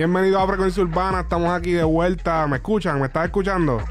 [0.00, 2.46] Bienvenido a Frecuencia Urbana, estamos aquí de vuelta.
[2.46, 2.98] ¿Me escuchan?
[3.00, 3.82] ¿Me estás escuchando?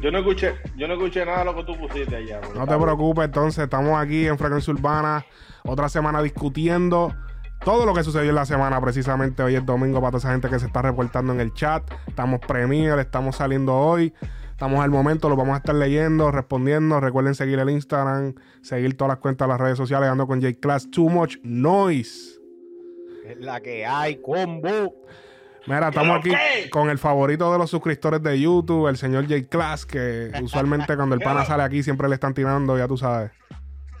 [0.00, 2.40] Yo no escuché, yo no escuché nada de lo que tú pusiste allá.
[2.54, 5.26] No te preocupes, entonces estamos aquí en Frecuencia Urbana,
[5.64, 7.12] otra semana discutiendo
[7.64, 8.80] todo lo que sucedió en la semana.
[8.80, 11.82] Precisamente hoy es domingo para toda esa gente que se está reportando en el chat.
[12.06, 14.14] Estamos premier, estamos saliendo hoy.
[14.52, 17.00] Estamos al momento, lo vamos a estar leyendo, respondiendo.
[17.00, 20.88] Recuerden seguir el Instagram, seguir todas las cuentas de las redes sociales, ando con J-Class
[20.88, 22.35] Too Much Noise.
[23.26, 24.94] Es la que hay, combo.
[25.66, 26.30] Mira, estamos aquí
[26.70, 31.20] con el favorito de los suscriptores de YouTube, el señor J-Class, que usualmente cuando el
[31.20, 33.32] pana sale aquí siempre le están tirando, ya tú sabes.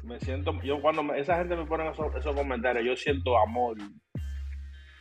[0.04, 3.76] Me siento, yo cuando esa gente me pone esos, comentarios, yo siento amor.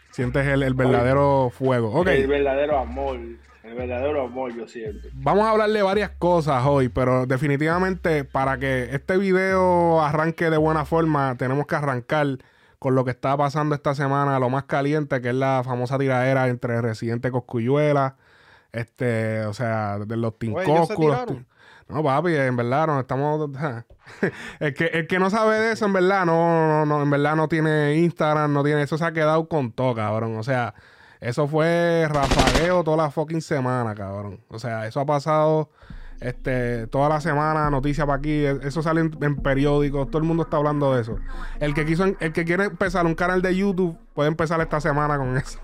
[0.10, 2.04] Sientes el, verdadero fuego.
[2.08, 3.20] El verdadero amor.
[3.64, 5.10] El verdadero amor, yo siento.
[5.14, 10.58] Vamos a hablar de varias cosas hoy, pero definitivamente para que este video arranque de
[10.58, 12.38] buena forma, tenemos que arrancar
[12.86, 16.50] con lo que está pasando esta semana, lo más caliente, que es la famosa tiradera
[16.50, 18.16] entre Residente Coscuyuela,
[18.74, 21.26] este, o sea, de los Tincoscos.
[21.88, 23.50] No, papi, en verdad no estamos.
[24.60, 27.48] el, que, el que no sabe de eso, en verdad, no, no, en verdad no
[27.48, 28.84] tiene Instagram, no tiene.
[28.84, 30.38] Eso se ha quedado con todo, cabrón.
[30.38, 30.76] O sea,
[31.22, 34.42] eso fue rafagueo toda la fucking semana, cabrón.
[34.50, 35.72] O sea, eso ha pasado
[36.28, 40.44] este, toda la semana, noticias para aquí, e, eso sale en, periódicos, todo el mundo
[40.44, 41.20] está hablando de eso.
[41.60, 45.18] El que quiso, el que quiere empezar un canal de YouTube puede empezar esta semana
[45.18, 45.60] con eso.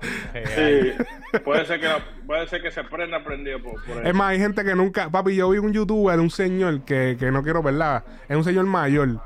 [0.00, 0.92] Sí,
[1.44, 1.88] puede ser que,
[2.26, 5.50] puede ser que se prenda prendido por, Es más, hay gente que nunca, papi, yo
[5.50, 9.20] vi un youtuber, un señor que, que no quiero verla, es un señor mayor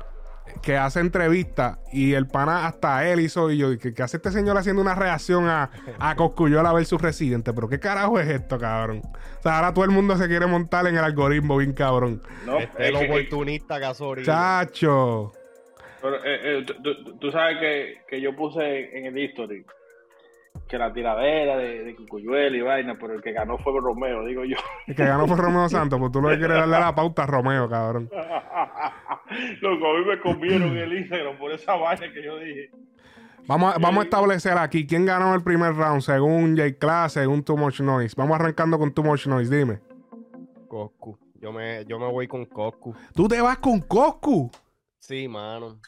[0.61, 4.57] que hace entrevistas y el pana hasta él hizo y yo, que, hace este señor
[4.57, 7.53] haciendo una reacción a, a Coscuyola versus Residente.
[7.53, 9.01] Pero qué carajo es esto, cabrón.
[9.39, 12.21] O sea, ahora todo el mundo se quiere montar en el algoritmo, bien cabrón.
[12.45, 15.33] No, este el oportunista que Chacho.
[16.01, 16.65] Pero eh, eh,
[17.19, 19.65] tú, sabes que, que yo puse en el history
[20.71, 21.95] que la tiradera de, de
[22.57, 24.55] y vaina, pero el que ganó fue Romeo, digo yo.
[24.87, 27.25] El que ganó fue Romeo Santos, pues tú lo que quieres darle la pauta a
[27.25, 28.09] Romeo, cabrón.
[29.61, 32.71] Loco, a mí me comieron el Instagram por esa vaina que yo dije.
[33.47, 37.43] Vamos a, vamos a establecer aquí quién ganó el primer round según J Class, según
[37.43, 38.15] Too Much Noise.
[38.17, 39.79] Vamos arrancando con Too Much Noise, dime.
[40.69, 41.17] Coscu.
[41.41, 42.95] Yo me, yo me voy con Coscu.
[43.13, 44.49] ¿Tú te vas con Coscu?
[44.99, 45.81] Sí, mano.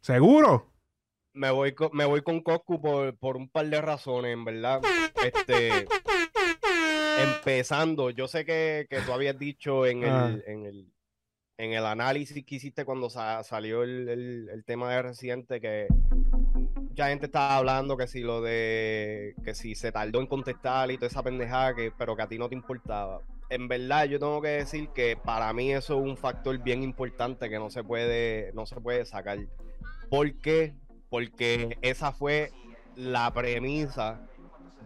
[0.00, 0.73] ¿Seguro?
[1.34, 4.80] Me voy con, me voy con Coscu por, por un par de razones, en verdad.
[5.22, 5.86] Este
[7.16, 10.94] empezando, yo sé que, que tú habías dicho en el, en el
[11.58, 15.86] en el análisis que hiciste cuando salió el, tema de Residente, que
[16.74, 20.96] mucha gente estaba hablando que si lo de que si se tardó en contestar y
[20.96, 23.20] toda esa pendejada, que, pero que a ti no te importaba.
[23.50, 27.48] En verdad, yo tengo que decir que para mí eso es un factor bien importante
[27.48, 29.38] que no se puede, no se puede sacar.
[30.08, 30.74] ¿Por qué?
[31.14, 32.50] Porque esa fue
[32.96, 34.20] la premisa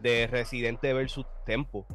[0.03, 1.87] de Residente versus Tempo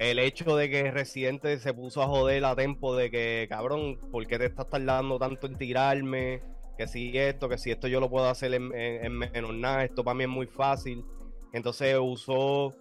[0.00, 4.26] el hecho de que Residente se puso a joder a tiempo de que, cabrón, ¿por
[4.26, 6.42] qué te estás tardando tanto en tirarme?
[6.76, 10.16] Que si esto, que si esto yo lo puedo hacer en, menos nada, esto para
[10.16, 11.04] mí es muy fácil.
[11.52, 12.74] Entonces usó.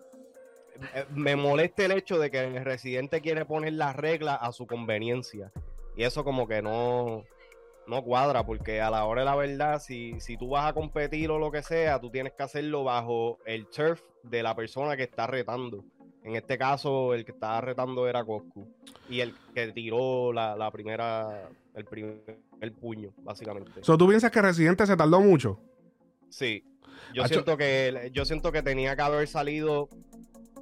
[0.95, 4.65] Eh, me molesta el hecho de que el Residente quiere poner las reglas a su
[4.65, 5.51] conveniencia.
[5.95, 7.23] Y eso, como que no,
[7.87, 11.29] no cuadra, porque a la hora de la verdad, si, si tú vas a competir
[11.31, 15.03] o lo que sea, tú tienes que hacerlo bajo el turf de la persona que
[15.03, 15.83] está retando.
[16.23, 18.67] En este caso, el que estaba retando era Coscu.
[19.09, 23.83] Y el que tiró la, primera, el primer el puño, básicamente.
[23.83, 25.59] So, ¿Tú piensas que Residente se tardó mucho?
[26.29, 26.63] Sí.
[27.13, 29.89] Yo siento que yo siento que tenía que haber salido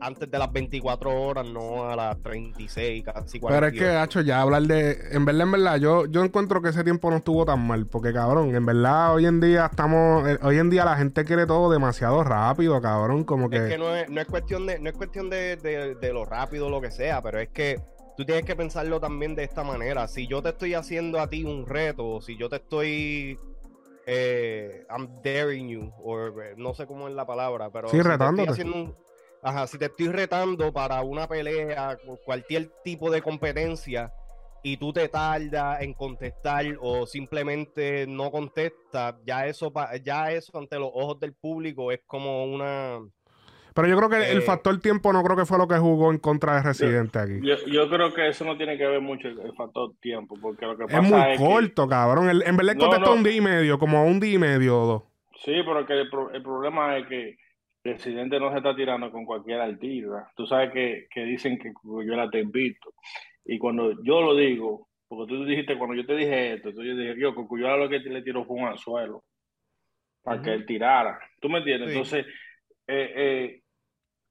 [0.01, 3.47] antes de las 24 horas, no a las 36, casi 40.
[3.47, 4.97] Pero es que, Hacho, ya hablar de.
[5.11, 7.87] En verdad, en verdad, yo, yo encuentro que ese tiempo no estuvo tan mal.
[7.87, 10.27] Porque, cabrón, en verdad, hoy en día estamos.
[10.27, 13.23] Eh, hoy en día la gente quiere todo demasiado rápido, cabrón.
[13.23, 13.57] Como que.
[13.57, 16.67] Es que no es, no es cuestión de, no es cuestión de, de, lo rápido
[16.67, 17.79] o lo que sea, pero es que
[18.17, 20.07] tú tienes que pensarlo también de esta manera.
[20.07, 23.37] Si yo te estoy haciendo a ti un reto, si yo te estoy
[24.05, 28.01] eh, I'm daring you, o eh, no sé cómo es la palabra, pero sí, si
[28.01, 28.47] retándote.
[28.47, 29.08] Te estoy haciendo un,
[29.41, 34.11] Ajá, si te estoy retando para una pelea, cualquier tipo de competencia,
[34.63, 39.71] y tú te tardas en contestar o simplemente no contestas, ya eso,
[40.03, 42.99] ya eso ante los ojos del público es como una...
[43.73, 46.11] Pero yo creo que el eh, factor tiempo no creo que fue lo que jugó
[46.11, 47.39] en contra de Residente aquí.
[47.41, 50.85] Yo, creo que eso no tiene que ver mucho el, factor tiempo, porque lo que
[50.85, 50.99] pasa
[51.31, 52.29] es muy corto, cabrón.
[52.29, 55.03] en verdad contestó un día y medio, como un día y medio o dos.
[55.45, 57.37] Sí, pero que el problema es que
[57.91, 60.31] presidente no se está tirando con cualquier artista.
[60.35, 62.93] Tú sabes que, que dicen que yo la te invito.
[63.45, 66.95] Y cuando yo lo digo, porque tú dijiste, cuando yo te dije esto, tú yo
[66.95, 69.23] dije, yo, Cucuyola lo que le tiró fue un anzuelo.
[70.23, 71.19] para que él tirara.
[71.39, 71.89] ¿Tú me entiendes?
[71.89, 72.25] Entonces,
[72.87, 73.61] eh, eh,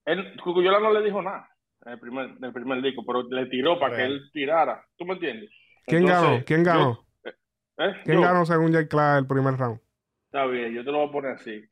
[0.04, 1.48] él, Cucuyola no le dijo nada
[1.84, 4.84] en el primer, en el primer disco, pero le tiró para que él tirara.
[4.96, 5.50] ¿Tú me entiendes?
[5.86, 6.44] ¿Quién ganó?
[6.44, 7.06] ¿Quién ganó?
[7.24, 7.32] Eh,
[7.78, 7.92] ¿eh?
[8.04, 9.80] ¿Quién ganó según Jay Clark el primer round?
[10.26, 11.64] Está bien, yo te lo voy a poner así.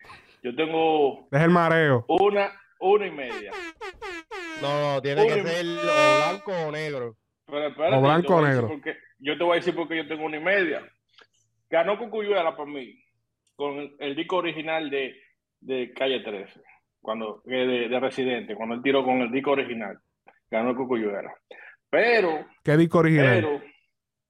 [0.46, 1.26] Yo tengo.
[1.32, 2.04] Es el mareo.
[2.06, 3.50] Una, una y media.
[4.62, 7.16] No, no, tiene que ser o blanco o negro.
[7.48, 8.70] o blanco o negro.
[9.18, 10.88] yo te voy a decir porque yo tengo una y media.
[11.68, 12.96] Ganó Cucuyuela para mí
[13.56, 15.16] con el, disco original de,
[15.58, 16.62] de Calle 13,
[17.00, 19.98] cuando, de, de, Residente, cuando él tiró con el disco original.
[20.48, 21.34] Ganó Cucuyuela.
[21.90, 22.46] Pero.
[22.62, 23.34] ¿Qué disco original?
[23.34, 23.62] Pero,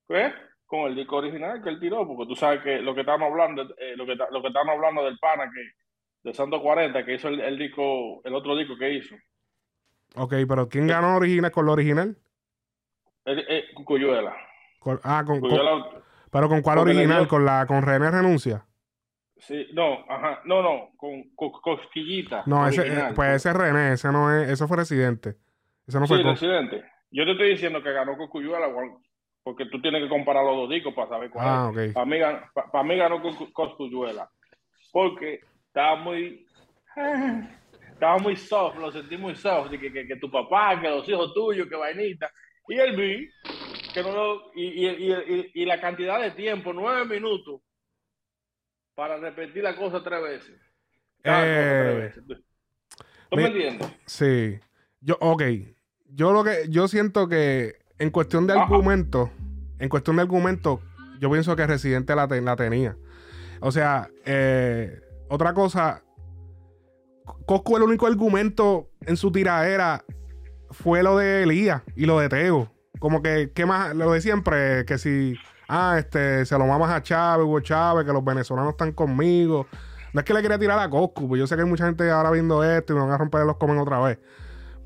[0.09, 0.33] ¿qué?
[0.65, 3.65] Con el disco original que él tiró, porque tú sabes que lo que estamos hablando,
[3.77, 5.85] eh, lo, que, lo que estamos hablando del pana que
[6.27, 9.15] de Santo 40, que hizo el, disco, el otro disco que hizo.
[10.17, 12.17] Ok, pero ¿quién ganó original con lo original?
[13.25, 14.35] El, eh, Cuyuela.
[15.05, 15.41] ah, con,
[16.31, 18.67] pero con cuál original, con la con René Renuncia.
[19.37, 22.43] Sí, no, ajá, no, no, con, Cosquillita.
[22.47, 25.37] No, ese, eh, pues ese es René, ese no es, eso fue Residente.
[25.87, 26.83] Ese no fue sí, Residente.
[27.13, 28.67] Yo te estoy diciendo que ganó con Cuyuela,
[29.45, 31.93] porque tú tienes que comparar los dos discos para saber cuál ah, es.
[31.95, 32.17] Para mí,
[32.73, 33.33] para mí ganó con
[34.93, 35.41] porque
[35.77, 36.47] estaba muy.
[37.93, 39.71] Estaba muy soft, lo sentí muy soft.
[39.71, 42.31] Que, que, que, tu papá, que los hijos tuyos, que vainita.
[42.69, 43.29] Y él vi
[43.93, 47.61] que no lo, y, y, y, la cantidad de tiempo, nueve minutos,
[48.95, 50.61] para repetir la cosa tres veces.
[51.25, 52.13] Eh,
[53.31, 53.89] ¿Tú me, entiendes?
[54.07, 54.59] Sí.
[55.01, 55.43] Yo, ok.
[56.07, 59.31] Yo lo que, yo siento que en cuestión de argumento,
[59.79, 60.81] en cuestión de argumento,
[61.21, 62.97] yo pienso que Residente la, la tenía.
[63.61, 66.03] O sea, eh, otra cosa,
[67.47, 70.05] Cosco el único argumento en su tiradera
[70.71, 72.71] fue lo de Elías y lo de Tego.
[72.99, 73.95] Como que, ¿qué más?
[73.95, 75.37] Lo de siempre, que si,
[75.69, 79.67] ah, este, se lo mamas a Chávez, Hugo Chávez, que los venezolanos están conmigo.
[80.13, 82.11] No es que le quería tirar a Cosco, pues yo sé que hay mucha gente
[82.11, 84.19] ahora viendo esto y me van a romper los comen otra vez.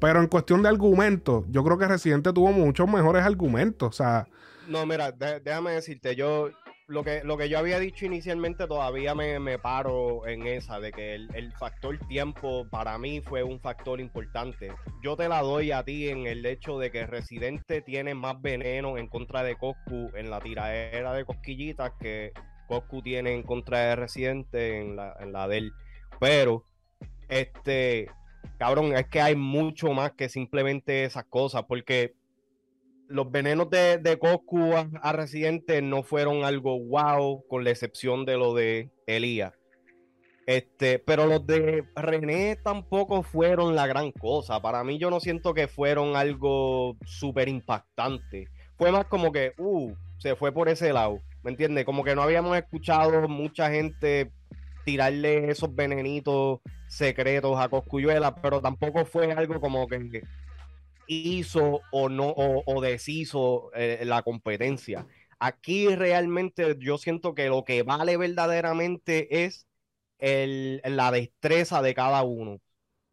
[0.01, 3.89] Pero en cuestión de argumentos, yo creo que Residente tuvo muchos mejores argumentos.
[3.89, 4.27] O sea.
[4.67, 6.49] No, mira, déjame decirte, yo,
[6.91, 11.15] lo que, lo que yo había dicho inicialmente todavía me, paro en esa, de que
[11.15, 14.73] el, factor tiempo para mí fue un factor importante.
[15.03, 18.99] Yo te la doy a ti en el hecho de que Residente tiene más veneno
[18.99, 22.33] en contra de Coscu en la tiradera de cosquillitas que
[22.67, 25.73] Coscu tiene en contra de Residente en la, en la de él.
[26.19, 26.67] Pero,
[27.29, 28.11] este,
[28.59, 32.15] cabrón, es que hay mucho más que simplemente esas cosas, porque
[33.11, 38.37] los venenos de, de Coscu a, Residente no fueron algo wow, con la excepción de
[38.37, 39.53] lo de Elías.
[40.47, 44.63] Este, pero los de René tampoco fueron la gran cosa.
[44.63, 48.49] Para mí, yo no siento que fueron algo súper impactante.
[48.77, 51.21] Fue más como que, uh, se fue por ese lado.
[51.43, 51.85] ¿Me entiendes?
[51.85, 54.33] Como que no habíamos escuchado mucha gente
[54.85, 60.23] tirarle esos venenitos secretos a Coscuyuela, pero tampoco fue algo como que
[61.11, 65.07] hizo o no o, deshizo eh, la competencia.
[65.39, 69.67] Aquí realmente yo siento que lo que vale verdaderamente es
[70.19, 72.61] el, la destreza de cada uno.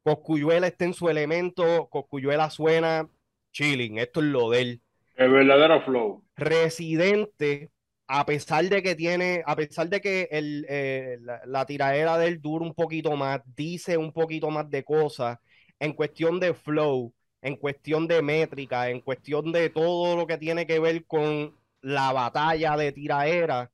[0.04, 3.10] Coscuyuela está en su elemento, Coscuyuela suena
[3.52, 4.82] chilling, esto es lo de él.
[5.16, 6.24] El verdadero flow.
[6.36, 7.72] Residente,
[8.08, 12.28] a pesar de que tiene, a pesar de que el, eh, la, la, tiradera de
[12.28, 15.40] él dura un poquito más, dice un poquito más de cosas,
[15.80, 17.14] en cuestión de flow,
[17.48, 22.12] en cuestión de métrica, en cuestión de todo lo que tiene que ver con la
[22.12, 23.72] batalla de tiraera,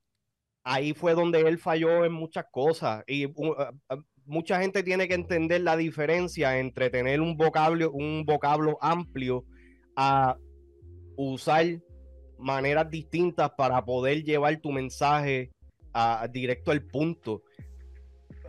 [0.63, 3.03] ahí fue donde él falló en muchas cosas.
[3.08, 3.51] Y uh, uh,
[3.96, 9.44] uh, mucha gente tiene que entender la diferencia entre tener un vocablo, un vocablo amplio
[9.96, 10.38] a
[11.18, 11.65] usar
[12.38, 15.50] maneras distintas para poder llevar tu mensaje
[15.94, 17.42] a, directo al punto.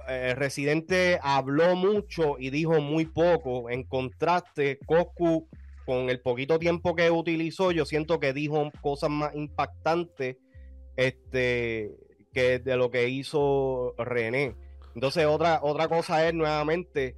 [0.09, 3.71] Eh, Residente habló mucho y dijo muy poco.
[3.71, 5.49] En contraste, Coscu,
[5.87, 10.37] con el poquito tiempo que utilizó, yo siento que dijo cosas más impactantes
[10.97, 11.91] este,
[12.33, 14.55] que de lo que hizo René.
[14.95, 17.17] Entonces, otra, otra cosa es nuevamente.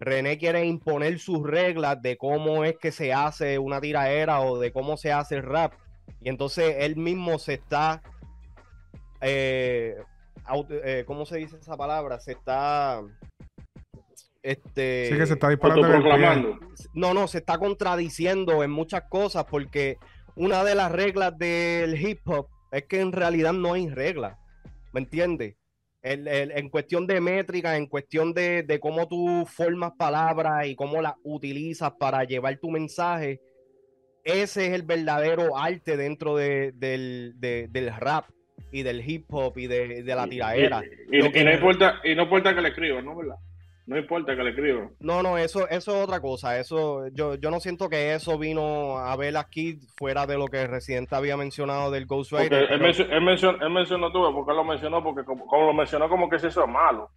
[0.00, 4.72] René quiere imponer sus reglas de cómo es que se hace una tiraera o de
[4.72, 5.74] cómo se hace el rap.
[6.20, 8.02] Y entonces él mismo se está
[9.20, 9.96] eh,
[10.70, 12.20] eh, ¿cómo se dice esa palabra?
[12.20, 13.02] Se está
[14.42, 16.58] este sí que se está disparando
[16.94, 19.98] no no se está contradiciendo en muchas cosas porque
[20.36, 24.38] una de las reglas del hip hop es que en realidad no hay reglas
[24.92, 25.56] ¿me entiendes?
[26.02, 31.92] en cuestión de métrica en cuestión de, cómo tú formas palabras y cómo las utilizas
[31.98, 33.40] para llevar tu mensaje
[34.22, 38.26] ese es el verdadero arte dentro del rap
[38.72, 40.82] y del hip hop y de, de la tiradera.
[41.10, 43.16] Y, y, no importa, y no importa que le escriban, ¿no?
[43.16, 43.36] ¿verdad?
[43.88, 44.90] No importa que le escriban.
[45.00, 46.58] No, no, eso, eso es otra cosa.
[46.60, 50.60] Eso, yo, yo no siento que eso vino a ver aquí fuera de lo que
[50.60, 52.70] el Residente había mencionado del Ghost Rider.
[52.70, 56.06] Él, mencionó, él, mencionó, él mencionó, porque él lo mencionó, porque como, como, lo mencionó,
[56.10, 57.08] como que eso es malo.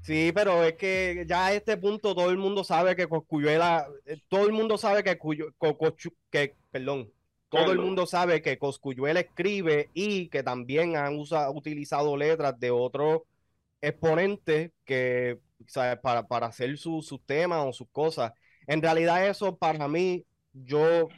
[0.00, 4.16] Sí, pero es que ya a este punto todo el mundo sabe que Coscuyuela, eh,
[4.28, 5.48] todo el mundo sabe que, Cuyo,
[6.30, 7.10] que perdón,
[7.54, 12.70] todo el mundo sabe que Coscuyuela escribe y que también han usa, utilizado letras de
[12.70, 13.22] otros
[13.80, 15.38] exponentes que
[16.02, 18.32] para, para hacer sus su temas o sus cosas.
[18.66, 21.08] En realidad eso para mí, yo,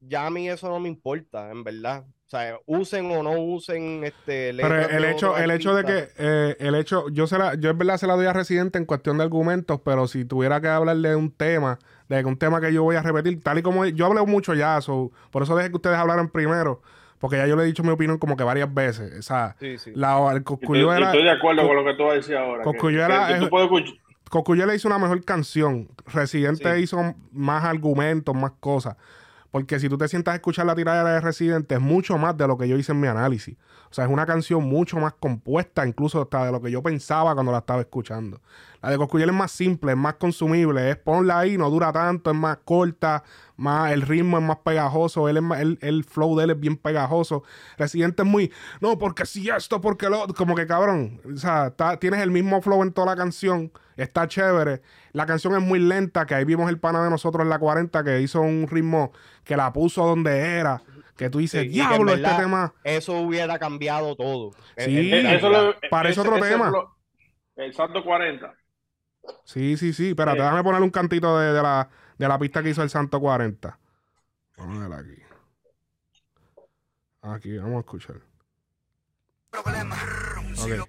[0.00, 2.04] ya a mí eso no me importa, en verdad.
[2.26, 6.56] O sea, usen o no usen este Pero el hecho, el hecho de que eh,
[6.58, 9.18] el hecho, yo se la, yo en verdad se la doy a Residente en cuestión
[9.18, 11.78] de argumentos, pero si tuviera que hablarle de un tema,
[12.08, 14.78] de un tema que yo voy a repetir, tal y como yo hablé mucho ya,
[15.30, 16.82] por eso dejé que ustedes hablaran primero.
[17.18, 19.18] Porque ya yo le he dicho mi opinión como que varias veces.
[19.18, 19.56] O sea,
[19.94, 21.06] La, el Coscuyuela.
[21.06, 22.62] Estoy, de acuerdo con lo que tú vas a decir ahora.
[24.28, 25.88] Coscuyuela, hizo una mejor canción.
[26.12, 28.96] Residente hizo más argumentos, más cosas.
[29.54, 32.48] Porque si tú te sientas a escuchar la tirada de Residente, es mucho más de
[32.48, 33.56] lo que yo hice en mi análisis.
[33.88, 37.34] O sea, es una canción mucho más compuesta, incluso hasta de lo que yo pensaba
[37.34, 38.40] cuando la estaba escuchando.
[38.82, 42.32] La de Coscuyuela es más simple, es más consumible, es ponla ahí, no dura tanto,
[42.32, 43.22] es más corta,
[43.56, 45.38] más, el ritmo es más pegajoso, él
[45.80, 47.44] el, flow de él es bien pegajoso.
[47.78, 52.22] Residente es muy, no, porque si esto, porque lo, como que cabrón, o sea, tienes
[52.22, 54.82] el mismo flow en toda la canción, está chévere.
[55.12, 58.04] La canción es muy lenta, que ahí vimos el pana de nosotros en la 40
[58.04, 59.12] que hizo un ritmo
[59.44, 60.82] que la puso donde era.
[61.16, 62.74] Que tú dices, diablo, este tema.
[62.82, 64.50] Eso hubiera cambiado todo.
[64.76, 66.72] Sí, eso parece otro tema.
[67.56, 68.52] el Santo 40.
[69.44, 70.10] Sí, sí, sí.
[70.10, 73.20] Espérate, déjame poner un cantito de, de, la, de la pista que hizo el Santo
[73.20, 73.78] 40.
[74.56, 75.22] Vamos a ver aquí.
[77.22, 78.16] Aquí, vamos a escuchar.
[79.50, 79.96] Problema.
[80.62, 80.80] Okay.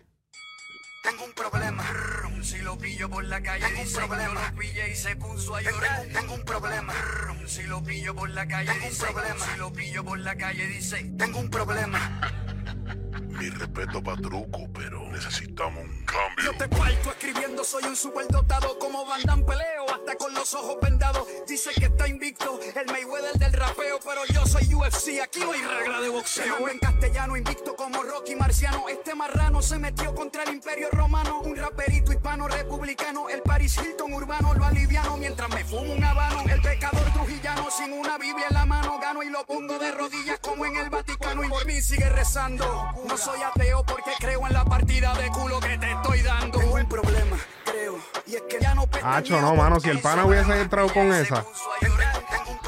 [1.04, 1.84] Tengo un problema.
[2.46, 4.52] Si lo pillo por la calle, tengo un problema.
[4.52, 6.06] Lo pillé y se puso a llorar.
[6.14, 6.94] Tengo un problema.
[7.48, 9.46] Si lo pillo por la calle, tengo un problema.
[9.46, 12.55] Si lo pillo por la calle, dice, tengo un problema.
[13.38, 16.46] Mi respeto para Truco, pero necesitamos un cambio.
[16.46, 21.28] Yo te parto escribiendo, soy un superdotado como Van peleo, hasta con los ojos vendados.
[21.46, 25.62] Dice que está invicto, el Mayweather del rapeo, pero yo soy UFC, aquí no hay
[25.62, 26.70] regla de boxeo.
[26.70, 31.58] En castellano invicto como Rocky Marciano, este marrano se metió contra el imperio romano, un
[31.58, 36.62] raperito hispano republicano, el Paris Hilton urbano, lo aliviano, mientras me fumo un habano, el
[36.62, 40.66] pecador trujillano sin una Biblia en la mano, gano y lo pongo de rodillas como
[40.66, 42.66] en el Vaticano y por mí sigue rezando
[43.26, 46.60] soy ateo porque creo en la partida de culo que te estoy dando.
[46.60, 50.26] Tengo un problema, creo, y es que ya no Hacho, no, mano, si el pana
[50.26, 51.44] hubiese entrado con esa.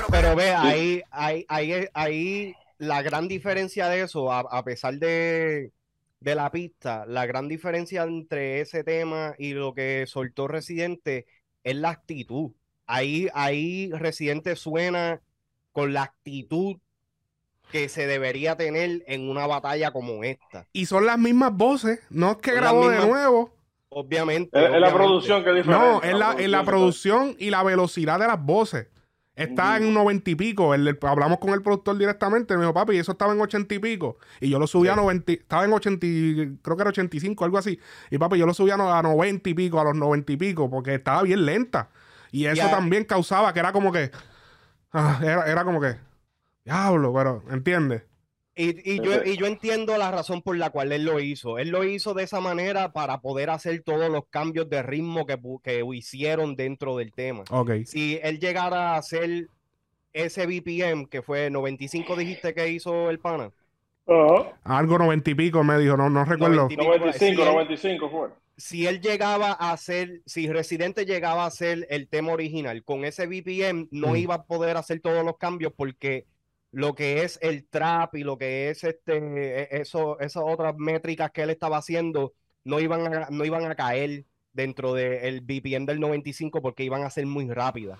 [0.09, 5.73] Pero ve, ahí, ahí, ahí, ahí la gran diferencia de eso, a, pesar de,
[6.21, 11.27] de la pista, la gran diferencia entre ese tema y lo que soltó Residente
[11.63, 12.51] es la actitud.
[12.87, 15.21] Ahí, ahí Residente suena
[15.71, 16.77] con la actitud
[17.71, 20.65] que se debería tener en una batalla como esta.
[20.73, 23.53] Y son las mismas voces, no es que grabó de nuevo.
[23.89, 24.63] Obviamente.
[24.63, 25.85] Es, la producción que diferente.
[25.85, 28.87] No, es la, la producción y la velocidad de las voces.
[29.35, 30.73] Está en un noventa y pico.
[30.73, 32.55] hablamos con el productor directamente.
[32.55, 34.17] Me dijo, papi, eso estaba en ochenta y pico.
[34.41, 35.31] Y yo lo subí a noventa.
[35.31, 37.79] Estaba en ochenta creo que era ochenta y cinco, algo así.
[38.09, 40.95] Y papi, yo lo subí a noventa y pico, a los noventa y pico, porque
[40.95, 41.89] estaba bien lenta.
[42.31, 44.09] Y eso también causaba que era como que.
[44.91, 45.97] Ah, era, era como que.
[46.67, 48.03] Diablo, pero, ¿entiendes?
[48.53, 51.59] Y, y, yo, y yo entiendo la razón por la cual él lo hizo.
[51.59, 55.39] Él lo hizo de esa manera para poder hacer todos los cambios de ritmo que,
[55.63, 57.45] que hicieron dentro del tema.
[57.49, 57.85] Okay.
[57.85, 59.47] Si él llegara a hacer
[60.11, 63.51] ese BPM, que fue 95, dijiste que hizo el pana.
[64.65, 66.67] Algo 90 y pico me dijo, no, no recuerdo.
[66.69, 68.29] 95, 95 fue.
[68.57, 73.25] Si él llegaba a hacer, si Residente llegaba a hacer el tema original con ese
[73.25, 74.15] BPM, no mm.
[74.17, 76.25] iba a poder hacer todos los cambios porque
[76.77, 81.31] lo que es el trap y lo que es este, e, eso, esas otras métricas
[81.31, 85.99] que él estaba haciendo, no iban a, no iban a caer dentro del BPM del
[85.99, 87.99] 95 porque iban a ser muy rápidas.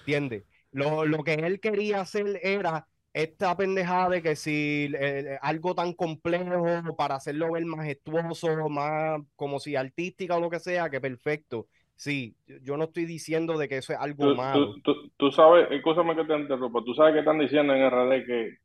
[0.00, 0.42] ¿Entiendes?
[0.72, 4.92] Lo, lo, que él quería hacer era esta pendejada de que si
[5.40, 10.90] algo tan complejo para hacerlo ver majestuoso, más como si artística o lo que sea,
[10.90, 11.68] que perfecto.
[11.98, 14.76] Sí, yo no estoy diciendo de que eso es algo malo.
[15.16, 18.58] Tú, sabes, escúchame que te interrumpa, tú sabes que están diciendo en RD que,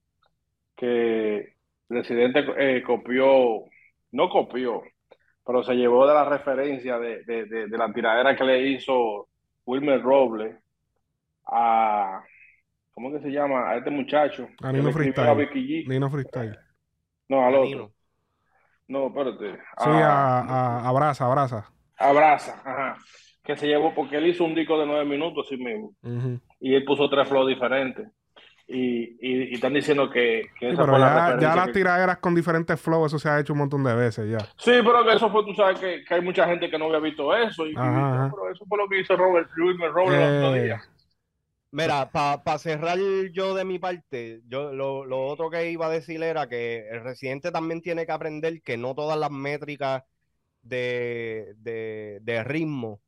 [0.75, 1.53] que el
[1.87, 3.63] presidente eh, copió,
[4.11, 4.83] no copió,
[5.43, 9.27] pero se llevó de la referencia de, de, la tiradera que le hizo
[9.65, 10.59] Wilmer Roble
[11.47, 12.21] a,
[12.93, 13.67] ¿cómo que se llama?
[13.67, 14.47] A este muchacho.
[14.61, 15.87] A Nino Freestyle.
[15.87, 16.55] Nino Freestyle.
[17.29, 17.93] No, al otro.
[18.87, 19.53] No, espérate.
[19.53, 21.73] Sí, a, a, abraza, abraza.
[21.97, 22.97] Abraza, ajá.
[23.43, 25.93] Que se llevó porque él hizo un disco de nueve minutos sí mismo.
[26.59, 28.07] Y él puso tres flows diferentes.
[28.65, 31.67] Y, y, y están diciendo que, que Sí, esa pero fue la ya, ya las
[31.67, 34.37] que- tiraderas con diferentes flows, eso se ha hecho un montón de veces ya.
[34.57, 36.99] Sí, pero que eso fue, tú sabes que, que hay mucha gente que no había
[36.99, 37.67] visto eso.
[37.67, 40.89] Y, Ajá, pero eso fue lo que hizo Robert Louis Robert los otros Eh, días.
[41.71, 42.97] Mira, para cerrar
[43.33, 47.03] yo de mi parte, yo lo, lo otro que iba a decir era que el
[47.03, 50.03] residente también tiene que aprender que no todas las métricas
[50.61, 53.01] de, de, de ritmo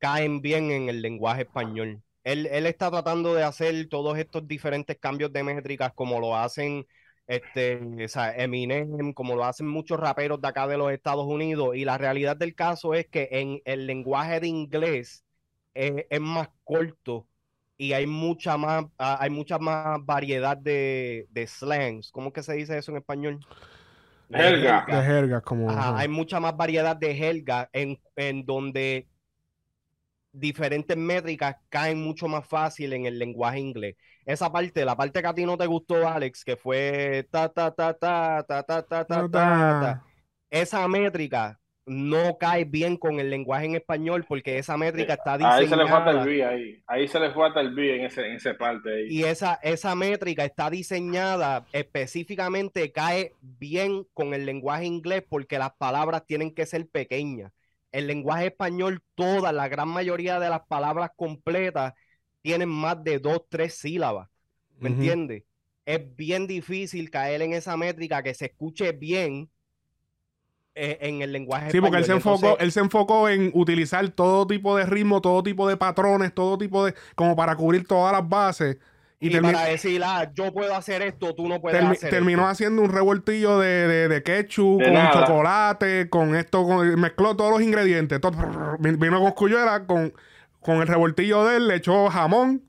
[0.00, 2.02] caen bien en el lenguaje español.
[2.24, 6.84] Él, él está tratando de hacer todos estos diferentes cambios de métricas como lo hacen
[7.30, 11.76] este, o sea, Eminem, como lo hacen muchos raperos de acá de los Estados Unidos.
[11.76, 15.24] Y la realidad del caso es que en el lenguaje de inglés
[15.72, 17.28] es, es más corto
[17.76, 22.10] y hay mucha más, hay mucha más variedad de, de slangs.
[22.10, 23.38] ¿Cómo es que se dice eso en español?
[24.28, 25.40] De Jerga.
[25.40, 25.70] Como.
[25.70, 25.98] Ajá, ajá.
[25.98, 29.06] hay mucha más variedad de jerga en, en donde
[30.32, 33.96] diferentes métricas caen mucho más fácil en el lenguaje inglés.
[34.24, 37.74] Esa parte, la parte que a ti no te gustó, Alex, que fue ta ta
[37.74, 40.04] ta ta ta ta ta ta ta, ta,
[40.50, 45.66] esa métrica no cae bien con el lenguaje en español porque esa métrica está Ahí
[45.66, 46.82] se le falta el diseñada B ahí.
[46.86, 49.06] Ahí se le falta el B en ese, en esa parte ahí.
[49.08, 55.72] y esa, esa métrica está diseñada específicamente, cae bien con el lenguaje inglés porque las
[55.76, 57.52] palabras tienen que ser pequeñas.
[57.92, 61.94] El lenguaje español, toda, la gran mayoría de las palabras completas
[62.42, 64.28] tienen más de dos, tres sílabas.
[64.80, 64.90] ¿Me Ujú.
[64.90, 65.44] entiendes?
[65.84, 69.50] Es bien difícil caer en esa métrica que se escuche bien
[70.74, 72.12] eh, en el lenguaje Sí, porque él se español.
[72.12, 76.34] enfocó, Entonces, él se enfocó en utilizar todo tipo de ritmo, todo tipo de patrones,
[76.34, 76.94] todo tipo de.
[77.14, 78.76] como para cubrir todas las bases.
[79.22, 82.08] Y, y termi- para decir, ah, yo puedo hacer esto, tú no puedes termi- hacer
[82.10, 82.50] terminó esto.
[82.52, 85.12] haciendo un revoltillo de, de, de ketchup, De con nada.
[85.26, 88.18] chocolate, con esto, con- mezcló todos los ingredientes.
[88.20, 88.32] todo-
[88.78, 90.14] vino con Cuyuela, con,
[90.60, 92.62] con el revoltillo de él, le echó jamón,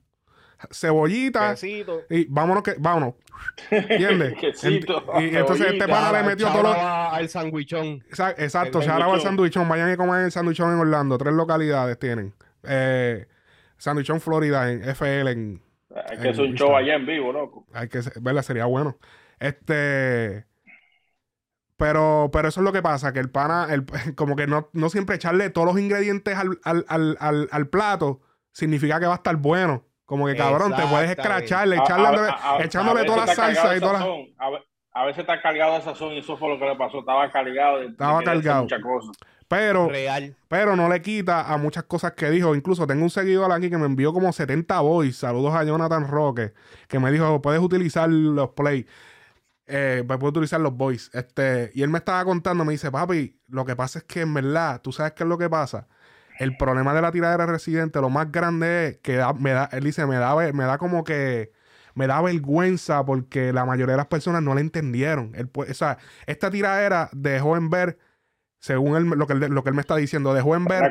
[0.72, 1.52] cebollita.
[1.52, 2.02] Quesito.
[2.10, 3.14] Y vámonos que, vámonos.
[3.70, 4.34] ¿Entiendes?
[4.40, 6.76] Quesito, Ent- y entonces este pana le metió los.
[6.76, 8.04] Chava al sandwichón.
[8.12, 9.22] Exa- Exacto, se el sandwichón.
[9.22, 9.70] sandwichón.
[9.70, 11.18] Vayan y coman el sandwichón en Orlando.
[11.18, 12.34] Tres localidades tienen.
[12.64, 13.26] Eh,
[13.78, 15.32] sandwichón Florida en FL.
[15.32, 15.62] En,
[16.10, 17.66] Hay que hacer un show allá en vivo, loco.
[17.74, 18.98] Hay que verla, sería bueno.
[19.40, 20.46] Este.
[21.78, 24.90] Pero, pero eso es lo que pasa, que el pana, el, como que no, no
[24.90, 29.18] siempre echarle todos los ingredientes al, al, al, al, al plato significa que va a
[29.18, 29.86] estar bueno.
[30.06, 33.34] Como que cabrón, te puedes escracharle, echarle, a- a- a- echándole a veces toda la
[33.36, 34.00] salsa y toda la...
[34.40, 37.00] A ve- A veces está cargado de sazón y eso fue lo que le pasó.
[37.00, 38.64] Estaba cargado de, Estaba cargado.
[38.64, 39.16] muchas cosas.
[39.52, 40.34] Pero, Real.
[40.48, 42.56] pero no le quita a muchas cosas que dijo.
[42.56, 45.20] Incluso tengo un seguidor aquí que me envió como 70 voice.
[45.20, 46.54] Saludos a Jonathan Roque,
[46.88, 48.88] que me dijo, puedes utilizar los play.
[49.68, 51.10] Eh, puedes utilizar los voice.
[51.14, 54.34] Este, y él me estaba contando, me dice, papi, lo que pasa es que en
[54.34, 55.86] verdad, tú sabes qué es lo que pasa.
[56.40, 59.84] El problema de la tiradera residente, lo más grande es que da- me da, él
[59.84, 61.52] dice, me da, me da como que
[61.94, 65.34] me da vergüenza porque la mayoría de las personas no la entendieron.
[65.36, 67.98] Él, o sea, esta tiradera dejó en ver,
[68.62, 70.82] según él, lo, que él, lo que él me está diciendo, dejó en ver,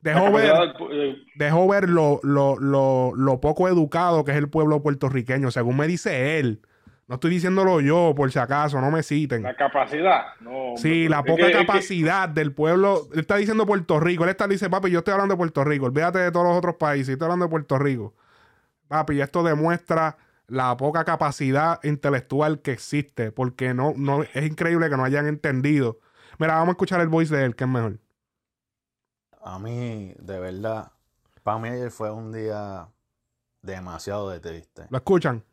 [0.00, 0.52] dejó ver,
[0.88, 5.76] del- dejó ver lo, lo, lo, lo poco educado que es el pueblo puertorriqueño, según
[5.76, 6.62] me dice él.
[7.06, 9.42] No estoy diciéndolo yo, por si acaso, no me citen.
[9.42, 10.26] la capacidad.
[10.40, 13.08] No, Sí, la es poca que- es que- capacidad del pueblo.
[13.12, 14.22] Él está diciendo Puerto Rico.
[14.24, 15.86] Él está dice, papi, yo estoy hablando de Puerto Rico.
[15.86, 17.08] Olvídate de todos los otros países.
[17.10, 18.14] Estoy hablando de Puerto Rico.
[18.86, 20.16] Papi, esto demuestra
[20.46, 23.32] la poca capacidad intelectual que existe.
[23.32, 25.98] Porque no, no, es increíble que no hayan entendido.
[26.40, 27.98] Mira, vamos a escuchar el voice de él, que es mejor.
[29.42, 30.90] A mí, de verdad,
[31.42, 32.88] para mí ayer fue un día
[33.60, 34.86] demasiado de triste.
[34.88, 35.44] ¿Lo escuchan?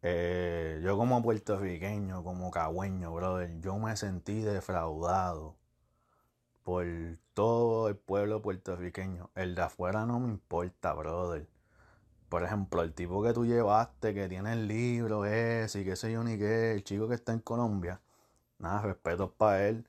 [0.00, 5.56] Eh, yo como puertorriqueño, como cagüeño, brother, yo me sentí defraudado
[6.62, 6.86] por
[7.34, 9.28] todo el pueblo puertorriqueño.
[9.34, 11.46] El de afuera no me importa, brother.
[12.30, 16.10] Por ejemplo, el tipo que tú llevaste, que tiene el libro ese y qué sé
[16.10, 18.00] yo ni qué, el chico que está en Colombia,
[18.58, 19.86] nada, respeto para él.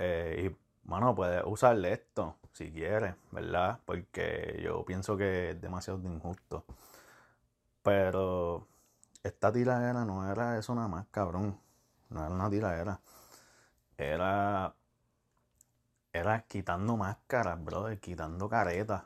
[0.00, 0.56] Eh, y,
[0.88, 3.80] bueno, puedes usarle esto si quieres, ¿verdad?
[3.84, 6.64] Porque yo pienso que es demasiado injusto.
[7.82, 8.68] Pero
[9.22, 11.60] esta tiradera no era eso nada más, cabrón.
[12.10, 13.00] No era una tiradera.
[13.98, 14.74] Era.
[16.12, 19.04] Era quitando máscaras, brother, quitando caretas.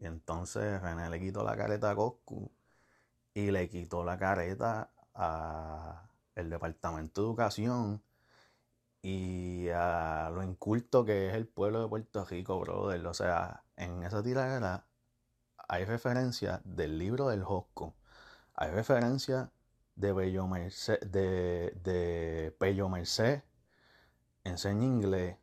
[0.00, 2.50] Y entonces René le quitó la careta a Coscu
[3.34, 8.02] y le quitó la careta a el Departamento de Educación
[9.08, 13.06] y a lo inculto que es el pueblo de Puerto Rico, brother.
[13.06, 14.84] O sea, en esa tiradera
[15.68, 17.94] hay referencia del libro del Josco.
[18.54, 19.52] Hay referencia
[19.94, 23.42] de Bello Merced, de, Pello Merced,
[24.42, 25.36] enseña inglés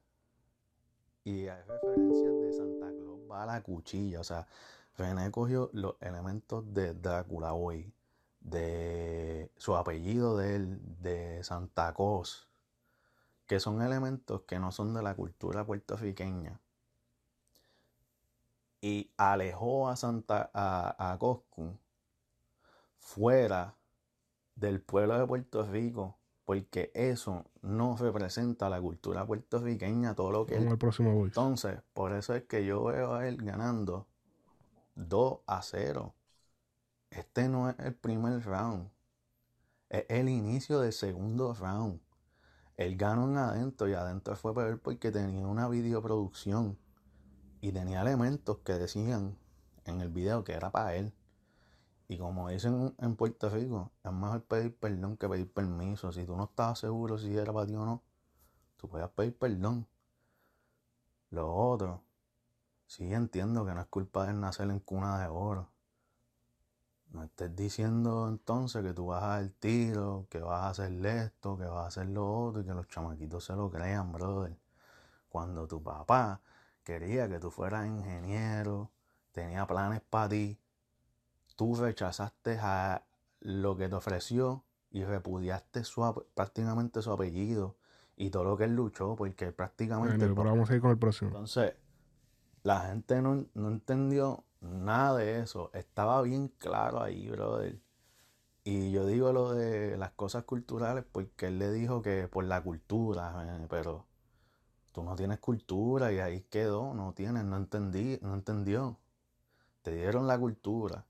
[1.23, 4.19] y hay referencias de Santa Claus va a la cuchilla.
[4.19, 4.45] O sea,
[4.97, 7.93] René cogió los elementos de Drácula Boy,
[8.41, 12.49] de su apellido de él, de Santa Claus,
[13.45, 16.60] que son elementos que no son de la cultura puertorriqueña.
[18.82, 21.77] Y alejó a Santa a, a Coscu
[22.99, 23.75] fuera
[24.56, 30.56] del pueblo de Puerto Rico porque eso no representa la cultura puertorriqueña, todo lo que
[30.56, 31.27] Vamos al próximo voice.
[31.39, 34.08] Entonces, por eso es que yo veo a él ganando
[34.95, 36.13] 2 a 0.
[37.10, 38.89] Este no es el primer round,
[39.89, 42.01] es el inicio del segundo round.
[42.84, 46.78] Él ganó en adentro y adentro fue peor porque tenía una videoproducción
[47.62, 49.38] y tenía elementos que decían
[49.86, 51.13] en el video que era para él.
[52.10, 56.12] Y como dicen en Puerto Rico, es mejor pedir perdón que pedir permiso.
[56.12, 58.04] Si tú no estabas seguro si era para ti o no,
[58.76, 59.88] tú puedes pedir perdón.
[61.30, 62.04] Lo otro,
[62.86, 65.72] sí entiendo que no es culpa de nacer en cuna de oro.
[67.13, 71.56] No estés diciendo entonces que tú vas a dar tiro, que vas a hacer esto,
[71.58, 74.58] que vas a hacer lo otro y que los chamaquitos se lo crean, brother.
[75.30, 76.41] Cuando tu papá
[76.84, 78.89] quería que tú fueras ingeniero,
[79.32, 80.60] tenía planes para ti,
[81.56, 83.04] tú rechazaste a
[83.41, 87.76] lo que te ofreció y repudiaste su, prácticamente su apellido
[88.15, 90.17] y todo lo que él luchó, porque prácticamente...
[90.17, 91.30] Pero vamos a ir con el próximo.
[91.30, 91.76] entonces,
[92.63, 95.71] la gente no, no entendió nada de eso.
[95.73, 97.80] Estaba bien claro ahí, brother.
[98.63, 102.62] Y yo digo lo de las cosas culturales porque él le dijo que por la
[102.63, 104.06] cultura, eh, pero
[104.93, 108.99] tú no tienes cultura y ahí quedó, no tienes, no entendí, no entendió.
[109.82, 111.06] Te dieron la cultura.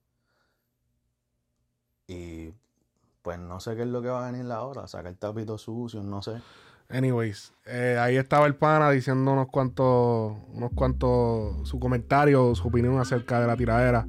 [2.08, 2.54] Y
[3.22, 6.22] pues no sé qué es lo que va a venir ahora, sacar tapito sucio, no
[6.22, 6.42] sé.
[6.94, 13.00] Anyways, eh, ahí estaba el pana diciendo unos cuantos, unos cuantos, su comentario, su opinión
[13.00, 14.06] acerca de la tiradera.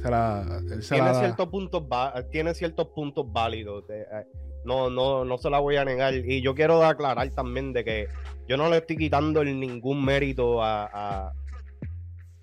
[0.00, 1.82] Se la, él se tiene la- ciertos puntos
[2.30, 4.26] tiene ciertos puntos válidos de- eh,
[4.64, 6.14] no no no se la voy a negar.
[6.14, 8.06] Y yo quiero aclarar también de que
[8.46, 11.32] yo no le estoy quitando ningún mérito a, a,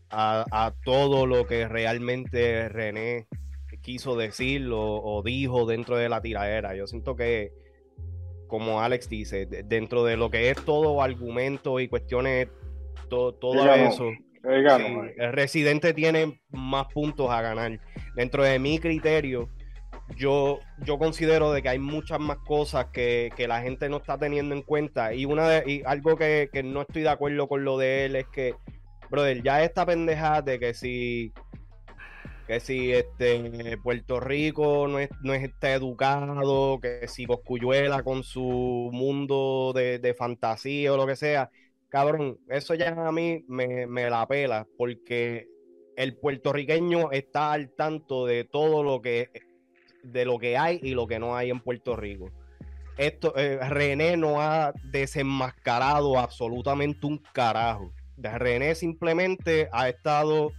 [0.10, 3.28] a- a todo lo que realmente René
[3.82, 6.76] quiso decir o, o dijo dentro de la tiradera.
[6.76, 7.54] Yo siento que
[8.48, 12.48] como Alex dice de- dentro de lo que es todo argumento y cuestiones
[13.10, 14.12] to- todo eso
[14.78, 14.84] Sí,
[15.18, 17.80] el residente tiene más puntos a ganar.
[18.16, 19.50] Dentro de mi criterio,
[20.18, 24.20] yo, yo considero de que hay muchas más cosas que, que la gente no está
[24.20, 25.16] teniendo en cuenta.
[25.16, 28.16] Y una de, y algo que, que no estoy de acuerdo con lo de él
[28.16, 28.54] es que,
[29.10, 31.34] brother, ya esta pendejada de que si
[32.48, 38.90] que si este Puerto Rico no, es, no está educado, que si Coscuyuela con su
[38.92, 41.50] mundo de, de fantasía o lo que sea,
[41.90, 45.48] cabrón, eso ya a mí me, me la pela, porque
[45.96, 49.30] el puertorriqueño está al tanto de todo lo que
[50.04, 52.30] de lo que hay y lo que no hay en Puerto Rico.
[52.98, 57.92] Esto, eh, René no ha desenmascarado absolutamente un carajo.
[58.18, 60.52] René simplemente ha estado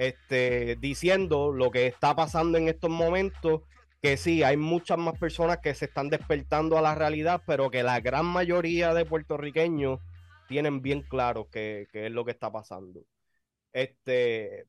[0.00, 3.60] este, diciendo lo que está pasando en estos momentos,
[4.00, 7.82] que sí, hay muchas más personas que se están despertando a la realidad, pero que
[7.82, 10.00] la gran mayoría de puertorriqueños
[10.48, 13.04] tienen bien claro qué es lo que está pasando.
[13.74, 14.62] Este,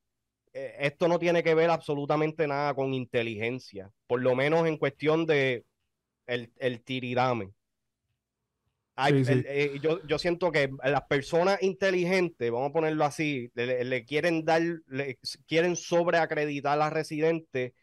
[0.52, 5.26] eh, esto no tiene que ver absolutamente nada con inteligencia, por lo menos en cuestión
[5.26, 5.64] de
[6.28, 6.84] el, el.
[8.96, 9.32] Hay- Sí, sí.
[9.32, 14.46] el- eh, yo, yo siento que las personas inteligentes, vamos a ponerlo así, le, quieren
[14.46, 17.74] dar, le quieren sobreacreditar a la residente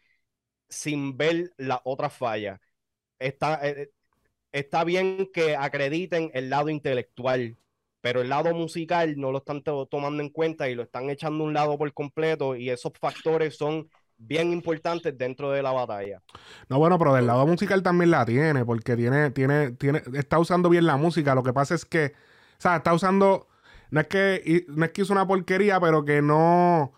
[0.69, 2.61] sin ver las otras fallas.
[3.19, 3.91] Está, eh,
[4.53, 7.59] está bien que acrediten el lado intelectual,
[8.01, 11.45] pero el lado musical no lo están to- tomando en cuenta y lo están echando
[11.45, 16.21] a un lado por completo y esos factores son bien importantes dentro de la batalla.
[16.69, 20.69] No, bueno, pero del lado musical también la tiene, porque tiene, tiene, tiene, está usando
[20.69, 21.35] bien la música.
[21.35, 23.47] Lo que pasa es que, o sea, está usando,
[23.91, 26.93] no es que, y- no es que hizo una porquería, pero que no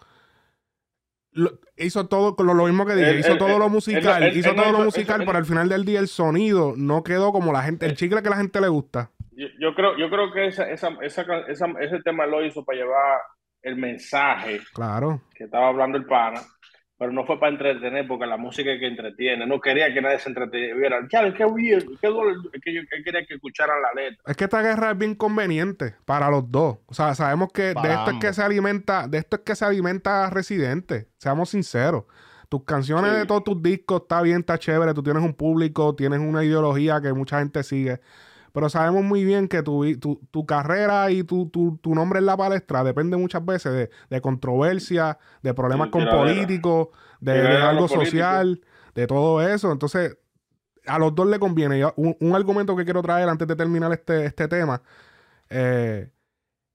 [1.32, 4.72] lo- hizo todo con lo, lo mismo que dije, hizo todo lo musical, hizo todo
[4.72, 7.96] lo musical, pero al final del día el sonido no quedó como la gente, el
[7.96, 9.10] chicle que la gente le gusta.
[9.32, 12.78] Yo, yo creo, yo creo que esa, esa, esa, esa- ese tema lo hizo para
[12.78, 13.20] llevar
[13.62, 15.20] el mensaje Claro.
[15.34, 16.40] que estaba hablando el pana,
[17.00, 19.46] pero no fue para entretener, porque la música es que entretiene.
[19.46, 20.98] No quería que nadie se entretuviera.
[21.10, 22.10] Ya, qué weird, qué
[22.62, 24.22] que yo quería que escucharan la letra.
[24.26, 26.76] Es que esta guerra es bien conveniente para los dos.
[26.84, 29.64] O sea, sabemos que de esto es que se alimenta, de esto es que se
[29.64, 31.08] alimenta Residente.
[31.16, 32.04] Seamos sinceros.
[32.50, 33.16] Tus canciones Sí.
[33.20, 34.92] de todos tus discos está bien, está chévere.
[34.92, 38.00] Tú tienes un público, tienes una ideología que mucha gente sigue.
[38.52, 42.26] Pero sabemos muy bien que tu, tu, tu carrera y tu, tu, tu nombre en
[42.26, 46.88] la palestra depende muchas veces de, de controversia, de problemas Sí, con políticos,
[47.20, 47.32] de,
[47.62, 47.92] algo políticos.
[47.92, 48.60] social,
[48.94, 49.72] de todo eso.
[49.72, 50.18] Entonces,
[50.86, 51.84] a los dos le conviene.
[51.96, 54.82] Un, un argumento que quiero traer antes de terminar este, este tema
[55.50, 56.10] eh,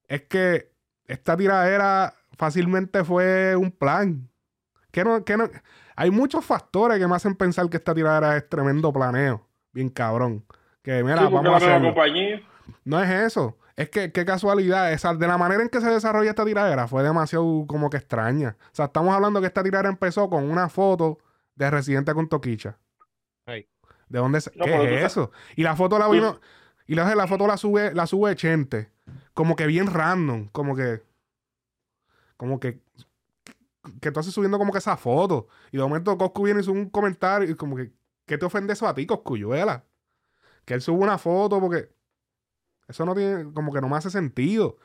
[0.07, 0.71] es que
[1.07, 4.29] esta tiradera fácilmente fue un plan.
[4.91, 5.49] Que no, que no,
[5.95, 9.47] hay muchos factores que me hacen pensar que esta tiradera es tremendo planeo.
[9.73, 10.45] Bien cabrón.
[10.85, 11.87] Que mira, Sí, vamos a hacerlo.
[11.93, 12.41] compañía.
[12.85, 13.57] No es eso.
[13.75, 14.93] Es que qué casualidad.
[14.93, 18.55] Esa, de la manera en que se desarrolla esta tiradera fue demasiado como que extraña.
[18.71, 21.17] O sea, estamos hablando que esta tiradera empezó con una foto
[21.55, 22.77] de Residente con Toquicha.
[23.45, 23.67] Ay.
[24.07, 25.31] ¿De dónde se- No, ¿Qué es eso?
[25.57, 26.39] Y la foto la vino.
[26.87, 28.91] Y la, la foto la sube, la sube Chente.
[29.33, 30.47] Como que bien random.
[30.51, 31.01] Como que.
[32.37, 32.79] Como que.
[34.01, 35.47] Que tú haces subiendo como que esa foto.
[35.71, 37.49] Y de momento Coscu viene y sube un comentario.
[37.49, 37.91] Y como que.
[38.25, 39.83] ¿Qué te ofende eso a ti, Coscuyuela?
[40.65, 41.89] Que él sube una foto porque.
[42.87, 43.51] Eso no tiene.
[43.53, 44.77] Como que no me hace sentido.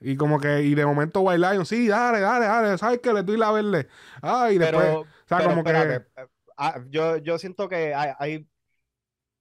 [0.00, 0.62] Y como que.
[0.62, 1.66] Y de momento White Lion.
[1.66, 2.78] Sí, dale, dale, dale.
[2.78, 3.12] ¿Sabes qué?
[3.12, 3.88] Le doy la verde.
[4.22, 4.84] Ah, y después.
[4.84, 5.70] Pero, o sea, pero como que.
[5.70, 8.46] espérate, eh, ah, yo, yo siento que hay, hay-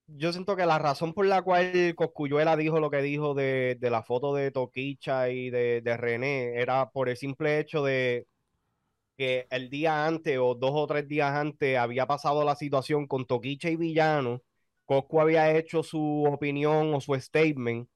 [0.08, 3.90] yo siento que la razón por la cual Coscuyuela dijo lo que dijo de, de
[3.90, 8.28] la foto de Toquicha y de, de René era por el simple hecho de
[9.18, 13.26] que el día antes o dos o tres días antes había pasado la situación con
[13.26, 14.42] Toquicha y Villano,
[14.86, 17.88] Coscu había hecho su opinión o su statement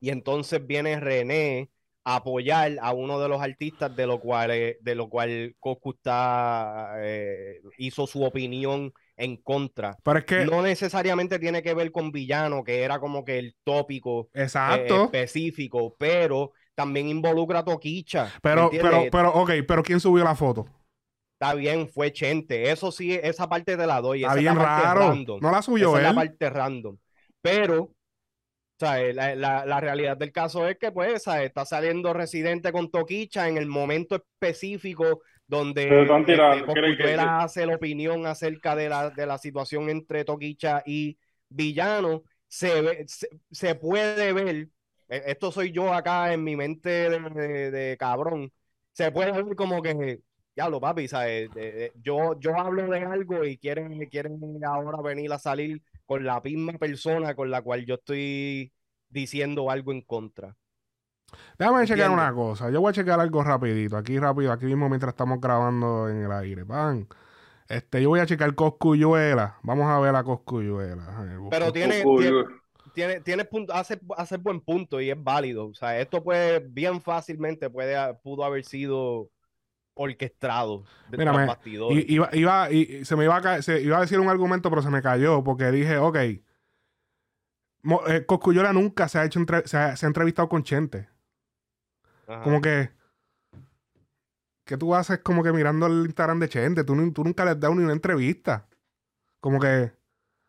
[0.00, 1.70] y entonces viene René
[2.04, 5.90] a apoyar a uno de los artistas de lo cual, eh, de lo cual Coscu
[5.90, 9.96] está, eh, hizo su opinión en contra.
[10.02, 10.46] Pero es que.
[10.46, 15.96] No necesariamente tiene que ver con Villano, que era como que el tópico eh, específico,
[15.98, 18.24] pero también involucra a Toquicha.
[18.26, 19.50] ¿me pero, pero, pero, ok.
[19.66, 20.66] Pero ¿quién subió la foto?
[21.40, 22.70] Está bien, fue Chente.
[22.70, 24.22] Eso sí, esa parte de la doy.
[24.24, 25.00] Está esa es bien la raro.
[25.10, 25.40] random.
[25.40, 26.14] No la subió Esa es la él.
[26.16, 26.96] parte random.
[27.40, 27.94] Pero, o
[28.78, 31.46] sea, eh, la, la- la realidad del caso es que, pues, ¿sabes?
[31.46, 37.40] está saliendo Residente con Toquicha en el momento específico donde este, tirando, ¿creen que- Cosculluela
[37.42, 41.16] hace la opinión acerca de la, de la situación entre Toquicha y
[41.48, 42.24] Villano.
[42.48, 44.68] Se, ve- se, se puede ver,
[45.08, 48.52] eh, esto soy yo acá en mi mente de, de- de cabrón,
[48.92, 50.18] se puede ver como que,
[50.58, 51.48] diablo, papi, ¿sabes?
[51.54, 56.24] De- de- yo, yo hablo de algo y quieren, quieren ahora venir a salir con
[56.24, 58.72] la misma persona con la cual yo estoy
[59.08, 60.56] diciendo algo en contra.
[61.58, 62.14] Déjame checar Entiendo.
[62.22, 62.70] una cosa.
[62.70, 63.96] Yo voy a checar algo rapidito.
[63.96, 66.64] Aquí rápido, aquí mismo mientras estamos grabando en el aire.
[66.64, 67.06] Pan.
[67.68, 69.58] Este, yo voy a checar Coscuyuela.
[69.62, 71.04] Vamos a ver a Coscuyuela.
[71.18, 72.44] A ver, busco- Pero tiene, tiene,
[72.94, 75.68] tiene, tiene punto, hace, hace buen punto y es válido.
[75.68, 77.94] O sea, esto puede, bien fácilmente puede,
[78.24, 79.28] pudo haber sido
[79.98, 81.32] orquestado de Mira,
[82.06, 84.90] iba, iba, y se me iba a, se, iba a decir un argumento, pero se
[84.90, 86.18] me cayó porque dije, ok.
[87.82, 91.08] Mo- eh, Cosculluela nunca se ha hecho entre- se, ha, se ha entrevistado con Chente.
[92.26, 92.42] Ajá.
[92.42, 92.90] Como que.
[94.64, 96.84] ¿Qué tú haces como que mirando el Instagram de Chente?
[96.84, 98.66] Tú, tú nunca le has dado ni una entrevista.
[99.40, 99.92] Como que.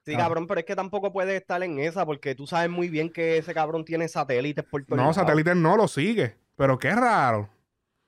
[0.06, 0.18] Sí, Ah.
[0.18, 3.38] cabrón, pero es que tampoco puede estar en esa porque tú sabes muy bien que
[3.38, 5.16] ese cabrón tiene satélites por todos No, lados.
[5.16, 6.36] satélite no lo sigue.
[6.56, 7.50] Pero qué raro.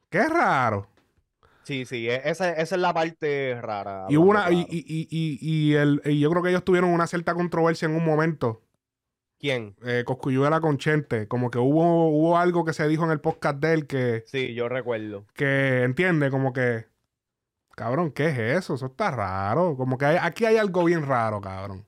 [0.09, 0.89] Qué raro.
[1.63, 4.05] Sí, sí, e- esa, esa es la parte rara.
[4.09, 4.51] Y hubo una.
[4.51, 7.87] Y, y, y, y, y el, y yo creo que ellos tuvieron una cierta controversia
[7.87, 8.63] en un momento.
[9.39, 9.75] ¿Quién?
[9.83, 11.27] Eh, Coscuyuela con Chente.
[11.27, 14.53] Como que hubo, hubo algo que se dijo en el podcast de él que, Sí,
[14.53, 15.25] yo recuerdo.
[15.33, 16.85] que entiende, como que.
[17.75, 18.75] Cabrón, ¿qué es eso?
[18.75, 19.75] Eso está raro.
[19.77, 21.85] Como que hay- aquí hay algo bien raro, cabrón.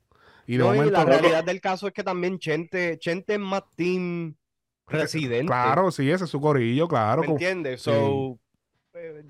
[0.48, 0.98] Y de No, y momento.
[1.00, 4.36] la realidad del caso es que también Chente, Chente es más team
[4.88, 5.46] residente.
[5.48, 7.22] Claro, sí, ese es su corillo, claro.
[7.22, 7.82] ¿Me entiendes?
[7.82, 8.40] So,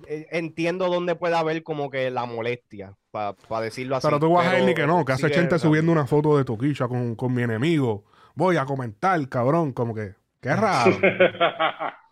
[0.07, 4.07] eh, entiendo dónde puede haber como que la molestia, para decirlo así.
[4.07, 6.05] Pero tú vas a ir ni que no, que hace sí Chente es subiendo una
[6.05, 8.05] foto de Toquicha con, con mi enemigo.
[8.36, 9.73] Voy a comentar, cabrón.
[9.73, 10.15] Como que.
[10.41, 10.97] Qué raro.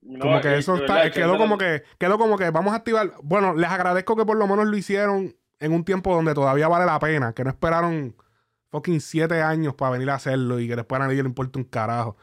[0.00, 3.12] No, Como que eso está, verdad, quedó como que, quedó como que vamos a activar.
[3.22, 6.86] Bueno, les agradezco que por lo menos lo hicieron en un tiempo donde todavía vale
[6.86, 8.16] la pena, que no esperaron
[8.70, 11.64] fucking siete años para venir a hacerlo y que después a nadie le importa un
[11.64, 12.16] carajo.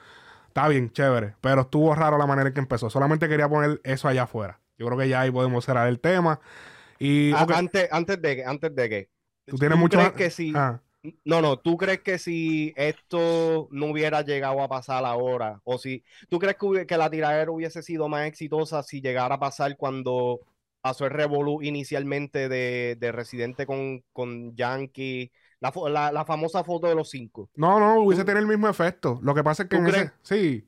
[0.55, 2.89] Está bien, chévere, pero estuvo raro la manera en que empezó.
[2.89, 4.61] Solamente quería poner eso allá afuera.
[4.77, 6.39] Yo creo que ya ahí podemos cerrar el tema.
[6.97, 9.09] Y Ah, antes, antes de que, antes de que.
[9.45, 9.97] tú tienes mucho.
[9.97, 10.79] crees que si, Ah,
[11.25, 16.05] no, no, tú crees que si esto no hubiera llegado a pasar ahora, o si,
[16.29, 20.39] tú crees que, que la tiradera hubiese sido más exitosa si llegara a pasar cuando
[20.79, 25.33] pasó el revolú inicialmente de, de Residente con, con Yankee,
[25.65, 27.49] la, fo- la, la famosa foto de los cinco.
[27.55, 29.19] No, no, hubiese ¿Tú- tenido el mismo efecto.
[29.23, 30.11] Lo que pasa es que.
[30.23, 30.67] Sí.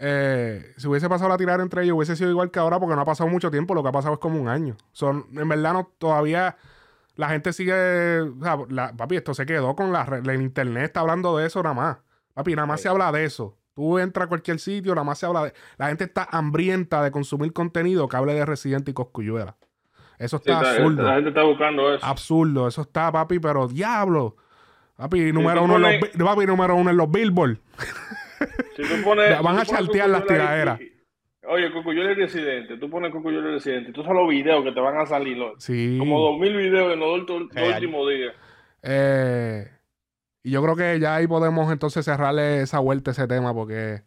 [0.00, 3.00] Eh, si hubiese pasado la tirada entre ellos, hubiese sido igual que ahora porque no
[3.00, 3.74] ha pasado mucho tiempo.
[3.74, 4.76] Lo que ha pasado es como un año.
[4.92, 6.56] Son, en verdad, no, todavía
[7.16, 8.20] la gente sigue.
[8.20, 11.46] o sea, la- papi, esto se quedó con la, re- el internet, está hablando de
[11.46, 11.98] eso nada más.
[12.34, 12.84] Papi, nada más Sí.
[12.84, 13.56] se habla de eso.
[13.74, 15.52] Tú entras a cualquier sitio, nada más se habla de.
[15.78, 19.56] La gente está hambrienta de consumir contenido que hable de Residente y Coscuyuela.
[20.18, 21.02] Eso Sí, está absurdo.
[21.02, 22.04] la gente está buscando eso.
[22.04, 22.68] Absurdo.
[22.68, 24.36] Eso está, papi, pero diablo.
[24.96, 27.58] Papi, número uno en los, papi, número uno en los Billboard.
[28.76, 30.78] Si tú pones, Ya, van a chartear las tiraderas.
[31.48, 32.76] Oye, Cocuyuela es residente.
[32.76, 33.92] Tú pones Cocuyuela es residente.
[33.92, 35.36] Tú sabes los videos que te van a salir.
[35.36, 35.96] los- Sí.
[35.98, 38.34] Como dos mil videos en los dos, últimos días.
[38.82, 39.66] Eh,
[40.44, 44.02] y yo creo que ya ahí podemos entonces cerrarle esa vuelta a ese tema porque...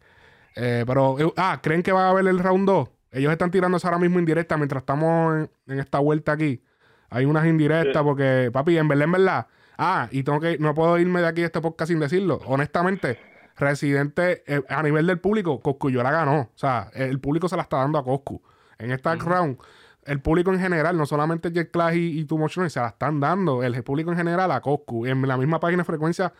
[0.56, 2.88] eh, pero, eh, ah, ¿creen que va a haber el round 2?
[3.12, 6.62] Ellos están tirándose ahora mismo indirecta mientras estamos en, en esta vuelta aquí.
[7.10, 8.04] Hay unas indirectas Sí.
[8.04, 9.46] porque, papi, en verdad, en verdad.
[9.78, 12.40] Ah, y tengo que, no puedo irme de aquí de este podcast sin decirlo.
[12.46, 13.18] Honestamente,
[13.56, 16.40] Residente, eh, a nivel del público, Coscuyola ganó.
[16.40, 18.42] O sea, el público se la está dando a Coscu.
[18.78, 19.58] En esta round,
[20.04, 22.88] el público en general, no solamente Jet Clash y, y Too Much Noise, se la
[22.88, 23.62] están dando.
[23.62, 25.06] El público en general a Coscu.
[25.06, 26.32] En la misma página de frecuencia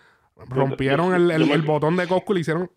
[0.49, 2.71] rompieron el, el- el botón de Coscu y le hicieron.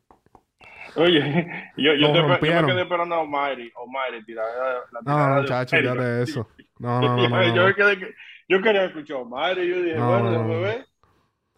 [0.98, 3.72] Oye, yo, yo, te- yo me quedé esperando a Omari.
[3.76, 4.46] Omari, tirar
[4.92, 5.48] la No, tirada no, Omari.
[5.68, 6.48] fíjate de eso.
[6.80, 7.30] No, no, no.
[7.30, 7.76] no, yo, no.
[7.76, 8.16] quedé
[8.48, 9.68] quería escuchar a Omari.
[9.68, 10.62] Yo dije, No, bueno, no, no.
[10.62, 10.86] ver.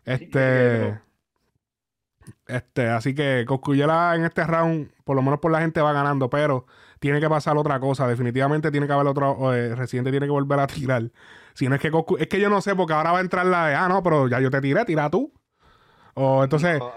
[0.06, 1.00] Este.
[2.48, 6.30] Este, así que Coscuyela en este round, por lo menos por la gente va ganando,
[6.30, 6.66] pero
[7.00, 8.08] tiene que pasar otra cosa.
[8.08, 9.54] Definitivamente tiene que haber otro.
[9.54, 11.04] eh, Residente tiene que volver a tirar.
[11.54, 13.46] Si no es que Coscu- Es que yo no sé, porque ahora va a entrar
[13.46, 13.76] la de.
[13.76, 15.32] Ah, no, pero ya yo te tiré, tira tú.
[16.16, 16.92] O entonces, No,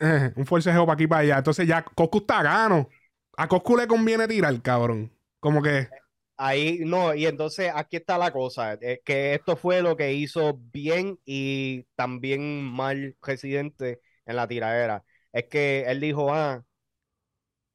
[0.00, 1.38] eh, un forcejeo para aquí para allá.
[1.38, 2.88] Entonces ya Coscu está gano.
[3.36, 5.12] A Coscu le conviene tirar, cabrón.
[5.40, 5.88] Como que.
[6.36, 10.58] Ahí, no, y entonces aquí está la cosa, es que esto fue lo que hizo
[10.72, 15.04] bien y también mal Residente en la tiradera.
[15.32, 16.64] Es que él dijo, ah,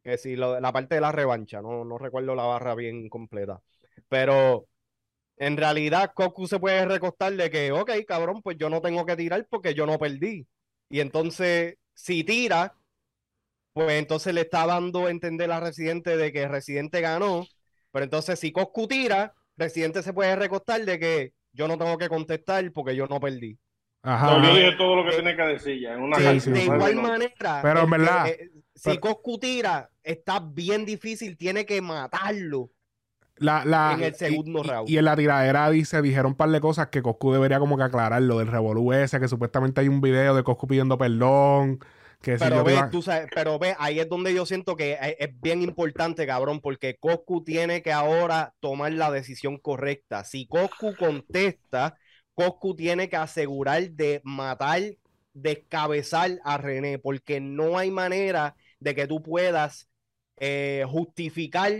[0.04, 3.62] que si lo- la parte de la revancha, no, no recuerdo la barra bien completa,
[4.08, 4.68] pero
[5.38, 9.16] en realidad Goku se puede recostar de que, ok, cabrón, pues yo no tengo que
[9.18, 10.48] tirar porque yo no perdí.
[10.90, 12.76] Y entonces, si tira,
[13.74, 17.48] pues entonces le está dando a entender a Residente de que Residente ganó.
[17.92, 22.10] Pero entonces, si Coscu tira, Residente se puede recostar de que yo no tengo que
[22.10, 23.58] contestar porque yo no perdí.
[24.04, 24.38] Ajá.
[24.38, 26.56] No, yo dije todo lo que tenía que decir ya en una Sí, de, canción.
[26.56, 26.72] sí, de sí.
[26.74, 31.66] igual No, manera, Pero en verdad, eh, si pero- Coscu tira, está bien difícil, tiene
[31.66, 32.70] que matarlo.
[33.38, 34.89] La, la, En el segundo y, round.
[34.89, 37.84] Y en la tiradera dice, dijeron un par de cosas que Coscu debería como que
[37.84, 41.80] aclarar lo del revolú ese, que supuestamente hay un video de Coscu pidiendo perdón,
[42.21, 44.45] que si Pero yo te ve, iba- tú sabes, pero ve, ahí es donde yo
[44.45, 49.58] siento que es, es bien importante, cabrón, porque Coscu tiene que ahora tomar la decisión
[49.58, 50.24] correcta.
[50.24, 51.98] Si Coscu contesta,
[52.34, 54.82] Coscu tiene que asegurar de matar,
[55.34, 59.89] descabezar a René, porque no hay manera de que tú puedas
[60.38, 61.74] eh, justificar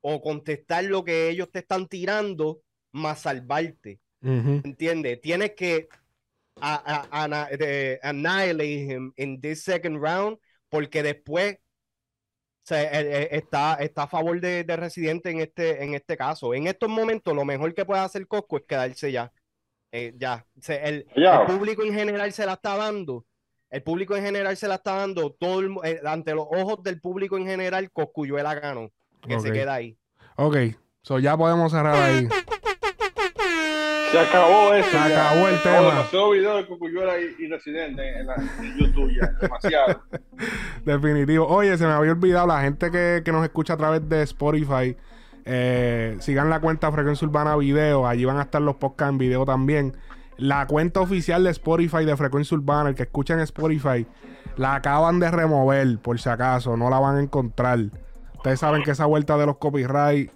[0.00, 4.00] o contestar lo que ellos te están tirando, más salvarte.
[4.22, 4.60] Ujú.
[4.64, 5.20] ¿Entiendes?
[5.20, 5.88] Tienes que
[6.60, 11.58] a- a- ana- de- annihilate him in this second round porque después
[12.62, 16.54] se, eh, eh, está, está a favor de, de Residente en este, en este caso.
[16.54, 19.32] En estos momentos, lo mejor que puede hacer Cosco es quedarse ya.
[19.92, 20.46] Eh, ya.
[20.60, 21.06] Se- el,
[21.46, 23.26] público en general se la está dando.
[23.70, 25.32] El público en general se la está dando.
[25.32, 28.92] Todo el eh, ante los ojos del público en general, Coscuyuela ganó.
[29.26, 29.96] Que se queda ahí.
[30.36, 30.56] Ok,
[31.02, 32.28] so ya podemos cerrar ahí.
[34.10, 34.90] Se acabó eso.
[34.90, 35.30] Se ya.
[35.30, 35.80] acabó el tema.
[35.82, 39.28] demasiado video de Cocuyuela y, y Residente en, la, en YouTube ya.
[39.40, 40.02] Demasiado.
[40.84, 41.46] Definitivo.
[41.46, 44.96] Oye, se me había olvidado la gente que, que nos escucha a través de Spotify.
[45.44, 48.06] eh, sigan la cuenta Frecuencia Urbana Video.
[48.06, 49.96] Allí van a estar los podcasts en video también.
[50.38, 54.06] La cuenta oficial de Spotify de Frecuencia Urbana, el que escucha en Spotify,
[54.56, 56.76] la acaban de remover, por si acaso.
[56.76, 57.78] No la van a encontrar.
[58.40, 60.30] Ustedes saben que esa vuelta de los copyright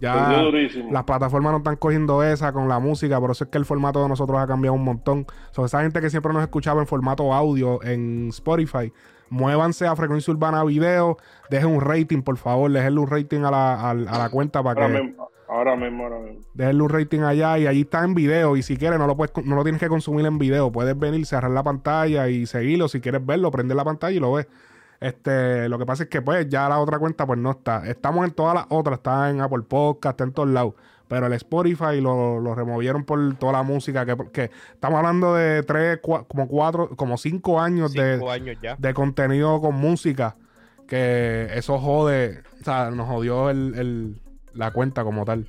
[0.00, 0.42] ya
[0.90, 4.02] las plataformas no están cogiendo esa con la música, por eso es que el formato
[4.02, 5.26] de nosotros ha cambiado un montón.
[5.52, 8.92] So, esa gente que siempre nos escuchaba en formato audio en Spotify,
[9.30, 11.18] muévanse a Frecuencia Urbana Video,
[11.50, 14.86] dejen un rating, por favor, déjenle un rating a la, a, a la cuenta para
[14.86, 16.40] Ahora que mismo, ahora mismo, ahora mismo.
[16.54, 19.32] déjenle un rating allá y allí está en video y si quieres no lo puedes
[19.44, 23.00] no lo tienes que consumir en video, puedes venir, cerrar la pantalla y seguirlo, si
[23.00, 24.48] quieres verlo, prender la pantalla y lo ves.
[25.02, 27.86] Este, lo que pasa es que pues ya la otra cuenta pues no está.
[27.88, 30.74] Estamos en todas las otras, está en Apple Podcast, está en todos lados.
[31.08, 35.62] Pero el Spotify lo, lo removieron por toda la música que, que estamos hablando de
[35.64, 38.76] tres, cua- como cuatro, como cinco años de, Cinco años ya.
[38.78, 40.36] de contenido con música.
[40.86, 44.20] Que eso jode, o sea, nos jodió el, el-
[44.54, 45.48] la cuenta como tal.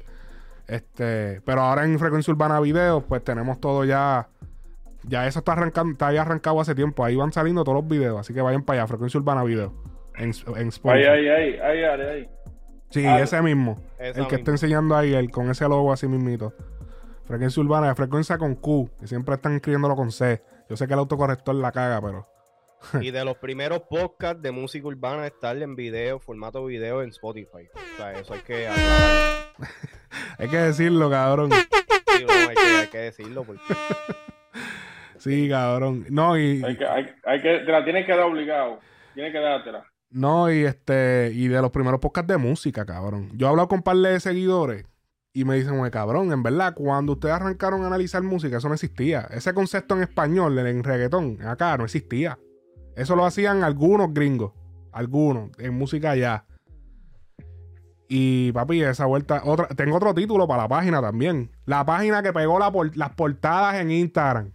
[0.68, 4.28] Este, pero ahora en Frecuencia Urbana Videos, pues tenemos todo ya.
[5.06, 7.04] Ya eso está arrancando, está ya arrancado hace tiempo.
[7.04, 8.20] Ahí van saliendo todos los videos.
[8.20, 9.72] Así que vayan para allá, Frecuencia Urbana Videos.
[10.16, 11.08] En, en Spotify.
[11.08, 12.30] Ahí, ahí, ahí, ahí, ahí, ahí.
[12.90, 13.82] Sí, Ah, ese mismo.
[13.98, 16.54] el que está enseñando ahí, el con ese logo así mismito.
[17.26, 20.44] Frecuencia urbana, frecuencia con Q, que siempre están escribiéndolo con C.
[20.70, 22.28] Yo sé que el autocorrector la caga, pero.
[23.02, 27.68] y de los primeros podcasts de música urbana estar en video, formato video en Spotify.
[27.74, 28.68] O sea, eso hay que
[30.38, 31.52] hay que decirlo, cabrón.
[31.52, 33.62] Sí, no, hay, que, hay que decirlo porque...
[35.24, 36.06] Sí, cabrón.
[36.10, 36.62] No, y.
[36.66, 38.80] Hay que, hay, hay que, te la tienes que dar obligado.
[39.14, 39.86] Tienes que dártela.
[40.10, 43.30] No, y este, y de los primeros podcasts de música, cabrón.
[43.34, 44.86] Yo he hablado con un par de seguidores
[45.32, 48.74] y me dicen, güey, cabrón, en verdad, cuando ustedes arrancaron a analizar música, eso no
[48.74, 49.22] existía.
[49.32, 52.38] Ese concepto en español, en reggaetón, acá no existía.
[52.98, 54.52] Eso lo hacían algunos gringos,
[54.92, 56.46] algunos, en música allá.
[58.10, 61.50] Y papi, esa vuelta, otra, tengo otro título para la página también.
[61.66, 64.52] La página que pegó la las portadas en Instagram.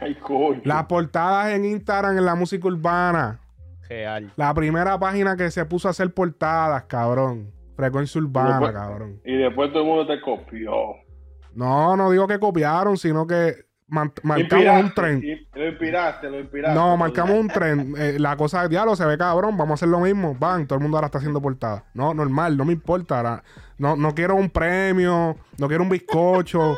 [0.00, 0.60] Ay, coño.
[0.64, 3.40] Las portadas en Instagram en la música urbana.
[3.88, 4.32] Real.
[4.36, 7.52] La primera página que se puso a hacer portadas, cabrón.
[7.76, 9.20] Frecuencia urbana, después, cabrón.
[9.24, 10.72] Y después todo el mundo te copió.
[11.54, 15.22] No, no digo que copiaron, sino que marcamos un tren.
[15.54, 16.78] Lo inspiraste, lo inspiraste.
[16.78, 17.94] No, marcamos un tren.
[17.96, 20.36] Eh, la cosa de diálogo se ve cabrón, vamos a hacer lo mismo.
[20.38, 21.84] Van, todo el mundo ahora está haciendo portadas.
[21.94, 23.18] No, normal, no me importa.
[23.18, 23.42] Ahora,
[23.78, 26.76] no, no quiero un premio, no quiero un bizcocho.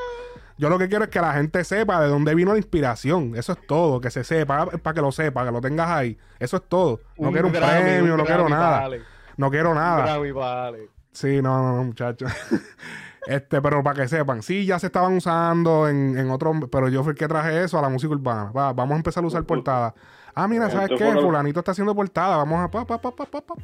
[0.60, 3.34] Yo lo que quiero es que la gente sepa de dónde vino la inspiración.
[3.34, 3.98] Eso es todo.
[4.00, 6.18] Que se sepa, para que lo sepa, que lo tengas ahí.
[6.38, 7.00] Eso es todo.
[7.16, 8.80] No Un quiero un Grammy, premio, un no quiero nada.
[8.80, 9.00] vale.
[9.38, 10.02] No quiero nada.
[10.04, 10.90] Grammy, vale.
[11.12, 12.30] Sí, no, no, no, muchachos.
[13.26, 17.02] este, pero para que sepan, sí, ya se estaban usando en, en otros, pero yo
[17.02, 18.52] fui el que traje eso a la música urbana.
[18.52, 19.94] Va, vamos a empezar a usar portadas.
[20.34, 21.12] Ah, mira, ¿sabes qué?
[21.14, 22.36] Fulanito está haciendo portada.
[22.36, 23.54] Vamos a pa, pa, pa, pa, pa, pa.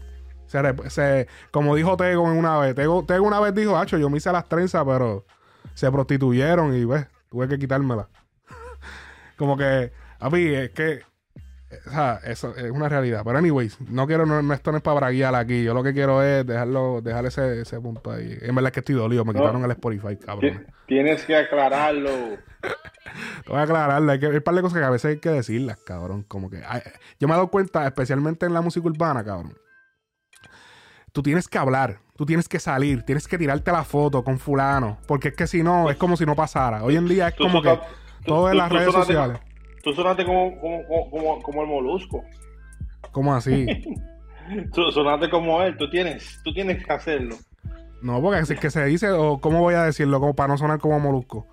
[0.89, 4.33] Se, como dijo Tego una vez, Tego, Tego una vez dijo, Hacho, yo me hice
[4.33, 5.25] las trenzas, pero
[5.75, 8.09] se prostituyeron y ves, tuve que quitármela.
[9.37, 11.01] como que, a mí, es que,
[11.87, 13.23] o sea, eso es una realidad.
[13.25, 15.63] Pero anyways, no quiero, no, no- esto no es para braguear aquí.
[15.65, 18.39] Yo lo que quiero es dejarlo, dejar ese, ese punto ahí.
[18.41, 19.41] En verdad es que estoy dolido, me No.
[19.41, 20.65] quitaron el Spotify, cabrón.
[20.67, 22.11] Ti- Tienes que aclararlo.
[23.47, 25.31] Voy a aclararla, hay, que, hay un par de cosas que a veces hay que
[25.31, 26.23] decirlas, cabrón.
[26.25, 26.81] Como que ay,
[27.21, 29.57] yo me he dado cuenta, especialmente en la música urbana, cabrón.
[31.17, 34.99] Tú tienes que hablar, tú tienes que salir, tienes que tirarte la foto con fulano,
[35.09, 36.85] porque es que si no, es como si no pasara.
[36.85, 37.81] Hoy en día es Tú como que tú-
[38.27, 39.39] todo en tú- las tú redes sociales.
[39.83, 42.23] Tú sonaste como, como, como, como, como el molusco.
[43.13, 43.65] ¿Cómo así?
[44.75, 45.75] Tú sonaste como él.
[45.79, 47.37] Tú tienes, tú tienes que hacerlo.
[48.03, 50.79] No, porque es que se dice, o cómo voy a decirlo, como para no sonar
[50.81, 51.47] como molusco.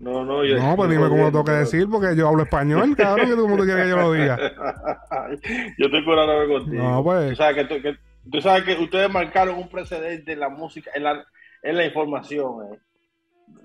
[0.00, 0.56] No, no, yo.
[0.56, 3.46] No, pues dime cómo lo tengo que decir, porque yo hablo español, cabrón, que tú
[3.64, 4.38] quieres que yo lo diga.
[5.78, 6.82] yo estoy curándome contigo.
[6.82, 7.30] No, pues.
[7.30, 10.90] Tú sabes que, tú, que- tú sabes que ustedes marcaron un precedente en la música,
[10.94, 11.24] en la,
[11.62, 12.78] en la información eh,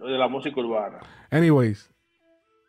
[0.05, 0.99] de la música urbana.
[1.31, 1.91] Anyways.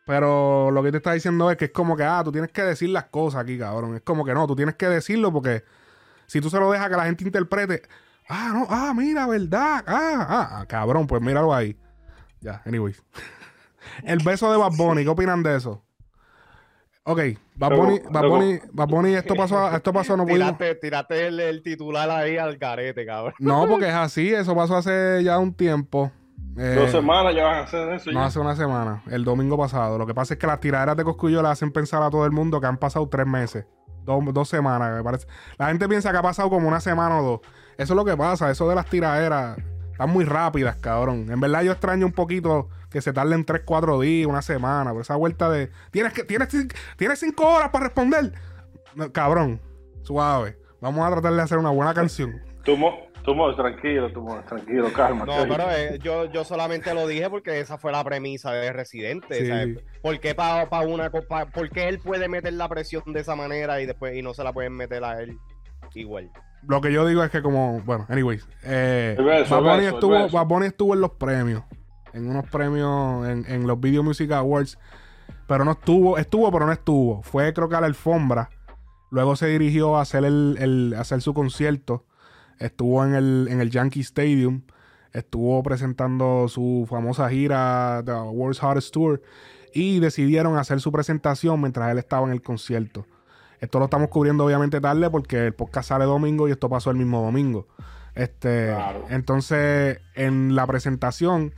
[0.07, 2.63] Pero lo que te está diciendo es que es como que, ah, tú tienes que
[2.63, 3.95] decir las cosas aquí, cabrón.
[3.95, 5.63] Es como que no, tú tienes que decirlo porque
[6.27, 7.83] si tú se lo dejas que la gente interprete,
[8.29, 11.77] ah, no, ah, mira, verdad, ah, ah, ah, cabrón, pues míralo ahí.
[12.41, 13.03] Ya, anyways.
[14.05, 15.85] El beso de Bad Bunny, ¿qué opinan de eso?
[17.05, 17.19] Ok,
[17.57, 20.57] Bad Luego- Bunny, Bad luego- Bunny, Bad Bunny, esto pasó, esto pasó, no pudimos.
[20.59, 23.35] Tírate, tírate el, el titular ahí al garete, cabrón.
[23.39, 26.11] No, porque es así, eso pasó hace ya un tiempo.
[26.59, 28.11] Eh, Dos semanas ya van a hacer eso.
[28.13, 28.27] No ya.
[28.27, 29.97] hace una semana, el domingo pasado.
[29.99, 32.33] Lo que pasa es que las tiraderas de Coscuyo le hacen pensar a todo el
[32.33, 33.65] mundo que han pasado tres meses,
[34.05, 35.27] dos, dos semanas, me parece.
[35.59, 37.41] La gente piensa que ha pasado como una semana o dos.
[37.79, 39.57] Eso es lo que pasa, eso de las tiraderas
[40.01, 41.27] están muy rápidas, cabrón.
[41.31, 45.03] En verdad yo extraño un poquito que se tarden tres, cuatro días, una semana, por
[45.03, 45.71] esa vuelta de...
[45.91, 46.49] Tienes, que, tienes,
[46.97, 48.33] tienes cinco horas para responder.
[48.95, 49.61] No, cabrón,
[50.03, 50.57] suave.
[50.81, 52.41] Vamos a tratar de hacer una buena canción.
[52.65, 55.27] Tú, mo- tú, mo- tranquilo, tú, mo- tranquilo, calma.
[55.27, 59.35] No, pero eh, yo, yo solamente lo dije porque esa fue la premisa de Residente.
[59.35, 59.47] Sí.
[59.49, 59.79] ¿sabes?
[60.01, 61.45] ¿Por qué pa, pa una copa?
[61.45, 64.45] ¿Por qué él puede meter la presión de esa manera y después y no se
[64.45, 65.37] la pueden meter a él
[65.95, 66.31] igual?
[66.69, 69.15] Lo que yo digo es que como, bueno, anyways, eh,
[69.51, 70.13] Bad Bunny estuvo.
[70.33, 71.63] Bad Bunny estuvo en los premios,
[72.13, 74.79] en unos premios, en, en los Video Music Awards,
[75.47, 78.51] pero no estuvo, estuvo pero no estuvo, fue creo que a la alfombra,
[79.11, 82.05] luego se dirigió a hacer el, el- hacer su concierto,
[82.59, 84.63] estuvo en el, en el Yankee Stadium,
[85.13, 89.23] estuvo presentando su famosa gira The World's Hottest Tour.
[89.73, 93.07] Y decidieron hacer su presentación mientras él estaba en el concierto.
[93.61, 96.97] Esto lo estamos cubriendo obviamente tarde porque el podcast sale domingo y esto pasó el
[96.97, 97.67] mismo domingo.
[98.15, 99.05] Este, Claro.
[99.11, 101.53] entonces en la presentación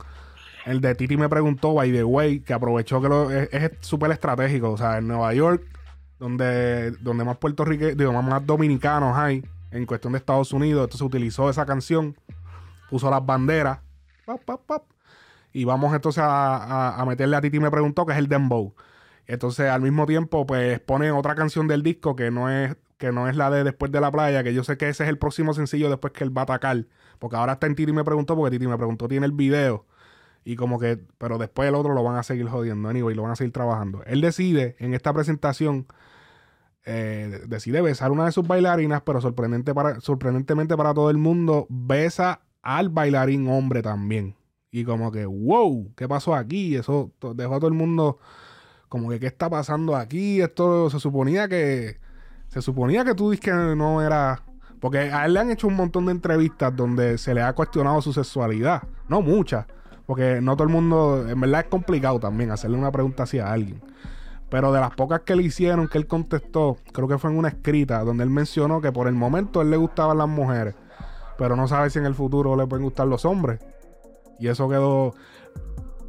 [0.65, 4.11] el de Titi me preguntó by the way que aprovechó que lo, es es súper
[4.11, 5.63] estratégico, o sea, en Nueva York
[6.19, 11.49] donde donde más puertorriqueños, digo, más, dominicanos hay en cuestión de Estados Unidos, entonces utilizó
[11.49, 12.15] esa canción,
[12.89, 13.79] puso las banderas,
[14.25, 14.83] pap, pap, pap,
[15.51, 18.73] y vamos entonces a, a- a meterle a Titi me preguntó que es el dembow.
[19.27, 23.27] Entonces, al mismo tiempo, pues pone otra canción del disco que no es que no
[23.27, 25.53] es la de Después de la playa, que yo sé que ese es el próximo
[25.53, 26.85] sencillo después que él va a atacar.
[27.19, 29.85] Porque ahora está en Titi me preguntó, porque Titi me preguntó, tiene el video.
[30.45, 33.31] Y como que, pero después el otro lo van a seguir jodiendo, anyway, lo van
[33.31, 34.03] a seguir trabajando.
[34.05, 35.87] Él decide en esta presentación,
[36.85, 41.65] eh, decide besar una de sus bailarinas, pero sorprendente para, sorprendentemente para todo el mundo,
[41.69, 44.35] besa al bailarín hombre también.
[44.71, 46.75] Y como que, wow, ¿qué pasó aquí?
[46.75, 48.17] Eso dejó a todo el mundo
[48.93, 50.39] como que, ¿qué está pasando aquí?
[50.39, 51.97] Esto se suponía que,
[52.49, 54.43] se suponía que tú dices que no era...
[54.79, 58.03] Porque a él le han hecho un montón de entrevistas donde se le ha cuestionado
[58.03, 58.83] su sexualidad.
[59.09, 59.65] No muchas.
[60.05, 63.51] Porque no todo el mundo, en verdad es complicado también hacerle una pregunta así a
[63.51, 63.81] alguien.
[64.51, 67.47] Pero de las pocas que le hicieron, que él contestó, creo que fue en una
[67.47, 70.75] escrita, donde él mencionó que por el momento él le gustaban las mujeres,
[71.39, 73.59] pero no sabe si en el futuro le pueden gustar los hombres.
[74.37, 75.15] Y eso quedó.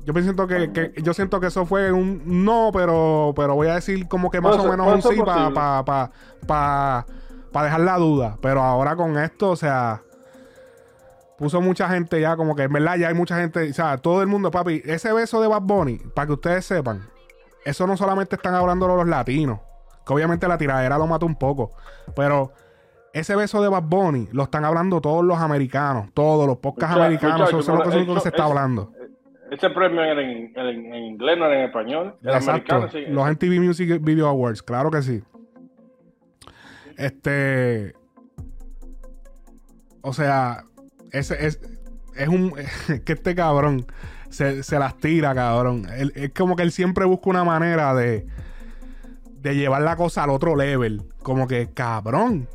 [0.04, 3.74] Yo siento que, que- yo siento que eso fue un no, pero, pero voy a
[3.76, 6.10] decir como que más o menos un sí para pa, pa,
[6.46, 7.06] pa-
[7.52, 8.36] pa dejar la duda.
[8.42, 10.02] Pero ahora con esto, o sea,
[11.38, 14.20] puso mucha gente ya, como que en verdad ya hay mucha gente, o sea, todo
[14.22, 17.08] el mundo, papi, ese beso de Bad Bunny, para que ustedes sepan,
[17.64, 19.58] eso no solamente están hablando los latinos,
[20.06, 21.72] que obviamente la tiradera lo mata un poco,
[22.14, 22.52] pero
[23.12, 27.48] ese beso de Bad Bunny lo están hablando todos los americanos, todos los podcasts americanos,
[27.48, 27.66] eso es
[28.06, 28.92] lo que, se está es- hablando.
[29.54, 32.16] Ese premio era en, era en- en inglés, no era en español.
[32.22, 32.50] El Exacto.
[32.74, 33.04] americano, sí.
[33.08, 35.22] Los MTV Music Video Awards, claro que sí.
[36.96, 37.94] Este.
[40.02, 40.64] O sea,
[41.12, 41.60] ese es,
[42.16, 42.52] es un.
[43.04, 43.86] que este cabrón
[44.30, 45.86] se, se las tira, cabrón.
[45.96, 48.26] Él- es como que él siempre busca una manera de.
[49.40, 51.02] de llevar la cosa al otro level.
[51.22, 52.48] Como que, cabrón.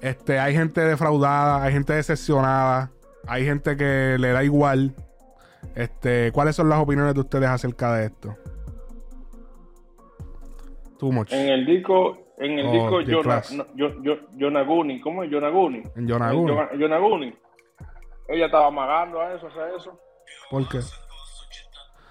[0.00, 2.90] Este, hay gente defraudada, hay gente decepcionada,
[3.28, 4.94] hay gente que le da igual.
[5.74, 8.36] Este, ¿cuáles son las opiniones de ustedes acerca de esto?
[10.98, 11.32] Too much.
[11.32, 15.82] En el disco, en el Oh, disco Yona- no, Yo- Yo- Yonaguni, ¿cómo es Yonaguni?
[15.96, 16.52] En Yonaguni.
[16.72, 17.34] En Yonaguni.
[18.28, 19.98] Ella estaba amagando a eso, hacer eso.
[20.50, 20.78] ¿Por qué?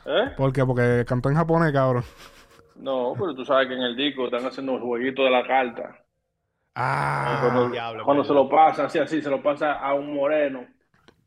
[0.06, 0.32] ¿Eh?
[0.36, 0.66] ¿Por qué?
[0.66, 2.04] Porque cantó en japonés, cabrón.
[2.76, 5.95] No, pero tú sabes que en el disco están haciendo el jueguito de la carta.
[6.76, 10.66] Ah, cuando diablo, cuando se lo pasa, así, así, se lo pasa a un moreno.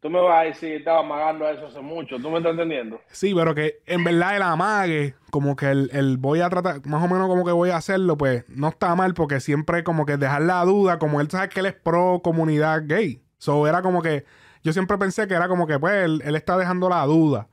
[0.05, 2.17] Tú me vas a decir, estaba amagando a eso hace mucho.
[2.19, 3.01] ¿Tú me estás entendiendo?
[3.09, 7.03] sí, pero que en verdad el amague, como que el, el voy a tratar, más
[7.03, 10.19] o menos como que voy a hacerlo, pues no está mal, porque siempre como que
[10.19, 13.23] dejar la duda, como él sabe que él es pro comunidad gay.
[13.39, 14.27] So era como que,
[14.63, 17.49] yo siempre pensé que era como que, pues, él, él está dejando la duda.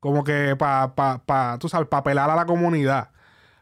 [0.00, 3.10] Como que para, pa, pa, tú sabes, para apelar a la comunidad.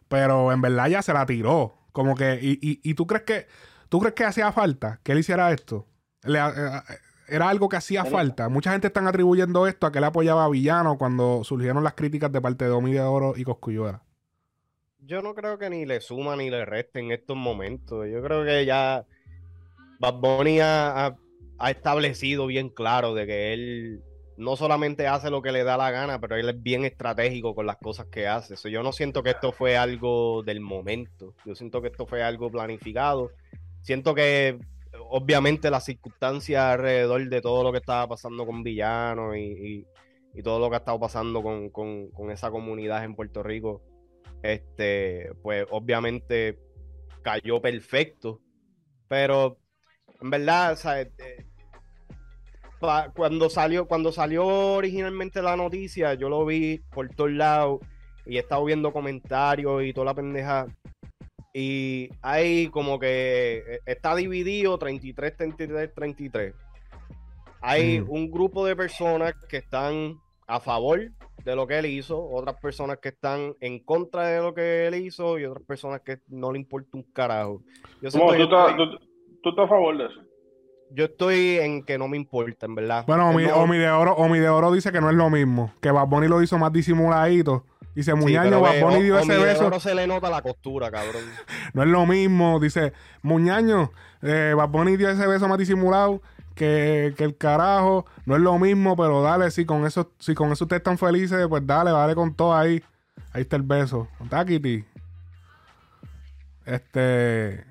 [0.09, 1.77] Pero en verdad ya se la tiró.
[1.93, 3.47] Como que, y, y, y tú crees que,
[3.91, 5.87] tú crees que hacía falta que él hiciera esto.
[6.23, 6.83] Le- eh,
[7.31, 8.49] era algo que hacía falta.
[8.49, 12.31] Mucha gente están atribuyendo esto a que él apoyaba a Villano cuando surgieron las críticas
[12.33, 14.03] de parte de Omi de Oro y Cosculluela.
[14.99, 18.07] Yo no creo que ni le suma ni le reste en estos momentos.
[18.11, 19.05] Yo creo que ya
[19.99, 21.17] Bad Bunny ha, ha-
[21.59, 24.03] ha establecido bien claro de que él
[24.37, 27.67] no solamente hace lo que le da la gana, pero él es bien estratégico con
[27.67, 28.57] las cosas que hace.
[28.57, 31.35] So, yo no siento que esto fue algo del momento.
[31.45, 33.31] Yo siento que esto fue algo planificado.
[33.83, 34.59] Siento que
[35.11, 39.87] obviamente las circunstancias alrededor de todo lo que estaba pasando con Villano y,
[40.35, 43.83] y- todo lo que ha estado pasando con, con- esa comunidad en Puerto Rico,
[44.43, 46.59] este, pues obviamente
[47.23, 48.41] cayó perfecto.
[49.09, 49.59] Pero
[50.21, 50.79] en verdad,
[52.81, 57.81] pa- cuando salió, cuando salió originalmente la noticia, yo lo vi por todos lados
[58.25, 60.67] y he estado viendo comentarios y toda la pendeja.
[61.53, 66.55] Y hay como que eh, está dividido 33, 33, 33.
[67.61, 68.11] Hay Mm.
[68.11, 71.01] un grupo de personas que están a favor
[71.45, 74.95] de lo que él hizo, otras personas que están en contra de lo que él
[74.95, 77.63] hizo y otras personas que no le importa un carajo.
[78.03, 78.35] Yo, ¿Cómo?
[78.35, 78.99] ¿Tú, estás, estoy- tú-
[79.43, 80.21] tú estás a favor de eso?
[80.93, 83.05] yo estoy en que no me importa, en verdad.
[83.07, 85.73] Bueno, Omi, no- Omi de Oro, Omi de Oro dice que no es lo mismo.
[85.81, 87.65] Que Bad Bunny lo hizo más disimuladito.
[87.95, 89.69] Dice, Sí, Muñaño, pero Bad Bunny dio ese beso.
[89.69, 91.25] no se le nota la costura, cabrón.
[91.75, 92.61] No es lo mismo.
[92.61, 96.23] Dice, Muñaño, eh, Bad Bunny dio ese beso más disimulado
[96.55, 98.07] que, que el carajo.
[98.27, 101.47] No es lo mismo, pero dale, si con eso, si con eso ustedes están felices,
[101.49, 102.83] pues dale, dale con todo ahí.
[103.33, 104.09] Ahí está el beso.
[104.23, 104.85] ¿Está Kitty?
[106.65, 107.65] Este.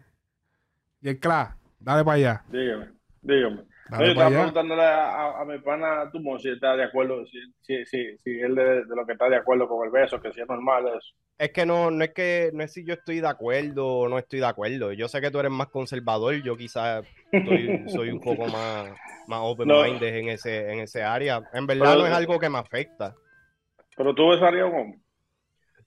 [1.02, 2.44] Y el Cla, dale para allá.
[2.50, 2.90] Dígame,
[3.22, 3.69] dígame.
[3.90, 4.38] Dale yo estaba allá.
[4.38, 8.40] preguntándole a, a- a mi pana Tumo si está de acuerdo, si, si, si, si
[8.40, 10.88] él de, de lo que está de acuerdo con el beso, que si es normal
[10.88, 11.16] eso.
[11.38, 14.20] Es que no, no es que no es si yo estoy de acuerdo o no
[14.20, 14.92] estoy de acuerdo.
[14.92, 17.06] Yo sé que tú eres más conservador, yo quizás
[17.88, 18.90] soy un poco más,
[19.28, 21.42] más open-minded en ese, en ese área.
[21.54, 23.16] En verdad Pero- no es algo que me afecta.
[23.96, 25.00] Pero tú besarías a un hombre.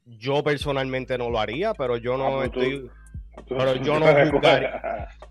[0.05, 2.91] Yo personalmente no lo haría, pero yo Ah, no pues tú- estoy.
[3.49, 4.07] Pero yo no.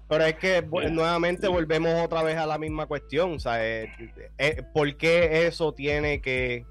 [0.09, 3.33] Pero es que nuevamente volvemos otra vez a la misma cuestión.
[3.33, 3.91] O sea, eh,
[4.37, 6.65] eh, ¿por qué eso tiene que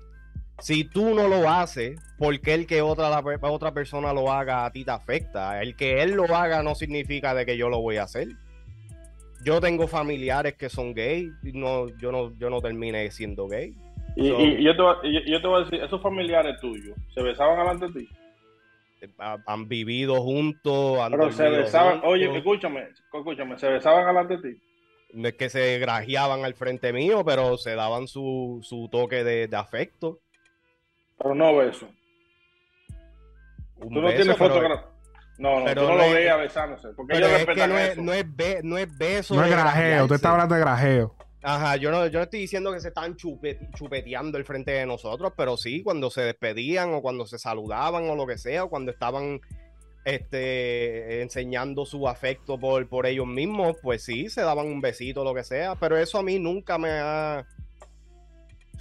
[0.61, 4.67] si tú no lo haces, ¿por qué el que otra, la, otra persona lo haga
[4.67, 5.61] a ti te afecta?
[5.63, 8.29] El que él lo haga no significa de que yo lo voy a hacer.
[9.43, 13.75] Yo tengo familiares que son gay, y no, yo no, yo no terminé siendo gay.
[14.17, 14.83] Y, yo, te,
[15.47, 18.09] voy a decir, esos familiares tuyos, ¿se besaban delante de ti?
[19.47, 24.63] Han, vivido juntos, han Pero se besaban, oye, escúchame, escúchame, ¿se besaban delante de ti?
[25.13, 29.49] No es que se grajeaban al frente mío, pero se daban su, su toque de,
[29.49, 30.21] de afecto.
[31.19, 31.89] Pero no beso.
[33.81, 34.63] tú no tienes foto
[35.39, 36.89] No, no, tú no, lo veías besándose.
[36.91, 39.35] Porque pero es que no es, no, es no es beso.
[39.35, 41.17] No es grajeo, usted está hablando de grajeo.
[41.43, 45.33] Ajá, yo no, yo no estoy diciendo que se están chupeteando el frente de nosotros,
[45.37, 48.91] pero sí, cuando se despedían o cuando se saludaban o lo que sea, o cuando
[48.91, 49.41] estaban
[50.05, 55.25] este, enseñando su afecto por, por ellos mismos, pues sí, se daban un besito o
[55.25, 57.47] lo que sea, pero eso a mí nunca me ha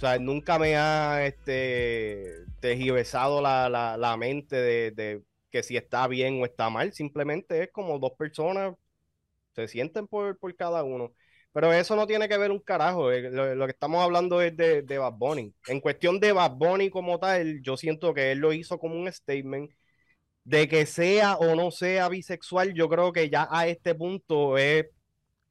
[0.00, 6.46] sea, nunca me ha este, tejiversado la, la, mente de, que si está bien o
[6.46, 6.94] está mal.
[6.94, 8.74] Simplemente es como dos personas
[9.54, 11.12] se sienten por, cada uno.
[11.52, 13.10] Pero eso no tiene que ver un carajo.
[13.10, 15.52] Eh, lo, que estamos hablando es de, de, Bad Bunny.
[15.66, 19.12] En cuestión de Bad Bunny como tal, yo siento que él lo hizo como un
[19.12, 19.70] statement.
[20.44, 24.86] De que sea o no sea bisexual, yo creo que ya a este punto es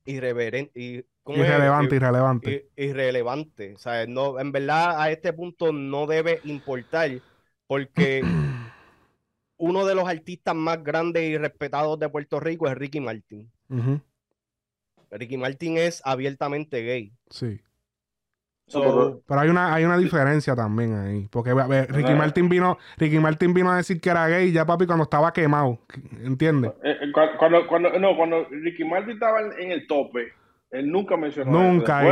[0.05, 2.69] irreverente, Irrelevante, irrelevante.
[2.75, 3.75] Irrelevante.
[3.75, 7.11] O sea, no, en verdad a este punto no debe importar
[7.67, 8.21] porque
[9.57, 13.51] uno de los artistas más grandes y respetados de Puerto Rico es Ricky Martin.
[15.11, 17.13] Ricky Martin es abiertamente gay.
[17.29, 17.61] Sí.
[18.71, 21.27] pero hay una, hay una diferencia también ahí.
[21.31, 21.53] Porque
[21.89, 25.33] Ricky Martin vino, Ricky Martin vino a decir que era gay ya papi cuando estaba
[25.33, 25.79] quemado.
[26.23, 26.71] ¿Entiendes?
[26.83, 30.33] Eh, eh, cuando, cuando, no, cuando Ricky Martin estaba en el tope,
[30.71, 32.03] él nunca mencionó Nunca.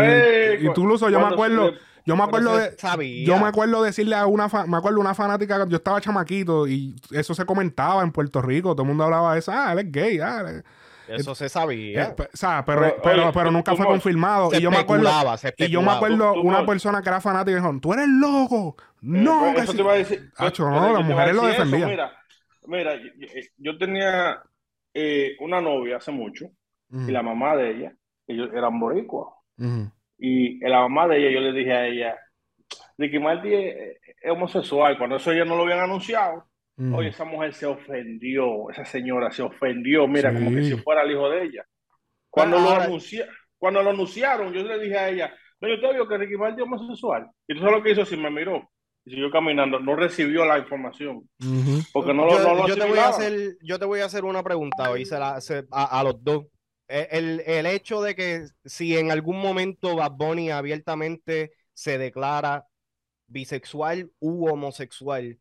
[0.56, 1.74] y, tú incluso yo me acuerdo,
[2.06, 5.78] yo me acuerdo de, yo me acuerdo decirle a una, me acuerdo una fanática, yo
[5.78, 9.52] estaba chamaquito y eso se comentaba en Puerto Rico, todo el mundo hablaba de eso,
[9.54, 10.64] ah, él es gay, ah,
[11.08, 12.04] eso se sabía.
[12.04, 12.16] Eh,
[12.66, 14.50] pero, pero, pero, nunca fue confirmado.
[14.54, 15.10] y yo me acuerdo,
[15.58, 18.76] y yo me acuerdo una persona que era fanática y dijo, tú eres loco.
[19.02, 20.32] No, eso te iba a decir.
[20.60, 21.90] no, las mujeres lo defendían.
[21.90, 22.12] Mira,
[22.66, 22.94] mira,
[23.58, 24.42] yo, tenía
[24.94, 26.46] eh, una novia hace mucho
[26.90, 27.94] y la mamá de ella
[28.28, 29.30] ellos eran boricuas.
[30.20, 32.18] Y la mamá de ella, yo le dije a ella,
[32.98, 33.98] Ricky Martin es,
[34.30, 34.98] homosexual.
[34.98, 36.47] Cuando eso ella no lo habían anunciado,
[36.94, 41.12] oye, esa mujer se ofendió, esa señora se ofendió, mira, como que si fuera el
[41.12, 41.66] hijo de ella.
[42.30, 43.00] Cuando, lo,
[43.58, 46.60] cuando lo anunciaron, yo le dije a ella, no, yo te digo que Ricky Martin
[46.60, 47.30] es homosexual.
[47.48, 48.70] Y tú sabes lo que hizo, si me miró
[49.08, 51.28] y siguió caminando, no recibió la información.
[51.94, 54.44] Porque no, yo, lo, yo te voy a hacer Yo te voy a hacer una
[54.44, 55.40] pregunta, hoy se la,
[55.72, 56.46] a, a los dos.
[56.90, 62.66] Eh, el, el, hecho de que si en algún momento Bad Bunny abiertamente se declara
[63.28, 65.38] bisexual u homosexual,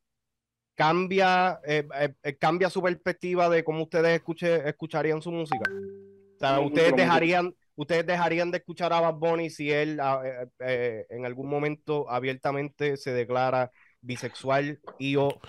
[0.77, 1.89] cambia, eh,
[2.23, 5.69] eh, cambia su perspectiva de cómo ustedes escuche, escucharían su música.
[5.69, 10.23] O sea, ustedes dejarían, ustedes dejarían de escuchar a Bad Bunny si él ah,
[10.61, 13.73] en algún momento abiertamente se declara
[14.03, 15.41] bisexual y o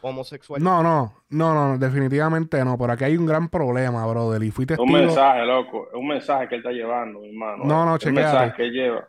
[0.00, 0.62] homosexual.
[0.62, 2.78] No, no, no, no, definitivamente no.
[2.78, 4.42] Por aquí hay un gran problema, brother.
[4.42, 4.84] Y fui testigo.
[4.84, 5.88] Un mensaje, loco.
[5.88, 7.64] Es un mensaje que él está llevando, hermano.
[7.64, 8.20] No, no, chequeate.
[8.20, 9.08] Un mensaje que lleva.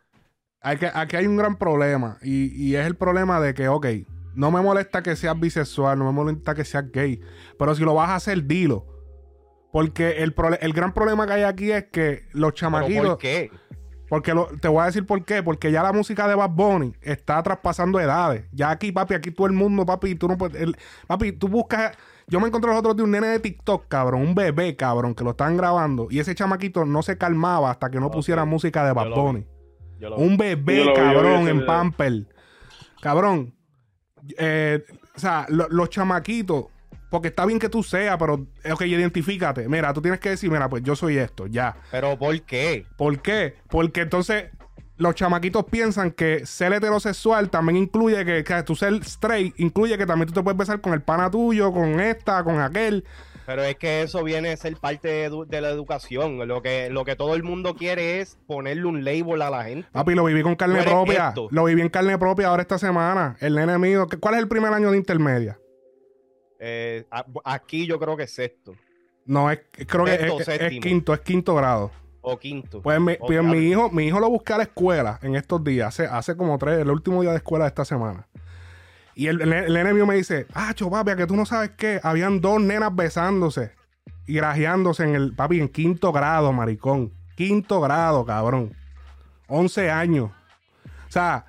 [0.62, 2.18] Hay que, aquí hay un gran problema.
[2.22, 3.86] Y, y es el problema de que, ok,
[4.38, 7.20] no me molesta que seas bisexual, no me molesta que seas gay.
[7.58, 8.86] Pero si lo vas a hacer, dilo.
[9.72, 13.08] Porque el, el gran problema que hay aquí es que los chamaquitos.
[13.08, 13.50] ¿Por qué?
[14.08, 15.42] Porque te voy a decir por qué.
[15.42, 18.46] Porque ya la música de Bad Bunny está traspasando edades.
[18.52, 20.72] Ya aquí, papi, aquí todo el mundo, papi, tú no puedes.
[21.08, 21.98] papi, tú buscas.
[22.28, 25.24] Yo me encontré los otros de un nene de TikTok, cabrón, un bebé, cabrón, que
[25.24, 26.10] lo están grabando.
[26.12, 29.48] Y ese chamaquito no se calmaba hasta que no pusiera música de Bad Bunny.
[30.16, 32.28] Un bebé, cabrón, en Pamper.
[33.02, 33.57] Cabrón.
[34.38, 34.84] Eh,
[35.16, 36.66] o sea, los chamaquitos
[37.10, 39.70] porque está bien que tú seas, pero, ok, identifícate.
[39.70, 41.76] Mira, tú tienes que decir, mira, pues yo soy esto, ya.
[41.92, 42.86] Pero ¿por qué?
[42.98, 43.56] ¿Por qué?
[43.70, 44.46] Porque entonces
[44.98, 50.06] los chamaquitos piensan que ser heterosexual también incluye que, que tú ser straight, incluye que
[50.06, 53.06] también tú te puedes besar con el pana tuyo, con esta, con aquel.
[53.48, 56.46] Pero es que eso viene a ser parte de, la educación.
[56.50, 59.88] Lo que, lo que todo el mundo quiere es ponerle un label a la gente.
[59.90, 61.34] Papi, lo viví con carne propia.
[61.50, 63.38] Lo viví en carne propia ahora esta semana.
[63.40, 64.06] El nene mío.
[64.20, 65.58] ¿Cuál es el primer año de intermedia?
[66.60, 67.06] Eh,
[67.46, 68.76] aquí yo creo que es sexto.
[69.26, 71.92] No, es, creo que es, quinto, es quinto grado.
[72.20, 72.82] O quinto.
[72.82, 75.88] Pues, mi, pues mi, hijo, mi hijo lo busqué a la escuela en estos días,
[75.88, 78.28] hace, hace como tres, el último día de escuela de esta semana.
[79.18, 82.62] Y el, el, enemigo me dice, ah, papi, que tú no sabes qué, habían dos
[82.62, 83.72] nenas besándose.
[84.28, 87.14] y grajeándose en el, papi, en quinto grado, maricón.
[87.36, 88.76] Quinto grado, cabrón.
[89.48, 90.30] 11 años.
[91.08, 91.48] O sea,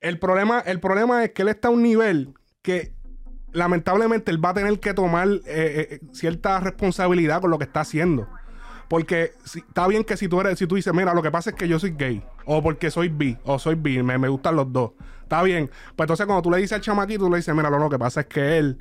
[0.00, 2.94] el problema, el problema es que él está a un nivel que
[3.52, 7.80] lamentablemente él va a tener que tomar eh, eh, cierta responsabilidad con lo que está
[7.80, 8.26] haciendo.
[8.88, 11.56] Porque está bien que si tú eres, si tú dices, mira, lo que pasa es
[11.56, 14.72] que yo soy gay, o porque soy bi, o soy bi, me, me gustan los
[14.72, 14.92] dos.
[15.34, 15.68] Está bien.
[15.96, 17.98] Pues entonces cuando tú le dices al chamaquito, tú le dices, mira, lo, lo que
[17.98, 18.78] pasa es que él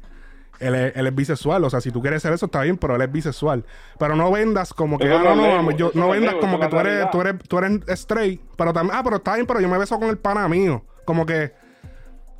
[0.59, 1.63] él es, bisexual.
[1.63, 3.65] O sea, si tú quieres ser eso, está bien, pero él es bisexual.
[3.97, 7.09] Pero no vendas como que, ah, no, no, yo, no vendas como que tú eres,
[7.11, 9.99] tú eres, tú eres straight, pero también, ah, pero está bien, pero yo me beso
[9.99, 10.85] con el pana mío.
[11.05, 11.53] Como que,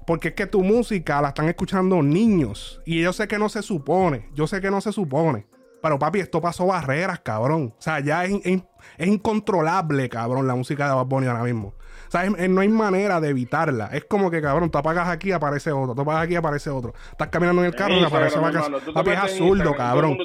[0.06, 2.82] porque es que tu música la están escuchando niños.
[2.86, 5.48] Y yo sé que no se supone, yo sé que no se supone.
[5.82, 7.74] Pero papi, esto pasó barreras, cabrón.
[7.78, 11.74] O sea, ya es, es, incontrolable, cabrón, la música de Bad Bunny ahora mismo.
[12.14, 13.88] O sea, no hay manera de evitarla.
[13.88, 15.96] Es como que, cabrón, tú apagas aquí, aparece otro.
[15.96, 16.94] Tú apagas aquí, aparece otro.
[17.10, 18.52] Estás caminando en el carro y aparece una
[18.94, 20.20] Papi, es absurdo, cabrón.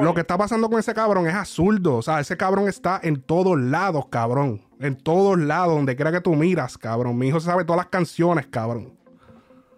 [0.00, 1.96] Lo que está pasando con ese cabrón es absurdo.
[1.96, 4.60] O sea, ese cabrón está en todos lados, cabrón.
[4.78, 7.16] En todos lados, donde quiera que tú miras, cabrón.
[7.16, 8.92] Mi hijo sabe todas las canciones, cabrón.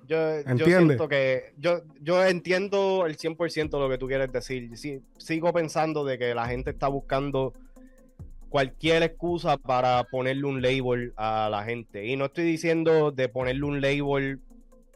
[0.09, 0.19] Yo,
[0.57, 4.77] yo que yo, yo entiendo el 100% lo que tú quieres decir.
[4.77, 7.53] Sí, sigo pensando de que la gente está buscando
[8.55, 12.07] cualquier excusa para ponerle un label a la gente.
[12.07, 14.39] Y no estoy diciendo de ponerle un label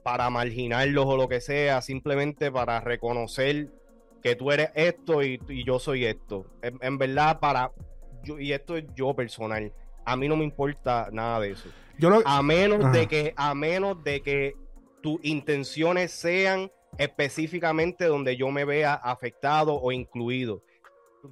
[0.04, 3.66] para marginarlos o lo que sea, simplemente para reconocer
[4.22, 6.46] que tú eres esto y, yo soy esto.
[6.62, 7.72] En, verdad, para
[8.22, 9.72] yo, y esto es yo personal,
[10.04, 11.68] a mí no me importa nada de eso.
[12.26, 14.54] A menos de que, a menos de que
[15.02, 20.62] tus intenciones sean específicamente donde yo me vea afectado o incluido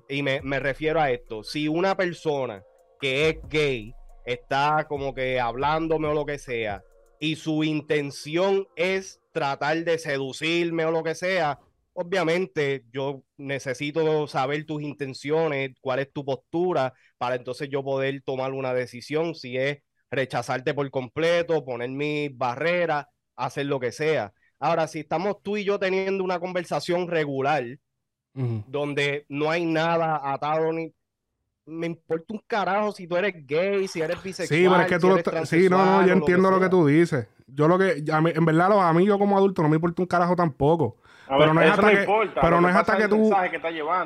[0.09, 2.63] y me, refiero a esto, si una persona
[3.01, 6.83] que es gay está como que hablándome o lo que sea,
[7.19, 11.59] y su intención es tratar de seducirme o lo que sea,
[11.93, 18.53] obviamente yo necesito saber tus intenciones, cuál es tu postura, para entonces yo poder tomar
[18.53, 19.79] una decisión, si es
[20.11, 24.33] rechazarte por completo, poner mis barreras, hacer lo que sea.
[24.59, 27.65] Ahora, si estamos tú y yo teniendo una conversación regular,
[28.67, 30.93] donde no hay nada atado ni
[31.67, 34.59] me importa un carajo si tú eres gay, si eres bisexual.
[34.59, 37.29] Sí, pero es que tú Sí, no, no, yo entiendo lo que, tú dices.
[37.47, 38.05] Yo lo que.
[38.07, 40.97] en verdad, los amigos como adulto no me importa un carajo tampoco.
[41.29, 42.07] pero no es hasta que.
[42.41, 43.31] pero no es hasta que tú.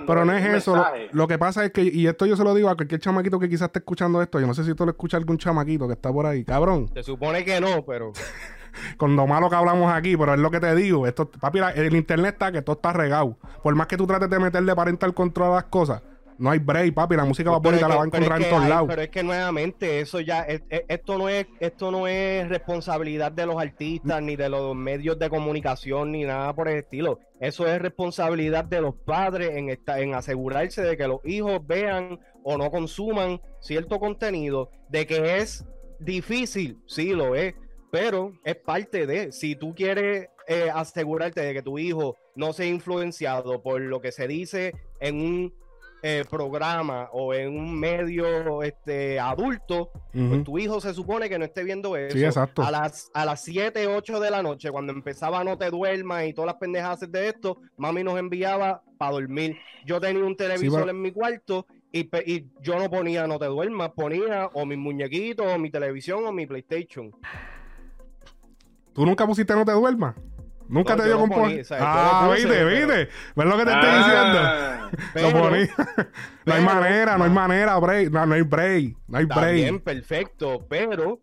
[0.07, 0.85] pero no es eso.
[1.12, 1.83] Lo, que pasa es que.
[1.83, 4.41] Y esto yo se lo digo a cualquier chamaquito que quizás esté escuchando esto.
[4.41, 6.45] Yo no sé si tú lo escuchas algún chamaquito que está por ahí.
[6.45, 6.91] Cabrón.
[6.95, 8.12] Se supone que no, pero.
[8.96, 11.06] con lo malo que hablamos aquí, pero es lo que te digo.
[11.06, 13.36] Esto, papi, el internet está que todo está regado.
[13.62, 16.02] Por más que tú trates de meterle parental control a las cosas,
[16.40, 17.16] no hay break, papi.
[17.16, 18.88] La música va a poner la va a encontrar en todos lados.
[18.88, 23.60] Pero es que nuevamente, eso ya, esto no es, esto no es responsabilidad de los
[23.60, 27.18] artistas, ni de los medios de comunicación, ni nada por el estilo.
[27.40, 32.56] Eso es responsabilidad de los padres en, en asegurarse de que los hijos vean o
[32.56, 35.66] no consuman cierto contenido, de que es
[35.98, 37.54] difícil, sí lo es,
[37.91, 42.66] pero es parte de, si tú quieres eh, asegurarte de que tu hijo no sea
[42.66, 45.55] influenciado por lo que se dice en un
[46.03, 51.45] eh, programa o en un medio este, adulto, pues tu hijo se supone que no
[51.45, 52.16] esté viendo eso.
[52.16, 52.62] Sí, exacto.
[52.62, 56.32] A las, a las 7, 8 de la noche, cuando empezaba No te duermas y
[56.32, 59.59] todas las pendejas de esto, mami nos enviaba para dormir.
[59.84, 63.91] Yo tenía un televisor en mi cuarto y, y, yo no ponía No te duermas,
[63.91, 67.12] ponía o mis muñequitos, o mi televisión, o mi PlayStation.
[69.01, 70.14] ¿Tú nunca pusiste No te duermas?
[70.68, 71.30] Nunca te dio con
[71.70, 73.09] Ah, viste, viste.
[73.34, 75.32] ¿Ves lo que te estoy ah, diciendo?
[75.34, 75.68] lo poní.
[76.44, 78.11] no hay manera, no hay manera, break.
[78.11, 78.96] No, no hay break.
[79.09, 79.55] No hay break.
[79.55, 80.66] Bien, perfecto.
[80.68, 81.18] Pero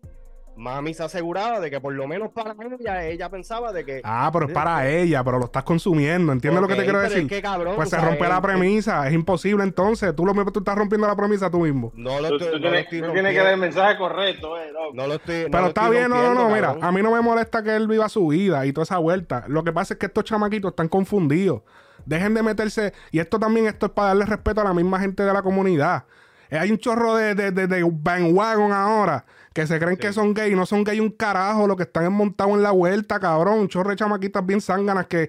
[0.58, 4.00] mami se aseguraba de que por lo menos para ella, ella pensaba de que.
[4.04, 6.32] Ah, pero es para ella, pero lo estás consumiendo.
[6.32, 7.28] ¿Entiendes lo que te quiero decir?
[7.76, 10.14] pues se rompe la premisa, es imposible entonces.
[10.14, 11.92] Tú lo mismo tú estás rompiendo la premisa tú mismo.
[11.94, 15.06] No lo estoy, tú, tienes, que dar el mensaje correcto, eh, no.
[15.06, 15.46] lo estoy.
[15.50, 18.08] pero está bien, no, no, no, mira, a mí no me molesta que él viva
[18.08, 19.44] su vida y toda esa vuelta.
[19.46, 21.62] Lo que pasa es que estos chamaquitos están confundidos.
[22.04, 22.92] Dejen de meterse.
[23.10, 26.04] Y esto también, esto es para darle respeto a la misma gente de la comunidad.
[26.50, 30.34] Eh, hay un chorro de, de, de, de bandwagon ahora que se creen que son
[30.34, 33.68] gay, no son gay un carajo, lo que están montados en la vuelta, cabrón, un
[33.68, 35.28] chorro de chamaquitas bien zánganas que,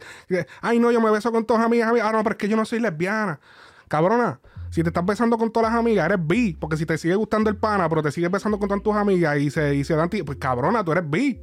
[0.61, 2.55] ay no, yo me beso con todas las amigas, ah no, pero es que yo
[2.55, 3.39] no soy lesbiana.
[3.87, 4.39] Cabrona,
[4.69, 7.49] si te estás besando con todas las amigas, eres bi, porque si te sigue gustando
[7.49, 10.09] el pana, pero te sigues besando con todas tus amigas y se, y se dan
[10.09, 11.41] pues cabrona, tú eres bi.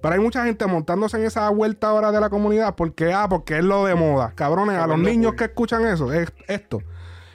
[0.00, 3.58] Pero hay mucha gente montándose en esa vuelta ahora de la comunidad porque, ah, porque
[3.58, 4.32] es lo de moda.
[4.34, 6.82] Cabrones, a los niños que escuchan eso, es esto.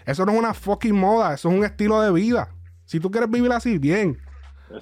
[0.05, 2.49] Eso no es una fucking moda, eso es un estilo de vida.
[2.85, 4.19] Si tú quieres vivir así, bien.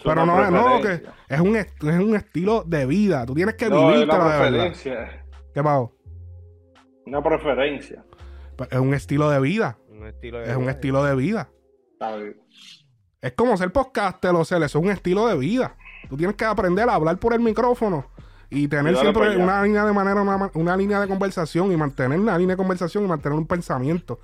[0.03, 3.25] Pero no, no, que es un, es un estilo de vida.
[3.25, 5.25] Tú tienes que no, vivir una preferencia.
[5.53, 5.93] ¿Qué pasó?
[7.05, 8.03] Una preferencia.
[8.55, 9.77] Pues Es un estilo de vida.
[9.89, 10.71] Un estilo de Es un vida.
[10.71, 11.49] estilo de vida.
[11.93, 12.35] Está bien.
[13.21, 15.75] Es como ser podcaster o ser, eso es un estilo de vida.
[16.09, 18.05] Tú tienes que aprender a hablar por el micrófono
[18.49, 22.19] y tener Y siempre una línea de manera, una, una línea de conversación y mantener
[22.19, 24.19] una línea de conversación y mantener un pensamiento.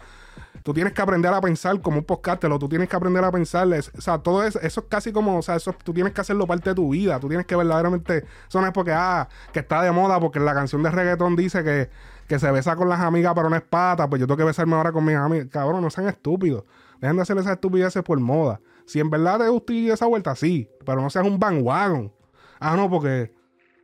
[0.64, 3.32] Tú tienes que aprender a pensar como un podcaster, o tú tienes que aprender a
[3.32, 6.14] pensar, es- o sea, todo eso, eso es casi como, o sea, eso tú tienes
[6.14, 9.28] que hacerlo parte de tu vida, tú tienes que verdaderamente, eso no es porque, ah,
[9.52, 11.90] que está de moda, porque la canción de reggaetón dice que,
[12.28, 14.76] que se besa con las amigas, pero no es pata, pues yo tengo que besarme
[14.76, 16.64] ahora con mis amigas, cabrón, no sean estúpidos,
[17.02, 18.62] dejen de hacer esas estupideces por moda.
[18.86, 22.12] Si en verdad te gusta esa vuelta, sí, pero no seas un bandwagon.
[22.60, 23.34] Ah, no, porque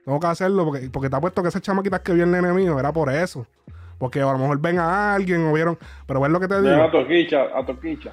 [0.06, 2.54] tengo que hacerlo, porque, porque te ha puesto que esas chamaquitas que vio el nene
[2.54, 3.46] mío era por eso.
[4.00, 5.78] Porque a lo mejor ven a alguien o vieron.
[6.08, 6.82] Pero ves lo que te digo.
[6.84, 8.12] A Toquicha, a Toquicha.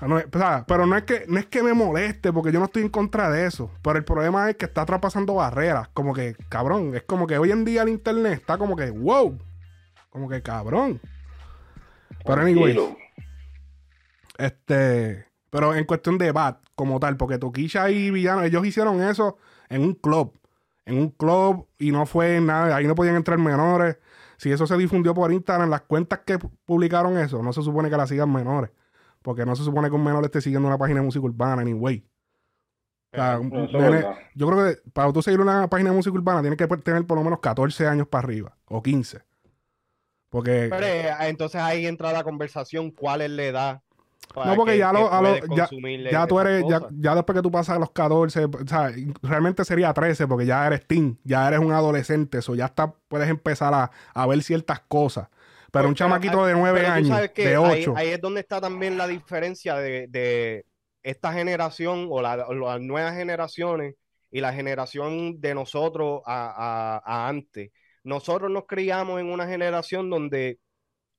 [0.00, 2.50] Ah, no es- o sea, pero no es que no es que me moleste, porque
[2.52, 3.70] yo no estoy en contra de eso.
[3.82, 5.88] Pero el problema es que está traspasando barreras.
[5.92, 9.38] Como que, cabrón, es como que hoy en día el internet está como que, wow.
[10.10, 11.00] Como que cabrón.
[12.24, 12.96] Pero anyway, Tranquilo.
[14.38, 15.26] este.
[15.50, 19.82] Pero en cuestión de bat, como tal, porque Toquilla y Villano, ellos hicieron eso en
[19.82, 20.38] un club.
[20.84, 23.96] En un club y no fue nada, ahí no podían entrar menores.
[24.38, 27.90] Si eso se difundió por Instagram, las cuentas que pu- publicaron eso, no se supone
[27.90, 28.70] que las sigan menores.
[29.20, 32.08] Porque no se supone que un menor esté siguiendo una página de música urbana, anyway.
[33.12, 36.56] O sea, nene- yo creo que para tú seguir una página de música urbana tienes
[36.56, 39.22] que tener por lo menos 14 años para arriba, o 15.
[40.30, 43.82] Porque Pero eh, entonces ahí entra la conversación, ¿cuál es la edad?
[44.34, 45.22] No, porque que- ya, lo, a
[45.56, 45.68] ya,
[46.10, 46.64] ya tú eres,
[47.00, 50.86] ya, después que tú pasas los 14, o sea, realmente sería 13 porque ya eres
[50.86, 55.28] teen, ya eres un adolescente, eso ya está, puedes empezar a, a ver ciertas cosas.
[55.70, 58.40] Pero un Pues, chamaquito de 9 pero tú años, de ahí- 8, Ahí, es donde
[58.40, 60.64] está también la diferencia de, de
[61.02, 63.94] esta generación o, la- o las nuevas generaciones
[64.30, 67.70] y la generación de nosotros a, a- a antes.
[68.04, 70.58] Nosotros nos criamos en una generación donde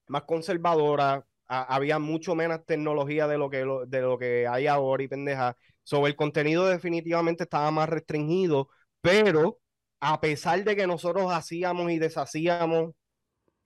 [0.07, 5.03] más conservadora, había mucho menos tecnología de lo que, lo- de lo que hay ahora
[5.03, 5.57] y pendeja.
[5.83, 8.69] Sobre el contenido definitivamente estaba más restringido,
[9.01, 9.59] pero
[9.99, 12.91] a pesar de que nosotros hacíamos y deshacíamos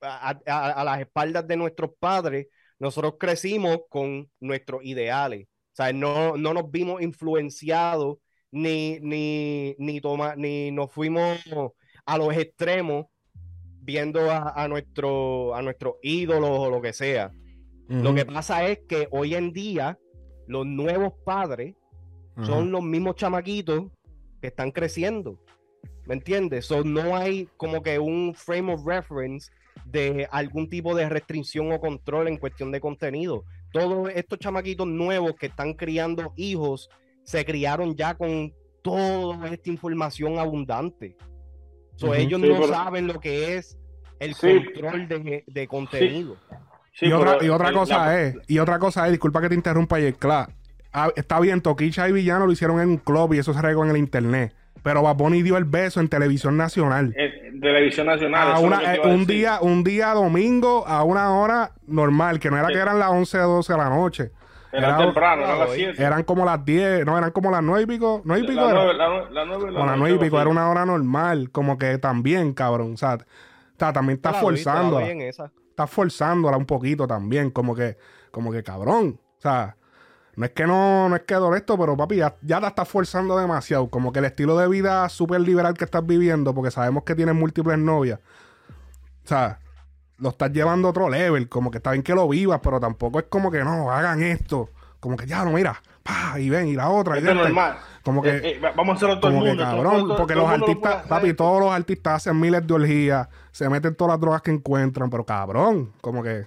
[0.00, 2.46] a, a- a las espaldas de nuestros padres,
[2.78, 5.46] nosotros crecimos con nuestros ideales.
[5.46, 8.18] O sea, no, no nos vimos influenciados
[8.50, 11.38] ni, ni, ni, toma, ni nos fuimos
[12.06, 13.06] a los extremos
[13.80, 17.32] viendo a, a, nuestro, a nuestros ídolos o lo que sea.
[17.88, 19.98] Lo que pasa es que hoy en día
[20.46, 21.74] los nuevos padres
[22.42, 23.84] son los mismos chamaquitos
[24.40, 25.38] que están creciendo.
[26.06, 26.66] ¿Me entiendes?
[26.66, 29.50] So, no hay como que un frame of reference
[29.86, 33.44] de algún tipo de restricción o control en cuestión de contenido.
[33.72, 36.88] Todos estos chamaquitos nuevos que están criando hijos
[37.22, 41.16] se criaron ya con toda esta información abundante.
[41.96, 42.12] So.
[42.14, 43.78] Ellos Sí, no pero- saben lo que es
[44.18, 44.48] el Sí.
[44.74, 46.36] control de, de contenido.
[46.50, 46.56] Sí,
[47.00, 49.54] y, otra, y otra el- cosa la- es, y otra cosa es, disculpa que te
[49.54, 50.52] interrumpa, y claro,
[51.16, 53.90] está bien, Toquicha y Villano lo hicieron en un club y eso se regó en
[53.90, 54.54] el internet.
[54.82, 57.14] Pero Bad Bunny dio el beso en televisión nacional.
[57.16, 58.52] en televisión nacional.
[58.52, 59.26] a una- eh, a un decir.
[59.38, 62.74] día un día domingo a una hora normal, que no era Sí.
[62.74, 64.30] que eran las 11 o 12 de la noche.
[64.72, 65.76] Era Era- temprano, era a las Hoy.
[65.76, 66.02] 7.
[66.04, 68.20] Eran como las 10, no, eran como las 9 y pico.
[68.24, 68.74] 9 y pico La era.
[68.74, 70.84] nueve- la nue- la nueve- la o las noche, 9 y pico, era una hora
[70.84, 71.50] normal.
[71.50, 72.94] Como que también, cabrón.
[72.94, 73.16] O sea,
[73.72, 75.08] está, también está Te la doy, te la doy forzándola.
[75.10, 75.50] en esa.
[75.74, 77.50] Está forzándola un poquito también.
[77.50, 77.98] Como que,
[78.30, 79.18] como que cabrón.
[79.38, 79.76] O sea,
[80.36, 83.36] no es que no, no es que esto, pero papi, ya, ya la estás forzando
[83.36, 83.90] demasiado.
[83.90, 87.34] Como que el estilo de vida súper liberal que estás viviendo, porque sabemos que tienes
[87.34, 88.20] múltiples novias.
[89.24, 89.58] O sea,
[90.18, 91.48] lo estás llevando a otro level.
[91.48, 94.70] Como que está bien que lo vivas, pero tampoco es como que no, hagan esto.
[95.00, 97.16] Como que ya no, mira, pa, y ven, y la otra.
[97.16, 97.48] y Esto es esta.
[97.48, 97.76] normal.
[98.04, 99.64] Como que, Eh, eh, vamos a hacerlo todo el como que mundo.
[99.64, 101.08] todo- cabrón, todo- porque todo los el lo artistas, hacer.
[101.08, 105.08] papi, todos los artistas hacen miles de orgías, se meten todas las drogas que encuentran,
[105.10, 106.46] pero cabrón, como que.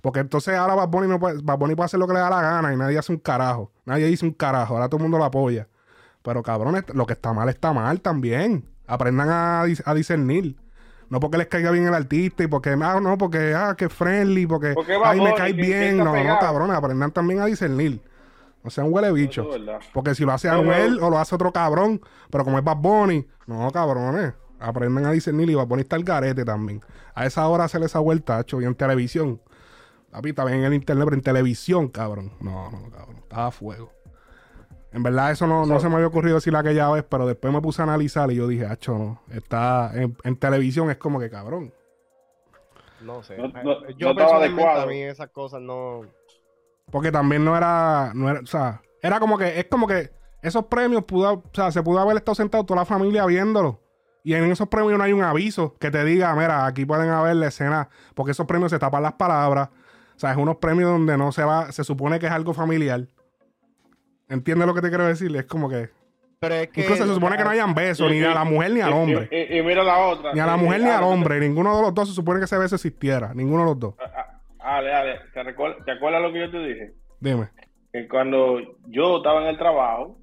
[0.00, 2.30] Porque entonces ahora Bad Bunny, no puede, Bad Bunny puede hacer lo que le da
[2.30, 3.72] la gana y nadie hace un carajo.
[3.84, 5.66] Nadie dice un carajo, ahora todo el mundo lo apoya.
[6.22, 8.64] Pero cabrón, lo que está mal está mal también.
[8.86, 10.56] Aprendan a, dis- a discernir.
[11.08, 14.46] No porque les caiga bien el artista y porque, ah, no, porque, ah, que friendly,
[14.46, 15.96] porque, Porque ay, me cae que- que bien.
[15.98, 18.00] No, no, cabrón, aprendan también a discernir.
[18.62, 19.48] No sean huele bicho.
[19.92, 22.00] Porque si lo hace Anuel o lo hace otro cabrón,
[22.30, 24.34] pero como es Bad Bunny, no, cabrones.
[24.60, 26.80] Aprendan a discernir y Bad Bunny está el garete también.
[27.14, 29.40] A esa hora hacerle esa vuelta, hecho, y en televisión.
[30.12, 32.32] Papi, bien en el internet, pero en televisión, cabrón.
[32.40, 33.16] No, no, cabrón.
[33.22, 33.90] Estaba a fuego.
[34.92, 37.62] En verdad, eso no, no se me había ocurrido decir aquella vez, pero después me
[37.62, 39.22] puse a analizar y yo dije, hacho, no.
[39.30, 41.72] Está en, en televisión, es como que cabrón.
[43.00, 43.36] No sé.
[43.38, 44.82] No- Eh, no- yo no estaba personalmente adecuado.
[44.82, 46.02] a mí esas cosas no.
[46.92, 50.12] Porque también no era, no era, o sea, era como que, es como que
[50.42, 53.80] esos premios pudo, o sea, se pudo haber estado sentado toda la familia viéndolo.
[54.22, 57.34] Y en esos premios no hay un aviso que te diga, mira, aquí pueden haber
[57.34, 59.70] la escena, porque esos premios se tapan las palabras,
[60.22, 63.06] sea, es unos premios donde no se va, se supone que es algo familiar.
[64.28, 65.34] ¿Entiendes lo que te quiero decir?
[65.36, 65.90] Es como que.
[66.38, 66.82] Pero es que.
[66.82, 69.28] Incluso se supone que no hayan besos, ni a la mujer ni al hombre.
[69.30, 70.32] Y, y mira la otra.
[70.32, 71.40] Ni a la mujer ni al hombre.
[71.40, 73.34] Ninguno de los dos se supone que ese beso existiera.
[73.34, 73.94] Ninguno de los dos.
[74.62, 76.92] Ale, Ale, ¿te, ¿te acuerdas lo que yo te dije?
[77.20, 77.48] Dime.
[77.92, 80.18] Que cuando yo estaba en el trabajo,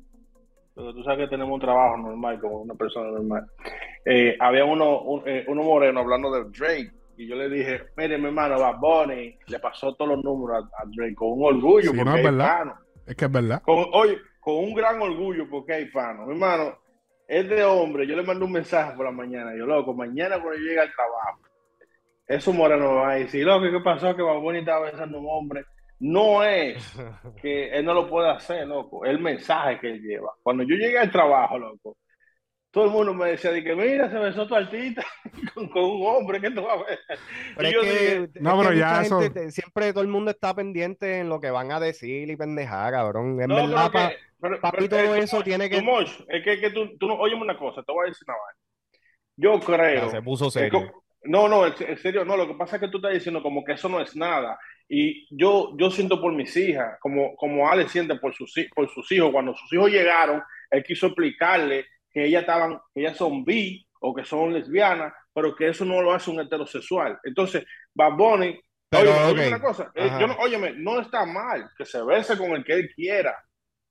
[0.74, 3.46] porque tú sabes que tenemos un trabajo normal, como una persona normal,
[4.06, 6.92] eh, había uno, un, eh, uno moreno hablando de Drake.
[7.18, 10.82] Y yo le dije, mire, mi hermano, Bad Bunny le pasó todos los números a,
[10.82, 12.58] a Drake con un orgullo Sí, porque no, es verdad.
[12.60, 12.76] pano.
[13.06, 13.62] Es que es verdad.
[13.64, 16.26] Con, oye, con un gran orgullo porque hay pano.
[16.26, 16.78] Mi hermano,
[17.28, 19.52] este hombre, yo le mandé un mensaje por la mañana.
[19.58, 21.42] Yo, loco, mañana cuando yo llegue al trabajo,
[22.30, 24.16] esos morenos me van a decir, loco, ¿qué pasó?
[24.16, 25.66] Que Bad Bunny estaba besando a un hombre.
[26.00, 26.78] No es
[27.42, 29.04] que él no lo puede hacer, loco.
[29.06, 30.32] El mensaje que él lleva.
[30.44, 31.98] Cuando yo llegué al trabajo, loco,
[32.72, 35.04] todo el mundo me decía de que, mira, se besó tu artista
[35.56, 37.00] con, con un hombre, ¿qué tú vas a ver?
[37.58, 40.04] Pero Y es yo que, dije, es No, que pero ya eso- gente siempre todo
[40.04, 43.42] el mundo está pendiente en lo que van a decir y pendejar, cabrón.
[43.42, 46.60] En No, verdad, pa- que- pero- papi, pero, todo eso tú- tiene que- es que,
[46.62, 48.60] que tú, tú no, óyeme una cosa, te voy a decir una vaina.
[49.36, 50.06] Yo creo.
[50.06, 50.94] ya se puso serio.
[51.24, 52.38] No, no, en serio, no.
[52.38, 54.58] Lo que pasa es que tú estás diciendo como que eso no es nada.
[54.88, 59.12] Y yo, yo siento por mis hijas, como, como Ale siente por sus, por sus
[59.12, 59.32] hijos.
[59.32, 60.42] Cuando sus hijos llegaron,
[60.72, 65.56] él quiso explicarle que ellas estaban, que ellas son bi o que son lesbianas, pero
[65.56, 67.20] que eso no lo hace un heterosexual.
[67.24, 68.60] Entonces, Bad Bunny,
[68.90, 72.64] Pero, una cosa, eh, yo no, óyeme, no está mal que se bese con el
[72.64, 73.36] que él quiera.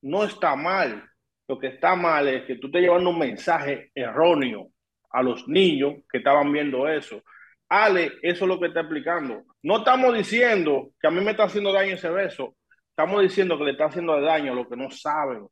[0.03, 1.05] No está mal.
[1.47, 4.71] Lo que está mal es que tú estás llevando un mensaje erróneo
[5.11, 7.23] a los niños que estaban viendo eso.
[7.69, 9.43] Ale, eso es lo que está explicando.
[9.63, 12.55] No estamos diciendo que a mí me está haciendo daño ese beso.
[12.91, 15.47] Estamos diciendo que le está haciendo daño a los que no saben,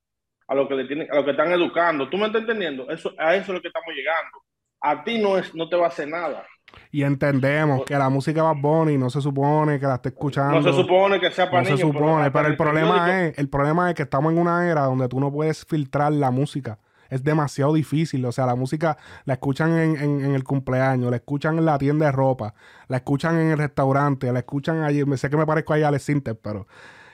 [0.48, 2.08] a los que le tienen, a los que están educando.
[2.08, 2.88] ¿Tú me estás entendiendo?
[2.90, 4.38] Eso, a eso es lo que estamos llegando.
[4.80, 6.46] A ti no es, no te va a hacer nada.
[6.90, 10.60] Y entendemos que la música va Bunny no se supone que la esté escuchando.
[10.60, 11.92] No se supone que sea para No se niños.
[11.92, 15.08] supone, pero el hasta problema es, el problema es que estamos en una era donde
[15.08, 16.78] tú no puedes filtrar la música.
[17.10, 18.24] Es demasiado difícil.
[18.24, 22.06] O sea, la música la escuchan en, en- el cumpleaños, la escuchan en la tienda
[22.06, 22.54] de ropa,
[22.88, 25.04] la escuchan en el restaurante, la escuchan allí.
[25.04, 26.66] Me sé que me parezco ahí a Alex Sinter, pero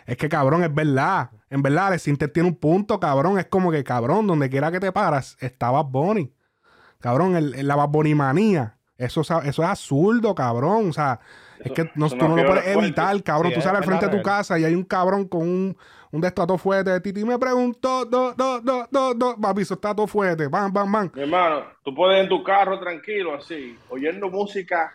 [0.07, 1.31] es que cabrón, es verdad.
[1.51, 3.39] En verdad, Alex Sinter tiene un punto, cabrón.
[3.39, 6.33] Es como que, cabrón, donde quiera que te paras, está Bad Bunny.
[7.01, 8.79] Cabrón, el- la Bad Bunny manía.
[8.97, 10.91] Eso, eso es absurdo, cabrón.
[10.91, 11.19] O sea,
[11.65, 12.73] es que no, tú no lo puedes fuerte.
[12.73, 13.51] evitar, cabrón.
[13.51, 15.77] Sí, tú es sales al frente de tu casa y hay un cabrón con un,
[16.11, 17.25] un de estos todo fuerte de Titi.
[17.25, 19.37] Me preguntó, do, do, do, do, do.
[19.41, 20.49] Papi, eso está todo fuerte.
[20.49, 21.11] Bam, bam, bam.
[21.15, 24.95] Mi hermano, tú puedes en tu carro tranquilo, así, oyendo música,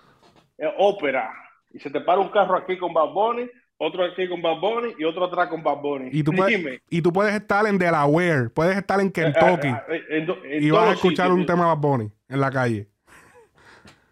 [0.58, 1.32] eh, ópera,
[1.72, 4.94] y se te para un carro aquí con Bad Bunny, otro aquí con Bad Bunny
[4.98, 6.10] y otro atrás con Bad Bunny.
[6.12, 9.82] Y tú, puedes, Dime, y tú puedes estar en Delaware, puedes estar en Kentucky eh,
[9.90, 11.40] eh, en en y vas a escuchar sitios.
[11.40, 12.88] un tema de Bad Bunny en la calle.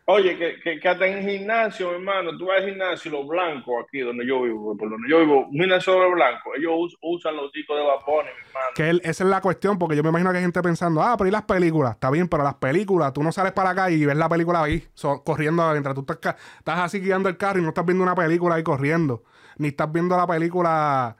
[0.08, 4.02] Oye, que, que, que hasta en gimnasio, hermano, tú vas al gimnasio, los blancos aquí
[4.02, 7.52] donde yo vivo, por donde yo vivo, un gimnasio de blancos, ellos us- usan los
[7.52, 8.68] discos de Bunny, mi hermano.
[8.76, 11.28] Que esa es la cuestión, porque yo me imagino que hay gente pensando, ah, pero
[11.28, 11.94] ¿y las películas?
[11.94, 14.88] Está bien, pero las películas, tú no sales para acá y ves la película ahí,
[14.94, 18.14] so- corriendo mientras tú estás, estás así guiando el carro y no estás viendo una
[18.14, 19.24] película ahí corriendo.
[19.58, 21.16] Ni estás viendo la película.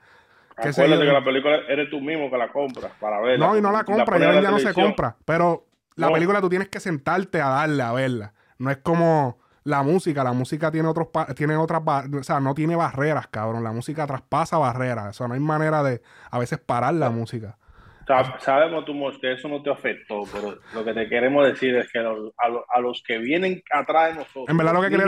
[0.62, 3.48] sé Acuérdate que la película eres tú mismo que la compras para verla.
[3.48, 5.16] No, y no la compra, pones ya no se compra.
[5.24, 5.64] Pero
[5.96, 6.12] la No.
[6.12, 8.32] película tú tienes que sentarte a darle a verla.
[8.58, 10.22] No es como la música.
[10.24, 13.64] La música tiene otros tiene otras o sea, no tiene barreras, cabrón.
[13.64, 15.08] La música traspasa barreras.
[15.08, 17.58] O sea, no hay manera de a veces parar la música.
[18.06, 21.74] Sab- Sabemos, tú, Mos, que eso no te afectó, pero lo que te queremos decir
[21.74, 24.80] es que los- a, los- a los que vienen atrás de nosotros, En verdad lo
[24.82, 25.06] que quería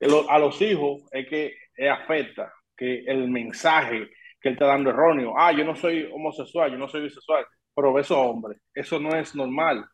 [0.00, 4.90] lo- a los hijos es que eh, afecta, que el mensaje que él está dando
[4.90, 8.98] erróneo, ah, yo no soy homosexual, yo no soy bisexual, pero beso a hombres, eso
[9.00, 9.84] no es normal,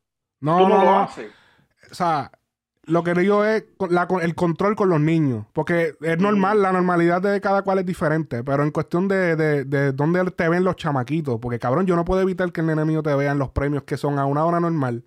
[0.41, 1.33] No, tú no, no, lo haces.
[1.91, 2.31] O sea,
[2.85, 5.45] lo que digo es la- el control con los niños.
[5.53, 8.43] Porque es normal, la normalidad de cada cual es diferente.
[8.43, 11.39] Pero en cuestión de, de, de dónde te ven los chamaquitos.
[11.41, 13.83] Porque cabrón, yo no puedo evitar que el nene mío te vea en los premios
[13.83, 15.05] que son a una hora normal.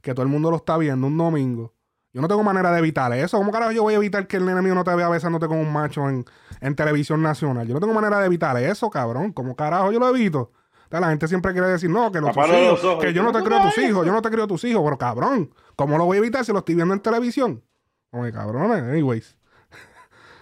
[0.00, 1.74] Que todo el mundo lo está viendo un domingo.
[2.12, 3.36] Yo no tengo manera de evitar eso.
[3.38, 5.58] ¿Cómo carajo yo voy a evitar que el nene mío no te vea besándote con
[5.58, 6.24] un macho en,
[6.60, 7.68] en televisión nacional?
[7.68, 9.32] Yo no tengo manera de evitar eso, cabrón.
[9.32, 10.50] ¿Cómo carajo yo lo evito?
[10.86, 12.34] O sea, la gente siempre quiere decir, no, que los
[12.80, 14.64] hijos, que yo no te creo a tus hijos, yo no te creo a tus
[14.64, 17.64] hijos, pero cabrón, ¿cómo lo voy a evitar si lo estoy viendo en televisión?
[18.10, 19.34] Oye, cabrones, anyways.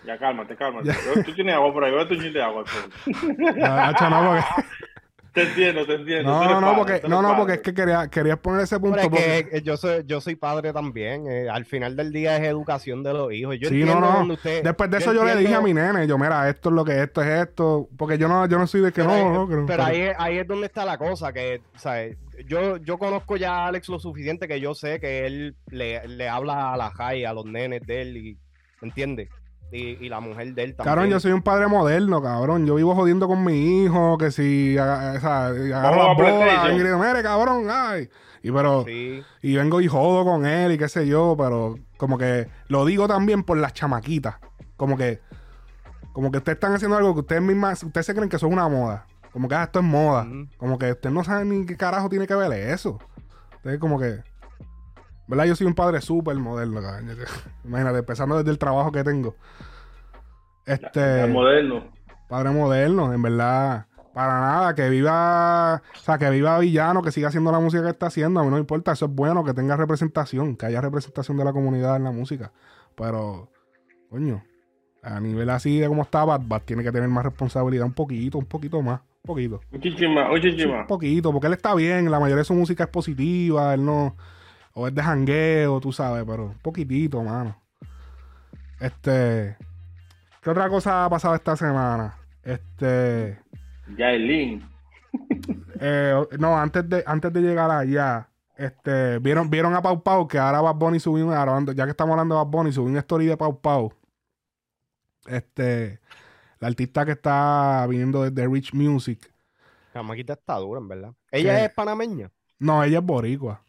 [0.05, 0.89] Ya cálmate, cálmate.
[1.14, 2.64] Yo- Tú tienes agua por ahí, bebe un chin de agua.
[3.07, 4.43] no, porque,
[5.34, 6.30] Te entiendo, te entiendo.
[6.32, 8.97] no, no, padre, porque, no, no, porque es que quería, quería poner ese punto.
[8.97, 11.26] Pero es porque- que eh, yo soy, yo soy padre también.
[11.30, 13.57] eh, al final del día es educación de los hijos.
[13.61, 14.18] Yo Sí, entiendo no, no.
[14.20, 16.74] donde usted- Después de eso yo le dije a mi nene, yo, mira, esto es
[16.74, 19.14] lo que esto es esto, porque yo no, yo no soy de que Pero, no,
[19.14, 22.16] ahí, no, no, pero ahí, es- ahí es donde está la cosa, que, ¿sabes?
[22.47, 26.28] Yo, yo conozco ya a Alex lo suficiente que yo sé que él le, le
[26.28, 28.39] habla a la high, a los nenes de él, y
[28.82, 29.28] ¿entiendes?
[29.70, 30.95] Y, y la mujer de él también.
[30.95, 32.66] Cabrón, yo soy un padre moderno, cabrón.
[32.66, 36.99] Yo vivo jodiendo con mi hijo, que si o sea, agarro bolas y le digo,
[36.99, 38.09] mire, cabrón, ay.
[38.43, 39.22] Y pero, Sí.
[39.43, 43.09] y vengo y jodo con él y qué sé yo, pero como que lo digo
[43.09, 44.36] también por las chamaquitas.
[44.76, 45.20] Como que,
[46.12, 48.68] como que ustedes están haciendo algo que ustedes mismas, ustedes se creen que es una
[48.68, 49.07] moda.
[49.33, 50.26] Como que ah, esto es moda.
[50.57, 52.99] Como que ustedes no saben ni qué carajo tiene que ver eso.
[53.57, 54.22] Ustedes como que,
[55.26, 55.45] ¿verdad?
[55.45, 57.16] Yo soy un padre súper moderno, cabrón.
[57.64, 59.35] Imagínate, empezando desde el trabajo que tengo.
[60.64, 61.85] Este El moderno.
[62.29, 63.87] padre moderno, en verdad.
[64.14, 67.91] Para nada, que viva, o sea, que viva Villano, que siga haciendo la música que
[67.91, 68.41] está haciendo.
[68.41, 71.45] A mí no me importa, eso es bueno, que tenga representación, que haya representación de
[71.45, 72.51] la comunidad en la música.
[72.97, 73.53] Pero,
[74.11, 74.43] coño,
[75.03, 78.39] a nivel así de cómo está Bad Bad, tiene que tener más responsabilidad, un poquito,
[78.39, 79.61] un poquito más, poquito.
[79.70, 82.91] Un chichi más, un poquito, porque él está bien, la mayoría de su música es
[82.91, 84.16] positiva, él no,
[84.74, 87.57] o es de jangueo, tú sabes, pero un poquitito, mano.
[88.81, 89.57] Este,
[90.43, 92.16] ¿qué otra cosa ha pasado esta semana?
[92.43, 93.39] Este,
[93.97, 94.66] Yailin.
[95.81, 100.39] eh, no, antes de, antes de llegar allá, este, vieron, vieron a Pau Pau que
[100.39, 103.26] ahora Bad Bunny subió, ahora ya que estamos hablando de Bad Bunny, subió una story
[103.26, 103.93] de Pau Pau.
[105.26, 106.01] Este,
[106.61, 109.32] la artista que está viniendo desde Rich Music.
[109.94, 111.14] La maquita está dura, en verdad.
[111.30, 111.64] Ella ¿Qué?
[111.66, 112.30] es panameña.
[112.59, 113.62] No, ella es boricua.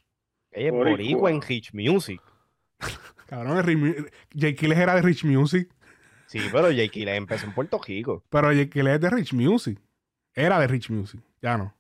[0.52, 0.92] Ella es Boricua.
[0.92, 2.22] boricua en Hitch Music.
[3.28, 5.70] Cabrón, Rich Jake Kiles era de Rich Music,
[6.26, 8.24] Sí, pero Jake le empezó en Puerto Rico.
[8.30, 9.80] pero Jake Kiles es de Rich Music.
[10.34, 11.74] Era de Rich Music, ya no.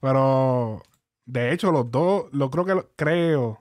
[0.00, 0.82] Pero,
[1.24, 3.60] de hecho, los dos, lo creo que, creo,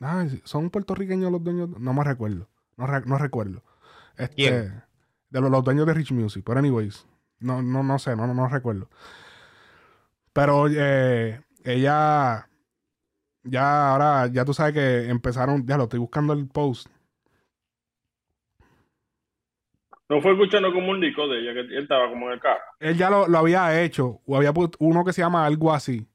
[0.00, 3.62] ay, son puertorriqueños los dueños, no me recuerdo, no, re- no recuerdo.
[4.16, 4.82] Este, ¿Quién?
[5.34, 7.08] De los, los dueños de Rich Music, pero anyways,
[7.40, 8.88] no, no, no sé, no, no, no recuerdo.
[10.32, 12.48] Pero eh, ella,
[13.42, 16.86] ya ahora, ya tú sabes que empezaron, ya lo estoy buscando el post.
[20.08, 22.62] No fue escuchando como un disco de ella, que él estaba como en el carro.
[22.78, 26.06] Él ya lo, lo había hecho, o había puesto uno que se llama algo así.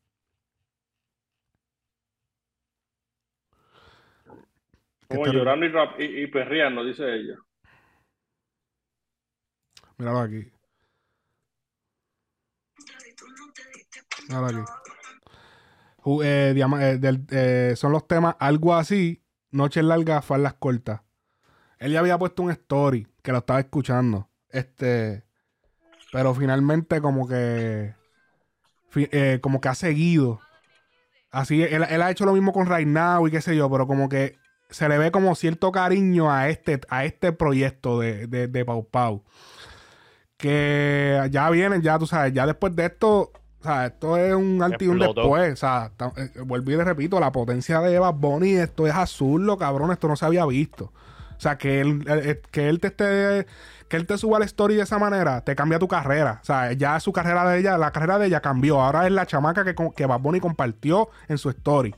[5.10, 7.36] Como llorando y, rap- y, y perreando, dice ella.
[10.00, 10.52] Míralo aquí.
[14.28, 14.58] Míralo aquí.
[16.04, 19.22] Ju- eh, eh, eh, son los temas algo así,
[19.52, 21.02] noches largas, faldas cortas.
[21.78, 24.30] Él ya había puesto un story que lo estaba escuchando.
[24.50, 25.24] Este.
[26.12, 27.94] Pero finalmente, como que.
[28.96, 30.40] eh, como que ha seguido.
[31.32, 32.88] Así, él, él ha hecho lo mismo con Right
[33.28, 34.38] y qué sé yo, pero como que
[34.72, 38.88] se le ve como cierto cariño a este, a este proyecto de, de, de Pau
[38.90, 39.24] Pau.
[40.40, 44.64] Que ya vienen, ya tú sabes, ya después de esto, o sea, esto es un
[44.64, 45.52] antes y un después.
[45.52, 49.46] O sea, eh, vuelvo y le repito, la potencia de Eva Bonnie, esto es azul,
[49.46, 50.86] lo cabrón, esto no se había visto.
[50.86, 53.48] O sea, que él, eh, eh, que él te esté,
[53.90, 56.40] que él te suba la story de esa manera, te cambia tu carrera.
[56.42, 58.82] O sea, ya su carrera de ella, la carrera de ella cambió.
[58.82, 61.94] Ahora es la chamaca que, que Bad Bunny compartió en su story.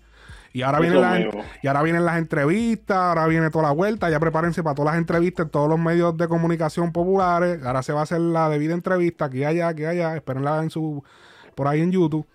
[0.53, 1.21] Y ahora, vienen las,
[1.61, 4.09] y ahora vienen las entrevistas, ahora viene toda la vuelta.
[4.09, 7.63] Ya prepárense para todas las entrevistas en todos los medios de comunicación populares.
[7.63, 10.15] Ahora se va a hacer la debida entrevista aquí allá, aquí allá.
[10.15, 11.03] Espérenla en su,
[11.55, 12.27] por ahí en YouTube.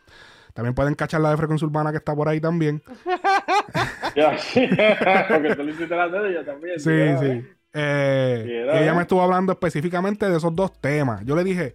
[0.54, 2.82] También pueden cachar la de Frecuencia Urbana que está por ahí también.
[4.16, 4.66] Ya, sí.
[5.28, 6.80] Porque tú le hiciste la de ella también.
[6.80, 7.20] Sí, ¿verdad?
[7.20, 7.46] sí.
[7.74, 11.22] Eh, ella me estuvo hablando específicamente de esos dos temas.
[11.26, 11.74] Yo le dije,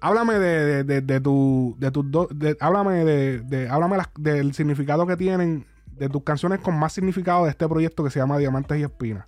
[0.00, 2.28] háblame de, de, de- tu, de tus dos,
[2.60, 5.66] háblame de, de- háblame las- del significado que tienen
[5.96, 9.26] de tus canciones con más significado de este proyecto que se llama Diamantes y Espinas.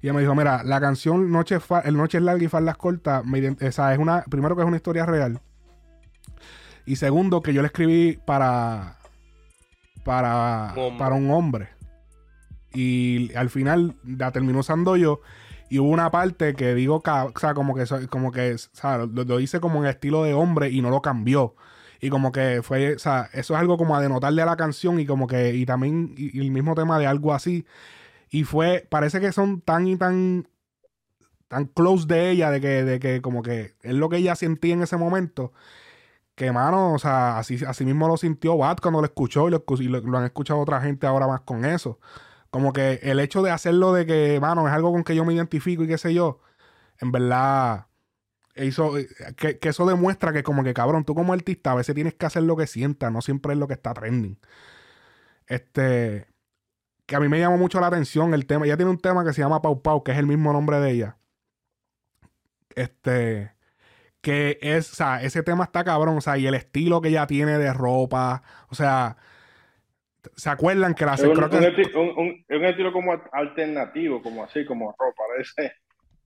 [0.00, 3.22] Y ella me dijo, mira, la canción Noche, el Noche es larga y faldas cortas,
[3.60, 5.40] esa es una, primero que es una historia real.
[6.84, 8.96] Y segundo, que yo le escribí para,
[10.02, 11.68] para, Un para un hombre.
[12.74, 15.20] Y al final la terminó usando yo.
[15.72, 19.24] Y hubo una parte que digo, o sea, como que, como que, o sea, lo,
[19.24, 21.54] lo hice como en estilo de hombre y no lo cambió.
[21.98, 25.00] Y como que fue, o sea, eso es algo como a denotarle a la canción
[25.00, 27.64] y como que, y también, y, el mismo tema de algo así.
[28.28, 30.46] Y fue, parece que son tan y tan,
[31.48, 34.74] tan close de ella, de que, de que como que es lo que ella sentía
[34.74, 35.54] en ese momento.
[36.34, 39.64] Que, mano, o sea, así, así mismo lo sintió Bat cuando lo escuchó y, lo,
[39.80, 41.98] y lo han escuchado otra gente ahora más con eso.
[42.52, 45.32] Como que el hecho de hacerlo de que, mano, es algo con que yo me
[45.32, 46.40] identifico y qué sé yo,
[47.00, 47.86] en verdad,
[48.56, 49.08] hizo, eh,
[49.38, 52.26] que, que eso demuestra que como que, cabrón, tú como artista a veces tienes que
[52.26, 54.38] hacer lo que sientas, no siempre es lo que está trending.
[55.46, 56.26] Este,
[57.06, 58.66] que a mí me llamó mucho la atención el tema.
[58.66, 60.90] Ella tiene un tema que se llama Pau Pau, que es el mismo nombre de
[60.90, 61.16] ella.
[62.76, 63.54] Este,
[64.20, 67.26] que es, o sea, ese tema está cabrón, o sea, y el estilo que ella
[67.26, 69.16] tiene de ropa, o sea,
[70.36, 72.92] ¿Se acuerdan que la Es un, creo que- un esti- un- un- es un estilo
[72.92, 75.72] como alternativo, como así, como rock, parece.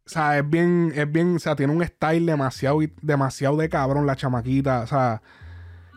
[0.05, 4.06] O sea, es bien, es bien, o sea, tiene un style demasiado, demasiado de cabrón
[4.06, 5.20] la chamaquita, o sea,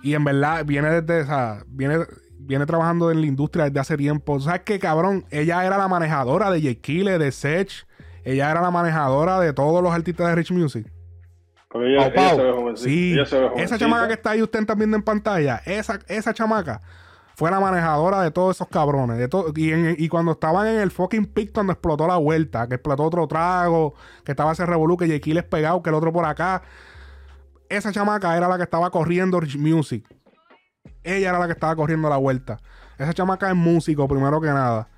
[0.01, 1.97] y en verdad viene desde, o sea, viene,
[2.39, 4.39] viene trabajando en la industria desde hace tiempo.
[4.39, 5.25] ¿Sabes qué, cabrón?
[5.29, 6.81] Ella era la manejadora de J.
[6.81, 7.85] Kille, de Sech,
[8.23, 10.87] ella era la manejadora de todos los artistas de Rich Music.
[11.71, 12.05] Pero ella,
[12.35, 12.89] se ve jovencita.
[12.89, 16.33] Sí, ella se ve esa chamaca que está ahí usted viendo en pantalla, esa, esa
[16.33, 16.81] chamaca
[17.39, 19.17] fue la manejadora de todos esos cabrones.
[19.17, 19.29] De
[19.97, 23.93] y, cuando estaban en el fucking pick, cuando explotó la vuelta, que explotó otro trago,
[24.25, 25.33] que estaba ese revolú, que J.
[25.33, 26.63] les pegado, que el otro por acá.
[27.69, 30.05] Esa chamaca era la que estaba corriendo Rich Music.
[31.01, 32.59] Ella era la que estaba corriendo la vuelta.
[32.97, 34.89] Esa chamaca es músico, primero que nada.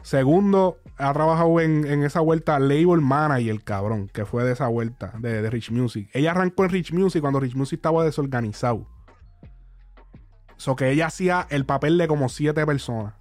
[0.00, 5.12] Segundo, ha trabajado en, en esa vuelta label manager, cabrón, que fue de esa vuelta
[5.18, 6.08] de, de Rich Music.
[6.14, 8.86] Ella arrancó en Rich Music cuando Rich Music estaba desorganizado.
[10.58, 13.14] So que ella hacía el papel de como siete personas.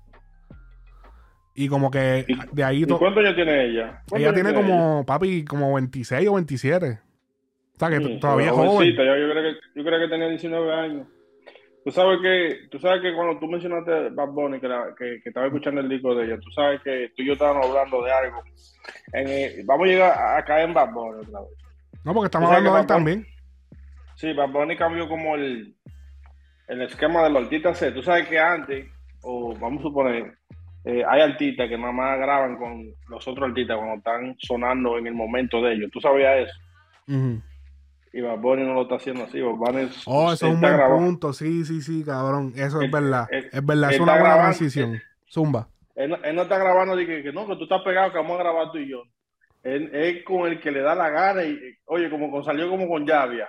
[1.55, 4.01] Y como que ¿Y- de ahí ¿Y to- cuántos años tiene ella?
[4.09, 6.99] ¿Cuántos ella tiene como, papi, como 26 o 27.
[7.75, 8.89] O sea que Sí, t- todavía es joven.
[8.95, 11.07] Yo, yo, creo que, yo creo que tenía 19 años.
[11.85, 15.29] Tú sabes que, tú sabes que cuando tú mencionaste Bad Bunny, que, la- que, que
[15.29, 18.11] estaba escuchando el disco de ella, tú sabes que tú y yo estábamos hablando de
[18.11, 18.43] algo.
[19.13, 21.49] En, eh, vamos a llegar a, a caer en Bad Bunny otra vez.
[22.03, 23.25] No, porque estamos hablando de él también.
[24.15, 25.75] Sí, Bad Bunny cambió como el,
[26.67, 27.83] el esquema de los artistas.
[27.93, 28.87] Tú sabes que antes,
[29.21, 30.37] o vamos a suponer,
[30.85, 35.07] eh, hay artistas que nada más graban con los otros artistas cuando están sonando en
[35.07, 35.89] el momento de ellos.
[35.91, 36.59] ¿Tú sabías eso?
[38.13, 39.39] Y Bad Bunny no lo está haciendo así.
[39.41, 41.33] Bad Bunny es- Oh, eso es un buen grabando- punto.
[41.33, 42.53] Sí, sí, sí, cabrón.
[42.55, 43.27] Eso es verdad.
[43.31, 43.91] es verdad.
[43.91, 45.01] Es una buena grabando- transición.
[45.29, 45.67] Zumba.
[45.95, 48.17] Él, no- él no está grabando de que, que no, que tú estás pegado, que
[48.17, 49.03] vamos a grabar tú y yo.
[49.63, 52.87] Él es con el que le da la gana y, oye, como con, salió como
[52.87, 53.47] con Llavia.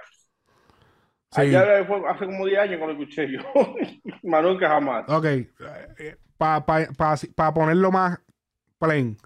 [1.30, 1.42] Sí.
[1.86, 3.40] Fue hace como 10 años que lo escuché yo.
[4.22, 5.04] Más nunca jamás.
[5.08, 5.26] Ok.
[6.36, 8.18] Para ponerlo más
[8.78, 9.16] plain.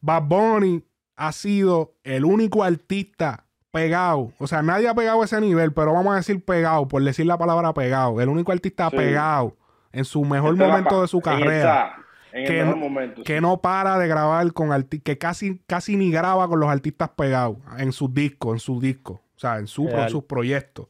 [0.00, 0.84] Bad Bunny
[1.16, 4.32] ha sido el único artista pegado.
[4.38, 7.38] O sea, nadie ha pegado ese nivel, pero vamos a decir pegado, por decir la
[7.38, 8.20] palabra pegado.
[8.20, 8.96] El único artista Sí.
[8.96, 9.56] pegado
[9.92, 11.58] en su mejor momento pa- de su en carrera.
[11.58, 11.96] esa-
[12.34, 13.22] En Que el mejor no- momento.
[13.24, 13.40] que sí.
[13.42, 17.58] no para de grabar con artistas, que casi, casi ni graba con los artistas pegados
[17.76, 20.86] en sus discos, en sus discos, o sea, en, su, en sus proyectos.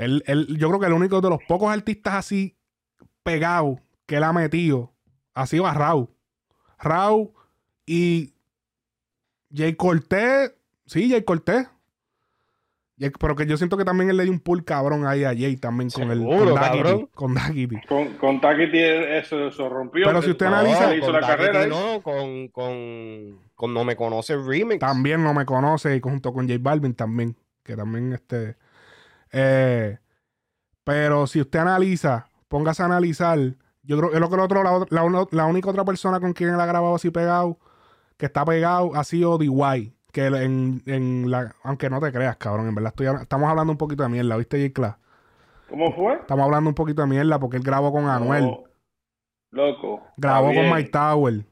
[0.00, 2.56] Él, él- yo creo que el único de los pocos artistas así
[3.22, 4.92] pegados que él ha metido
[5.34, 6.08] ha sido a Raúl.
[6.78, 7.30] Raúl
[7.84, 8.32] y
[9.54, 10.54] Jay Cortés,
[10.86, 11.68] sí, Jay Cortés.
[12.98, 15.28] Jay- pero que yo siento que también él le dio un pull cabrón ahí a
[15.36, 17.80] Jay también con el con Daquiti, con Daquiti.
[17.86, 18.40] Con, con
[19.18, 20.06] eso, eso rompió.
[20.06, 21.64] Pero si usted No, analiza- hizo con la Daquiti carrera.
[21.64, 21.68] ¿eh?
[21.68, 24.80] no, con, con, con No Me Conoce Remix.
[24.80, 28.56] También no me conoce, y junto con J Balvin también, que también este...
[29.32, 29.98] eh,
[30.84, 33.38] pero si usted analiza, póngase a analizar,
[33.82, 36.60] yo creo que lo que el otro, la, la, única otra persona con quien él
[36.60, 37.58] ha grabado así pegado,
[38.16, 42.68] que está pegado, ha sido DY, que en, en la, aunque no te creas, cabrón,
[42.68, 44.96] en verdad estoy, estamos hablando un poquito de mierda, ¿viste, J Class?
[45.68, 46.14] ¿Cómo fue?
[46.16, 48.64] Estamos hablando un poquito de mierda porque él grabó con Anuel, No,
[49.50, 50.02] loco.
[50.16, 51.44] grabó con Mike Tower.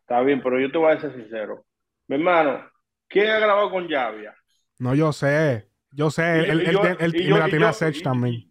[0.00, 1.64] Está bien, pero yo te voy a ser sincero.
[2.08, 2.60] Mi hermano,
[3.08, 4.34] ¿quién ha grabado con Llavia?
[4.78, 7.26] No, yo sé, yo sé, él, Y- él, y él- yo- él- él- y y
[7.28, 8.48] yo- mira, y tiene a yo- Sech y- también.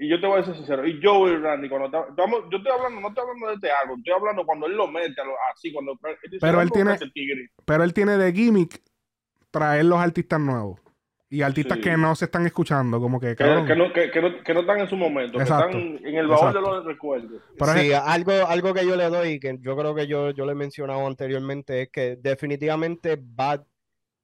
[0.00, 0.86] Y yo te voy a ser sincero.
[0.86, 3.98] Y Joey Randy, cuando está- estamos- yo estoy hablando, no estoy hablando de este álbum,
[4.00, 6.98] estoy hablando cuando él lo mete a lo- así, cuando él dice, Pero él "Vamos
[6.98, 7.48] tiene- tigre".
[7.64, 8.82] pero él tiene de gimmick
[9.50, 10.80] traer los artistas nuevos
[11.30, 11.84] y artistas Sí.
[11.84, 14.60] que no se están escuchando, como que, que, que no, que, que no, que no
[14.60, 15.70] están en su momento, Exacto.
[15.78, 16.58] que están en el baúl Exacto.
[16.70, 17.42] de los recuerdos.
[17.58, 20.44] Pero es- Sí, algo, algo que yo le doy, que yo creo que yo, yo
[20.44, 23.62] le he mencionado anteriormente, es que definitivamente Bad,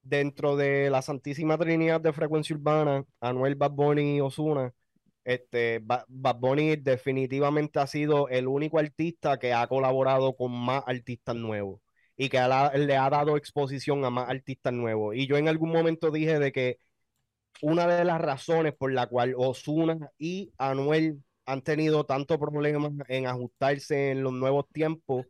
[0.02, 4.72] dentro de la Santísima Trinidad de Frecuencia Urbana, Anuel, Bad Bunny y Ozuna,
[5.24, 10.82] este, Ba- Bad Bunny definitivamente ha sido el único artista que ha colaborado con más
[10.86, 11.80] artistas nuevos
[12.16, 15.14] y que le ha dado exposición a más artistas nuevos.
[15.16, 16.78] Y yo en algún momento dije de que
[17.62, 23.26] una de las razones por la cual Ozuna y Anuel han tenido tanto problemas en
[23.26, 25.26] ajustarse en los nuevos tiempos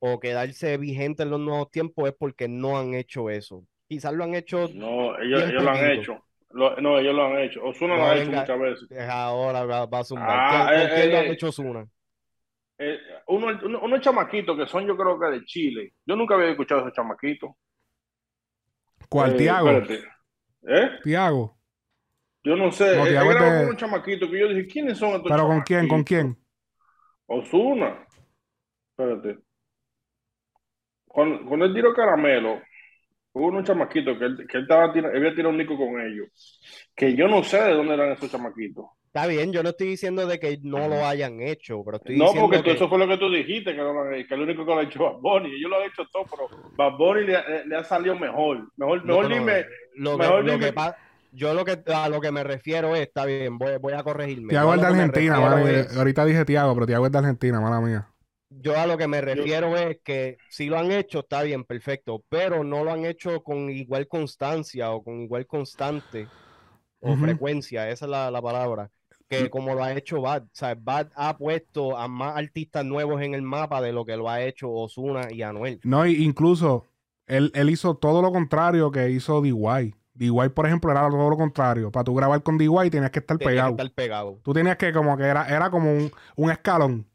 [0.00, 3.66] o quedarse vigentes en los nuevos tiempos es porque no han hecho eso.
[3.94, 6.24] Quizás lo han hecho No, ellos, lo han hecho.
[6.50, 7.62] Lo- no, ellos lo han hecho.
[7.64, 8.90] Osuna lo ha hecho muchas veces.
[8.90, 10.28] eh, ahora va, va a zumbar.
[10.28, 11.86] Ah, ¿Quién- con eh, lo eh, han hecho Ozuna?
[12.78, 12.98] Eh,
[13.28, 15.92] uno, uno- unos chamaquitos que son, yo creo que de Chile.
[16.04, 17.52] Yo nunca había escuchado a esos chamaquitos.
[19.08, 19.34] ¿Cuál?
[19.34, 19.70] Eh, Tiago.
[19.70, 20.08] espérate.
[20.66, 20.90] ¿Eh?
[21.04, 21.56] Tiago.
[22.42, 22.96] Yo no sé.
[22.96, 25.60] No, Tiago grabó de- con unos chamaquitos que yo dije, ¿quiénes son estos ¿Pero con
[25.60, 25.86] quién?
[25.86, 26.36] ¿Con quién?
[27.26, 28.04] Osuna.
[28.90, 29.38] Espérate.
[31.06, 32.60] Cuando, cuando él tiró caramelo,
[33.36, 36.28] Hubo unos chamaquitos que él, que él estaba él había tirado un nico con ellos.
[36.94, 38.86] Que yo no sé de dónde eran esos chamaquitos.
[39.06, 42.24] Está bien, yo no estoy diciendo de que no lo hayan hecho, pero estoy No,
[42.26, 44.34] diciendo porque tú- que eso fue lo que tú dijiste, que, no lo han- que
[44.34, 45.48] el único que lo ha hecho Bad Bunny.
[45.56, 47.26] Ellos lo han hecho todo, pero Bad Bunny
[47.66, 48.68] le, ha salido mejor.
[48.76, 49.64] Mejor, No, mejor no, dime.
[49.96, 50.96] lo que, mejor lo dime- que pa-
[51.32, 54.48] yo lo que a lo que me refiero es, está bien, voy, voy a corregirme.
[54.50, 58.06] Tiago es de Argentina, es- Ahorita dije Tiago, pero Tiago es de Argentina, mala mía.
[58.48, 62.24] Yo a lo que me refiero es que si lo han hecho, está bien, perfecto,
[62.28, 66.30] pero no lo han hecho con igual constancia o con igual constante
[67.00, 68.90] o frecuencia, esa es la, la palabra,
[69.28, 70.44] que como lo ha hecho Bad.
[70.44, 74.16] O sea, Bad ha puesto a más artistas nuevos en el mapa de lo que
[74.16, 75.82] lo ha hecho Ozuna y Anuel.
[75.82, 76.86] No, y incluso
[77.26, 79.94] él, él hizo todo lo contrario que hizo DY.
[80.14, 81.90] DY, por ejemplo, era todo lo contrario.
[81.92, 83.70] Para tú grabar con DY tenías que estar Tenía que pegado.
[83.70, 84.42] estar pegado.
[84.42, 87.06] Tú tenías que, como que era, era como un, un escalón.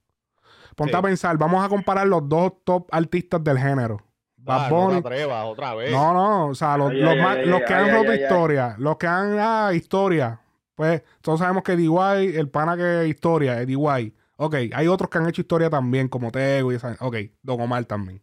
[0.79, 0.97] Ponte Sí.
[0.97, 4.01] a pensar, vamos a comparar los dos top artistas del género.
[4.37, 4.97] Bad Ah, no te Bunny.
[4.99, 5.91] atrevas otra vez.
[5.91, 7.89] No, no, o sea, los, Ay, los ay, más- ay, los ay, que ay, han
[7.89, 8.23] ay, roto ay, ay.
[8.23, 10.39] historia, los que han, ah, historia,
[10.75, 14.15] pues todos sabemos que DY, el pana que historia, es DY.
[14.37, 17.83] Ok, hay otros que han hecho historia también, como Tego y esa, ok, Don Omar
[17.83, 18.21] también.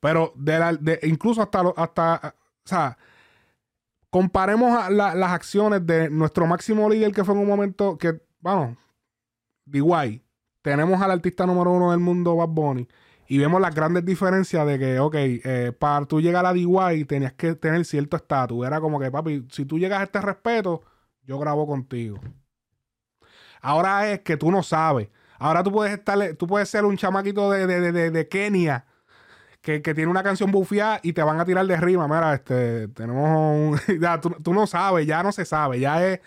[0.00, 2.34] Pero de la, de- incluso hasta, lo- hasta,
[2.64, 2.98] o sea,
[4.10, 8.20] comparemos a la- las acciones de nuestro máximo líder que fue en un momento que,
[8.40, 8.76] vamos,
[9.66, 10.22] DY,
[10.62, 12.88] tenemos al artista número uno del mundo, Bad Bunny,
[13.28, 17.32] y vemos las grandes diferencias de que, ok, eh, para tú llegar a DY tenías
[17.34, 18.66] que tener cierto estatus.
[18.66, 20.82] Era como que, papi, si tú llegas a este respeto,
[21.24, 22.18] yo grabo contigo.
[23.60, 25.08] Ahora es que tú no sabes.
[25.38, 28.84] Ahora tú puedes estar, tú puedes ser un chamaquito de, de, de- de- Kenia
[29.62, 32.08] que, que tiene una canción bufiada y te van a tirar de rima.
[32.08, 35.80] Mira, este, tenemos un- ya, tú, tú no sabes, ya no se sabe.
[35.80, 36.20] Ya es,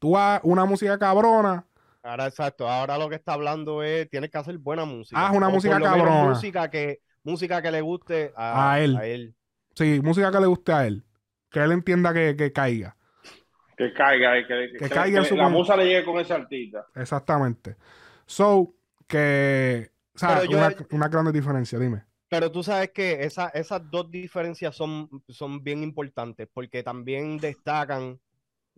[0.00, 1.66] tú vas una música cabrona.
[2.02, 5.26] Ahora, exacto, ahora lo que está hablando es, tienes que hacer buena música.
[5.26, 6.24] Haz una O música cabrona.
[6.28, 8.96] música que, música que le guste a, A él.
[8.96, 9.34] a él.
[9.74, 11.04] Sí, música que le guste a él.
[11.50, 12.96] Que él entienda que, que caiga.
[13.76, 16.86] Que caiga, y que, Que caiga en su la musa le llegue con ese artista.
[16.94, 17.76] Exactamente.
[18.26, 18.74] So,
[19.06, 19.90] que.
[20.14, 22.04] O sea, yo- una, una gran diferencia, dime.
[22.28, 28.20] Pero tú sabes que esa- esas dos diferencias son, son bien importantes porque también destacan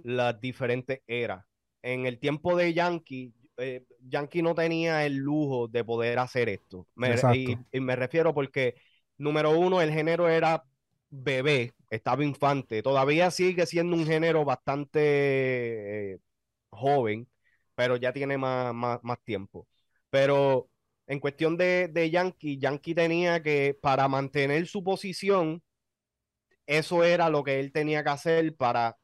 [0.04, 1.44] las diferentes eras.
[1.82, 6.86] En el tiempo de Yankee, eh, Yankee no tenía el lujo de poder hacer esto.
[6.94, 7.26] Me- Exacto.
[7.28, 8.74] y, y me refiero porque,
[9.18, 10.64] número uno, el género era
[11.10, 12.82] bebé, estaba infante.
[12.82, 16.18] Todavía sigue siendo un género bastante eh,
[16.70, 17.28] joven,
[17.74, 19.66] pero ya tiene más, más, más tiempo.
[20.10, 20.68] Pero
[21.06, 25.62] en cuestión de, de Yankee, Yankee tenía que, para mantener su posición,
[26.66, 28.96] eso era lo que él tenía que hacer para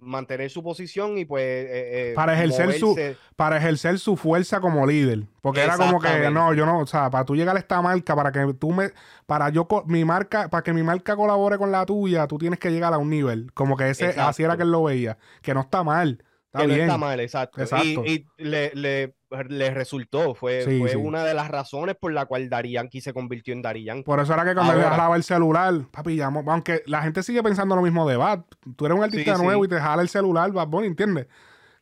[0.00, 2.96] mantener su posición y pues eh, eh, Para ejercer su-.
[3.36, 5.24] Para ejercer su fuerza como líder.
[5.40, 8.16] Porque era como que, no, yo no, o sea, para tú llegar a esta marca,
[8.16, 8.90] para que tú me,
[9.26, 12.70] para yo, mi marca, para que mi marca colabore con la tuya, tú tienes que
[12.70, 13.52] llegar a un nivel.
[13.54, 14.28] Como que ese, Exacto.
[14.28, 15.18] así era que él lo veía.
[15.42, 16.22] Que no está mal.
[16.46, 16.86] Está que no bien.
[16.86, 17.60] está mal, exacto.
[17.60, 18.04] Exacto.
[18.04, 19.14] Y, y le, le,
[19.48, 20.96] le resultó, fue, Sí, fue sí.
[20.96, 24.02] una de las razones por la cual Daddy Yankee se convirtió en Daddy Yankee.
[24.04, 27.42] Por eso era que cuando Ahora- jalaba el celular, papi, llamo, aunque la gente sigue
[27.42, 28.40] pensando lo mismo de Bad.
[28.76, 31.26] Tú eres un artista Sí, nuevo y te jala el celular, Bad Bunny, ¿entiendes?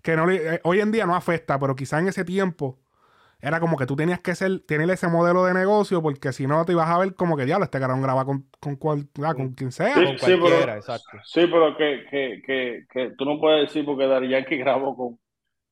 [0.02, 2.78] Que no le- eh, hoy en día no afecta, pero quizá en ese tiempo
[3.40, 6.64] era como que tú tenías que ser, tener ese modelo de negocio, porque si no
[6.64, 9.54] te ibas a ver como que diablo, este cabrón graba con, con, cual- ah, con
[9.54, 9.94] quien sea.
[9.94, 11.18] Sí, Con sí, pero- exacto.
[11.24, 15.18] Sí, pero que, que, que, que tú no puedes decir porque Daddy Yankee grabó con.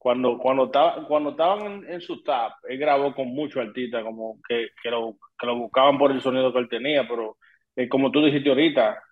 [0.07, 4.39] Cuando, cuando, estaba, cuando estaban en, en su tap, él grabó con muchos artistas como
[4.49, 7.39] que, que, lo, que lo buscaban por el sonido que él tenía, pero
[7.74, 9.03] eh, como tú dijiste ahorita,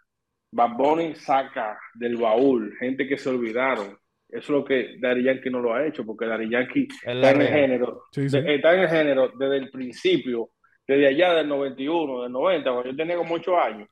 [0.52, 3.98] Bad Bunny saca del baúl gente que se olvidaron.
[4.28, 7.40] Eso es lo que Daddy Yankee no lo ha hecho, porque Daddy Yankee está en
[7.40, 8.40] el género, Sí, sí.
[8.40, 10.50] de- está en el género desde el principio,
[10.86, 13.88] desde allá del 91, del 90, cuando yo tenía como 8 años.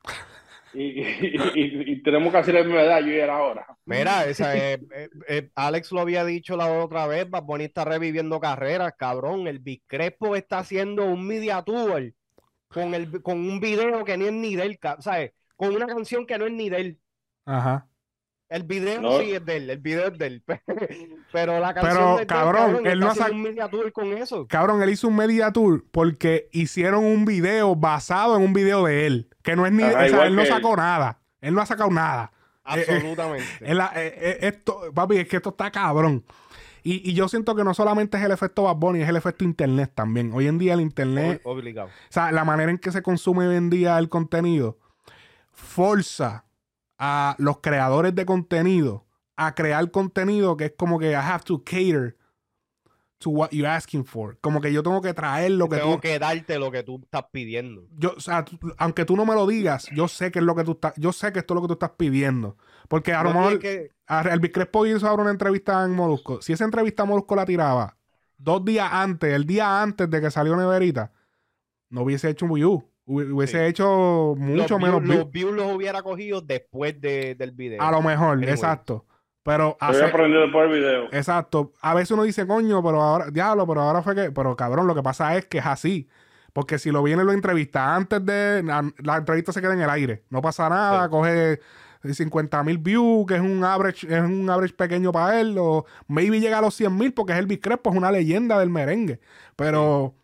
[0.73, 3.65] Y, y- y- y tenemos la misma edad, yo y él ahora.
[3.85, 7.85] Mira, esa, eh, eh, eh, Alex lo había dicho la otra vez, Bad Bunny está
[7.85, 9.47] reviviendo carreras, cabrón.
[9.47, 12.11] El Big Crespo está haciendo un media tour
[12.69, 15.31] con, el, con un video que ni es ni del, ¿sabes?
[15.55, 16.99] Con una canción que no es ni de él.
[17.45, 17.87] Ajá.
[18.53, 19.19] El video No.
[19.19, 20.43] sí es de él, el video es de él.
[21.31, 23.91] Pero la canción Pero, de él, cabrón, él no está ha haciendo un media tour
[23.91, 24.47] con eso.
[24.47, 29.07] Cabrón, él hizo un media tour porque hicieron un video basado en un video de
[29.07, 29.29] él.
[29.41, 29.81] Que no es ni.
[29.83, 30.53] Ajá, o sea, él no que él.
[30.53, 31.19] sacó nada.
[31.41, 32.31] Él no ha sacado nada.
[32.75, 33.45] Eh, eh, Absolutamente.
[33.61, 36.23] Eh, eh, esto, papi, es que esto está cabrón.
[36.83, 39.43] Y, y yo siento que no solamente es el efecto Bad Bunny, es el efecto
[39.45, 40.31] internet también.
[40.33, 41.87] Hoy en día el internet, Ob- Obligado.
[41.87, 44.77] o sea, la manera en que se consume hoy en día el contenido,
[45.51, 46.45] forza
[46.97, 49.05] a los creadores de contenido
[49.35, 52.17] a crear contenido que es como que I have to cater
[53.17, 54.37] to what you're asking for.
[54.41, 56.01] Como que yo tengo que traer lo que Tengo tú...
[56.01, 57.87] que darte lo que tú estás pidiendo.
[57.97, 58.43] Yo, o sea,
[58.77, 60.93] aunque tú no me lo digas, yo sé que es lo que tú estás...
[60.97, 62.57] Yo sé que esto es lo que tú estás pidiendo.
[62.89, 63.59] Porque a lo mejor...
[63.59, 66.41] que- a Elvis Crespo hizo ahora una entrevista en Molusco.
[66.41, 67.97] Si esa entrevista Molusco la tiraba
[68.37, 71.13] dos días antes, el día antes de que salió Neverita,
[71.89, 72.71] no hubiese hecho un view.
[72.73, 73.65] Hubi- Hubiese Sí.
[73.65, 75.17] hecho mucho los menos views, view.
[75.23, 77.81] los views los hubiera cogido después de- del video.
[77.81, 78.49] A lo mejor, Anyway.
[78.51, 79.05] exacto.
[79.43, 81.03] Pero hace- aprendiendo por el video.
[81.11, 81.73] Exacto.
[81.81, 84.31] A veces uno dice, coño, pero ahora, diablo, pero ahora fue que.
[84.31, 86.07] Pero cabrón, lo que pasa es que es así.
[86.53, 88.63] Porque si lo viene lo entrevista antes de.
[88.63, 90.23] La, la entrevista se queda en el aire.
[90.29, 91.09] No pasa nada, Sí.
[91.09, 91.59] coge
[92.13, 95.57] 50 mil views, que es un average, es un average pequeño para él.
[95.59, 98.69] O maybe llega a los 100 mil porque es Elvis Crespo, es una leyenda del
[98.69, 99.19] merengue.
[99.57, 100.15] Pero.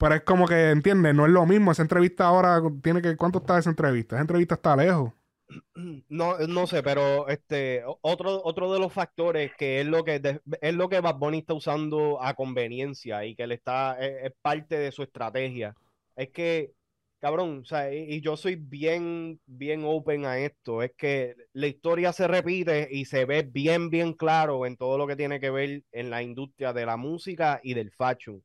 [0.00, 1.14] Pero es como que, ¿entiendes?
[1.14, 1.72] No es lo mismo.
[1.72, 3.16] Esa entrevista ahora tiene que.
[3.18, 4.16] ¿Cuánto está esa entrevista?
[4.16, 5.12] Esa entrevista está lejos.
[6.08, 10.20] No, no sé, pero este otro, otro de los factores que es lo que
[10.60, 14.32] es lo que Bad Bunny está usando a conveniencia y que le está es, es
[14.42, 15.74] parte de su estrategia.
[16.16, 16.72] Es que,
[17.18, 20.82] cabrón, o sea, y, y yo soy bien, bien open a esto.
[20.82, 25.06] Es que la historia se repite y se ve bien, bien claro en todo lo
[25.06, 28.42] que tiene que ver en la industria de la música y del fashion.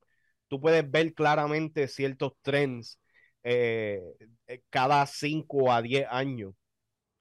[0.47, 2.99] Tú puedes ver claramente ciertos trends
[3.43, 4.01] eh,
[4.47, 6.53] eh, cada 5 a 10 años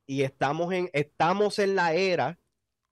[0.07, 2.39] y estamos en, estamos en la era,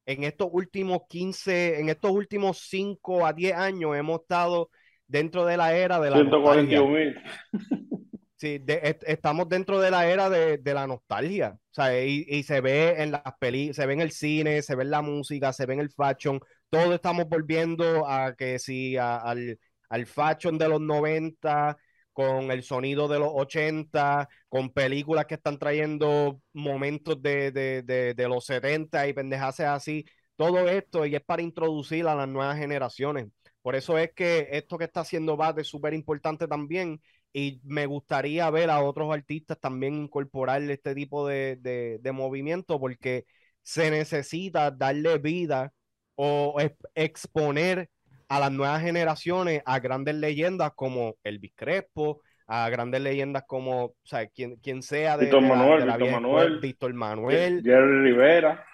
[0.07, 4.71] en estos últimos 15, en estos últimos 5 a 10 años hemos estado
[5.07, 7.13] dentro de la era de la 141 nostalgia.
[7.13, 7.15] mil.
[8.37, 11.51] Sí, de- est- estamos dentro de la era de, de la nostalgia.
[11.53, 14.75] O sea, y, y se ve en las películas, se ve en el cine, se
[14.75, 16.41] ve en la música, se ve en el fashion.
[16.69, 19.59] Todo estamos volviendo a que sí, a- al,
[19.93, 21.77] al fashion de los 90,
[22.12, 28.14] con el sonido de los 80, con películas que están trayendo momentos de, de, de,
[28.14, 30.05] de los 70 y pendejadas así.
[30.36, 33.27] Todo esto y es para introducir a las nuevas generaciones.
[33.62, 37.01] Por eso es que esto que está haciendo Bad es súper importante también
[37.32, 42.78] y me gustaría ver a otros artistas también incorporar este tipo de, de, de movimiento
[42.81, 43.24] porque
[43.62, 45.73] se necesita darle vida
[46.14, 47.89] o ex- exponer
[48.37, 53.95] a las nuevas generaciones a grandes leyendas como Elvis Crespo, a grandes leyendas como, o
[54.05, 56.61] sea, quien, quien sea de, Víctor Manuel, de la Víctor Manuel.
[56.61, 58.65] Víctor Manuel, Jerry Rivera.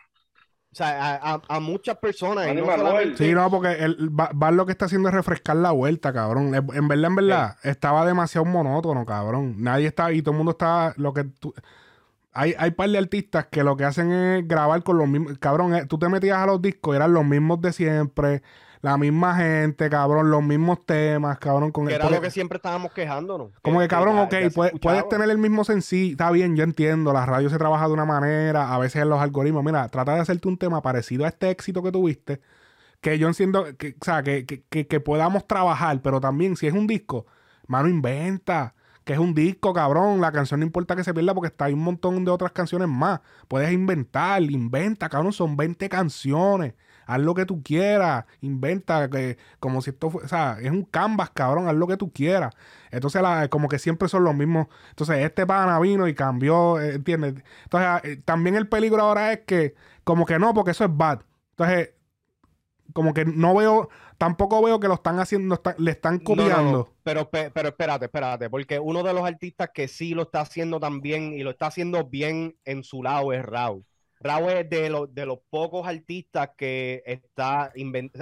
[0.71, 4.51] o sea, a, a- a muchas personas y no solamente- Sí, no, porque el, va
[4.51, 6.55] lo que está haciendo es refrescar la vuelta, cabrón.
[6.55, 9.55] En verdad, en verdad, estaba demasiado monótono, cabrón.
[9.59, 11.55] Nadie está, y todo el mundo está, lo que tú-
[12.33, 15.75] hay, hay par de artistas que lo que hacen es grabar con los mismos, cabrón,
[15.75, 18.43] eh, tú te metías a los discos, eran los mismos de siempre,
[18.81, 22.31] la misma gente, cabrón, los mismos temas, cabrón, con que el- era porque- lo que
[22.31, 23.51] siempre estábamos quejándonos.
[23.63, 24.35] como que, cabrón, ok,
[24.81, 28.05] puedes, tener el mismo sencillo, está bien, yo entiendo, la radio se trabaja de una
[28.05, 31.83] manera, a veces los algoritmos, mira, trata de hacerte un tema parecido a este éxito
[31.83, 32.41] que tuviste,
[33.01, 36.67] que yo entiendo, que, o sea, que, que, que- que podamos trabajar, pero también si
[36.67, 37.27] es un disco,
[37.67, 38.75] mano, inventa,
[39.05, 41.73] que es un disco, cabrón, la canción no importa que se pierda porque está hay
[41.73, 46.75] un montón de otras canciones más, puedes inventar, inventa, cabrón, son 20 canciones,
[47.09, 50.85] haz lo que tú quieras, inventa, que, como si esto fue, o sea, es un
[50.85, 52.55] canvas, cabrón, haz lo que tú quieras.
[52.93, 54.69] Entonces, la- como que siempre son los mismos.
[54.91, 57.35] Entonces, este pana vino y cambió, eh, ¿entiendes?
[57.65, 59.75] Entonces, eh, también el peligro ahora es que,
[60.05, 61.21] como que no, porque eso es bad.
[61.51, 61.91] Entonces,
[62.93, 66.63] como que no veo, tampoco veo que lo están haciendo, está- le están No, no,
[66.63, 66.93] no, copiando.
[67.05, 70.81] Pero, pe- pero espérate, espérate, porque uno de los artistas que sí lo está haciendo
[70.81, 73.85] también y lo está haciendo bien en su lado es Rao.
[74.21, 77.73] Rao es de los, de los pocos artistas que está,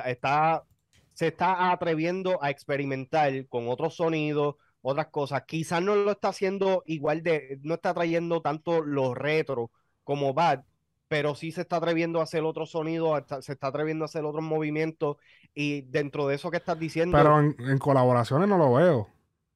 [0.06, 0.64] está,
[1.12, 5.42] se está atreviendo a experimentar con otros sonidos, otras cosas.
[5.46, 9.70] Quizás no lo está haciendo igual de, no está trayendo tanto los retro
[10.04, 10.64] como Bad,
[11.08, 14.44] pero sí se está atreviendo a hacer otros sonidos, se está atreviendo a hacer otros
[14.44, 15.16] movimientos
[15.54, 19.08] y dentro de eso que estás diciendo Pero en, en colaboraciones no lo veo.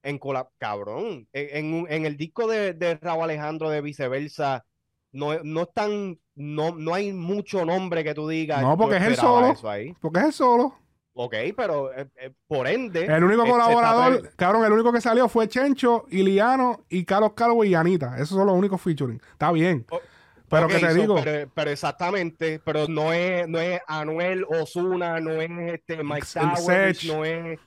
[0.02, 4.64] en cola, cabrón, en, en en el disco de, de Raúl Alejandro de viceversa,
[5.12, 8.62] no, no están, no, no hay mucho nombre que tú digas.
[8.62, 9.95] No, porque es esperaba solo.
[10.01, 10.74] Porque es el solo.
[11.12, 13.05] Ok, pero eh, eh, por ende.
[13.05, 17.74] El único colaborador, cabrón, el único que salió fue Chencho, Iliano y Carlos Calvo y
[17.74, 18.15] Anita.
[18.15, 19.20] Esos son los únicos featuring.
[19.32, 19.85] Está bien.
[19.91, 20.01] O-
[20.49, 24.45] Pero Ok, que te so, digo, pero, pero exactamente, pero no es, no es Anuel
[24.49, 27.59] Osuna, no es este Mike El Towers, no es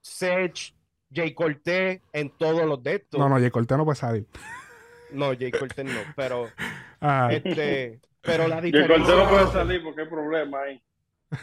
[0.00, 0.74] Sech,
[1.12, 3.20] Jay Cortez en todos los de estos.
[3.20, 4.26] no, no, Jay Cortez no puede salir.
[5.12, 6.48] No, Jay Cortez no, pero
[7.02, 9.28] Ah, este, pero la Y el diferencia.
[9.28, 10.82] puede salir porque hay problema ahí.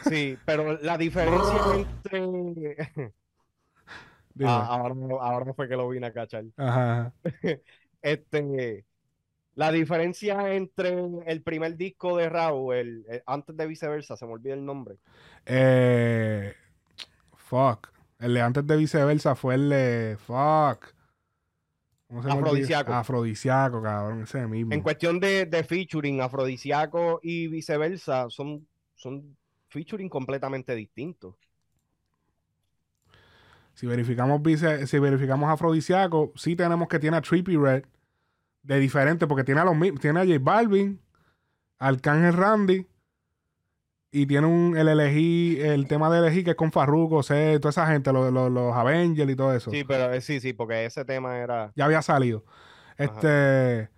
[0.07, 2.75] Sí, pero la diferencia entre.
[4.41, 6.45] Ah, ahora, ahora fue que lo vine a cachar.
[6.57, 7.13] Ajá.
[8.01, 8.85] Este,
[9.55, 10.95] la diferencia entre
[11.27, 14.97] el primer disco de Raúl, el, el- antes de viceversa, se me olvida el nombre.
[15.45, 16.53] Eh,
[17.35, 17.89] Fuck.
[18.19, 20.17] El de antes de viceversa fue el de.
[20.19, 20.93] Fuck.
[22.09, 22.29] ¿Cómo se?
[22.29, 22.91] Afrodisíaco.
[22.91, 24.23] Afrodisíaco, cabrón.
[24.23, 24.73] Ese mismo.
[24.73, 29.37] En cuestión de, de featuring, afrodisíaco y viceversa, son, son
[29.69, 31.35] featuring completamente distintos.
[33.75, 37.85] Si verificamos vice- si verificamos afrodisíaco, sí tenemos que tiene a Trippy Red
[38.63, 40.99] de diferente, porque tiene a los tiene a J Balvin,
[41.77, 42.87] al Arcángel Randy,
[44.11, 47.69] y tiene un el elegí, el tema de elegí que es con Farruko, sé, toda
[47.69, 49.69] esa gente, los, los, los Avengers y todo eso.
[49.71, 51.71] Sí, pero eh, sí, sí, porque ese tema era.
[51.75, 52.43] Ya había salido.
[52.97, 53.89] Este.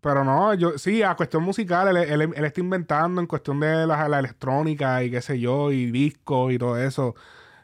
[0.00, 3.84] Pero no, yo sí, a cuestión musical, él, él- él está inventando en cuestión de
[3.86, 7.14] la, la electrónica y qué sé yo, y discos y todo eso.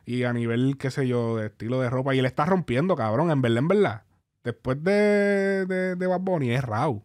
[0.04, 2.14] Y a nivel, qué sé yo, de estilo de ropa.
[2.14, 4.02] Y él está rompiendo, cabrón, en verdad, en verdad.
[4.42, 7.02] Después de, de, de Bad Bunny es Raw.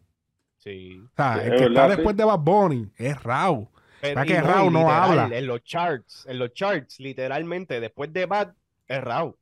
[0.57, 0.99] Sí.
[1.05, 1.95] O sea, Sí, el es que está sí.
[1.95, 3.69] después de Bad Bunny es Raw.
[4.01, 5.37] Pero, que Raúl y no literal, habla.
[5.37, 8.53] En los charts, en los charts, literalmente, después de Bad,
[8.87, 9.35] es Raúl.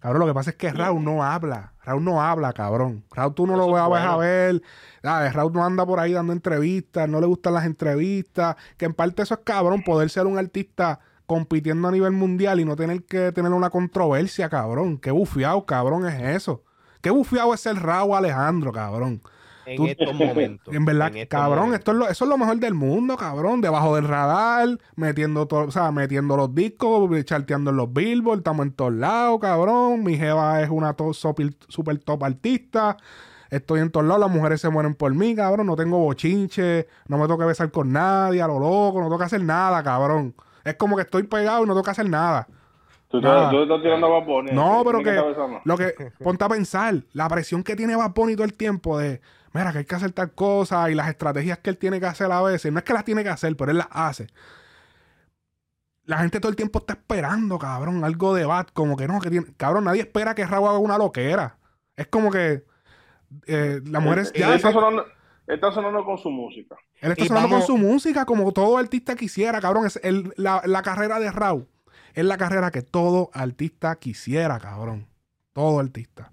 [0.00, 1.72] Cabrón, lo que pasa es que Raúl no habla.
[1.82, 3.04] Raúl no habla, cabrón.
[3.10, 4.62] Raúl tú no Eso lo vas a ver.
[5.02, 5.32] ¿sabes?
[5.32, 8.56] Raúl no anda por ahí dando entrevistas, no le gustan las entrevistas.
[8.76, 12.64] Que en parte eso es cabrón, poder ser un artista compitiendo a nivel mundial y
[12.64, 14.98] no tener que tener una controversia, cabrón.
[14.98, 16.62] Qué bufiado, cabrón, es eso.
[17.00, 19.22] Qué bufiado es ser Raúl Alejandro, cabrón.
[19.66, 20.72] En Tú- estos momentos.
[20.74, 21.78] En verdad, en cabrón, momentos.
[21.80, 23.60] esto es lo, eso es lo mejor del mundo, cabrón.
[23.60, 28.66] Debajo del radar, metiendo todo, o sea, metiendo los discos, charteando en los billboards, estamos
[28.66, 30.04] en todos lados, cabrón.
[30.04, 32.96] Mi jeva es una to- super, super top artista.
[33.50, 35.66] Estoy en todos lados, las mujeres se mueren por mí, cabrón.
[35.66, 39.42] No tengo bochinche, no me toca besar con nadie, a lo loco, no toca hacer
[39.42, 40.34] nada, cabrón.
[40.64, 42.46] Es como que estoy pegado y no toca hacer nada.
[43.08, 43.36] Tú, Nada.
[43.36, 45.60] estás- tú estás tirando a Bad Bunny, No, pero ¿Quién que besando?
[45.64, 45.94] lo que
[46.24, 49.20] ponte a pensar, la presión que tiene Bad Bunny todo el tiempo de,
[49.56, 52.30] mira, que hay que hacer tal cosa y las estrategias que él tiene que hacer
[52.30, 54.26] a veces, no es que las tiene que hacer, pero él las hace.
[56.04, 59.30] La gente todo el tiempo está esperando, cabrón, algo de Bad, como que no, que
[59.30, 61.58] tiene, cabrón, nadie espera que Raúl haga una loquera.
[61.96, 62.64] Es como que
[63.46, 65.04] eh, las mujeres Él ya está sonando,
[65.48, 66.76] está sonando con su música.
[67.00, 69.86] él está Y sonando vamos- con su música como todo artista quisiera, cabrón.
[69.86, 71.66] Es el- la, la carrera de Raúl
[72.14, 75.08] es la carrera que todo artista quisiera, cabrón.
[75.52, 76.30] Todo artista.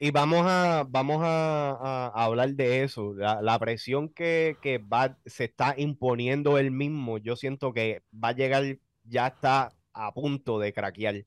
[0.00, 3.14] Y vamos a, vamos a, hablar de eso.
[3.14, 8.32] La, presión que, que Bad se está imponiendo él mismo, yo siento que va a
[8.32, 8.64] llegar,
[9.04, 11.24] ya está a punto de craquear.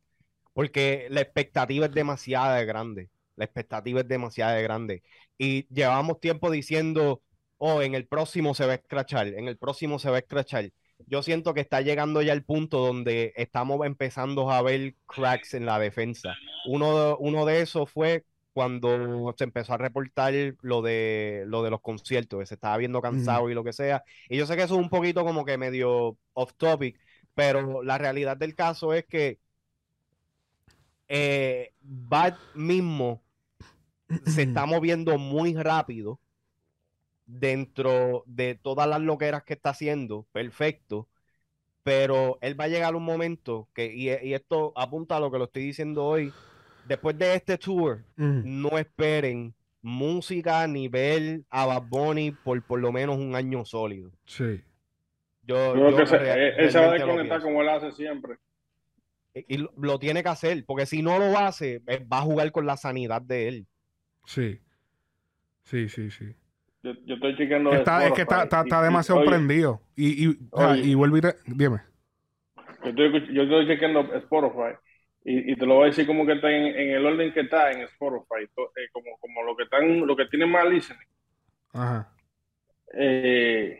[0.53, 3.09] Porque la expectativa es demasiado grande.
[3.35, 5.03] La expectativa es demasiado grande.
[5.37, 7.21] Y llevamos tiempo diciendo,
[7.57, 10.71] oh, en el próximo se va a escrachar, en el próximo se va a escrachar.
[11.07, 15.65] Yo siento que está llegando ya el punto donde estamos empezando a ver cracks en
[15.65, 16.35] la defensa.
[16.67, 18.23] Uno de, uno de esos fue
[18.53, 23.01] cuando se empezó a reportar lo de, lo de los conciertos, que se estaba viendo
[23.01, 24.03] cansado y lo que sea.
[24.29, 26.99] Y yo sé que eso es un poquito como que medio off topic,
[27.33, 29.39] pero la realidad del caso es que
[31.07, 33.23] eh, Bad mismo
[34.23, 36.19] se está moviendo muy rápido
[37.25, 41.09] dentro de todas las loqueras que está haciendo, perfecto,
[41.83, 45.39] pero él va a llegar un momento que, y, y esto apunta a lo que
[45.39, 46.37] lo estoy diciendo hoy,
[46.91, 48.41] después de este tour, Mm.
[48.61, 54.11] no esperen música a nivel a Bad Bunny por por lo menos un año sólido.
[54.25, 54.61] Sí.
[55.43, 58.35] Yo, Yo que se- él, se va a desconectar como él hace siempre.
[59.33, 62.21] Y y lo, lo tiene que hacer, porque si no lo hace, eh, va a
[62.21, 63.65] jugar con la sanidad de él.
[64.25, 64.59] Sí.
[65.63, 66.35] Sí, sí, sí.
[66.83, 69.81] Yo, yo estoy chequeando Está, es que está, está, está demasiado prendido.
[69.95, 70.81] Y, y, oye.
[70.81, 71.35] y vuelvo y te...
[71.45, 71.79] Dime.
[72.83, 74.75] Yo estoy, escuch- yo estoy chequeando Spotify
[75.23, 77.41] y, y te lo voy a decir como que está en, en el orden que
[77.41, 81.07] está en Spotify, to- eh, como, como lo que están, lo que tienen más listening.
[81.73, 82.11] Ajá.
[82.93, 83.79] Eh,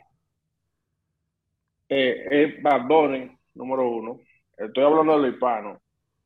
[1.90, 4.20] eh, es Bad Bunny, número uno.
[4.58, 5.82] Estoy hablando de lo hispano.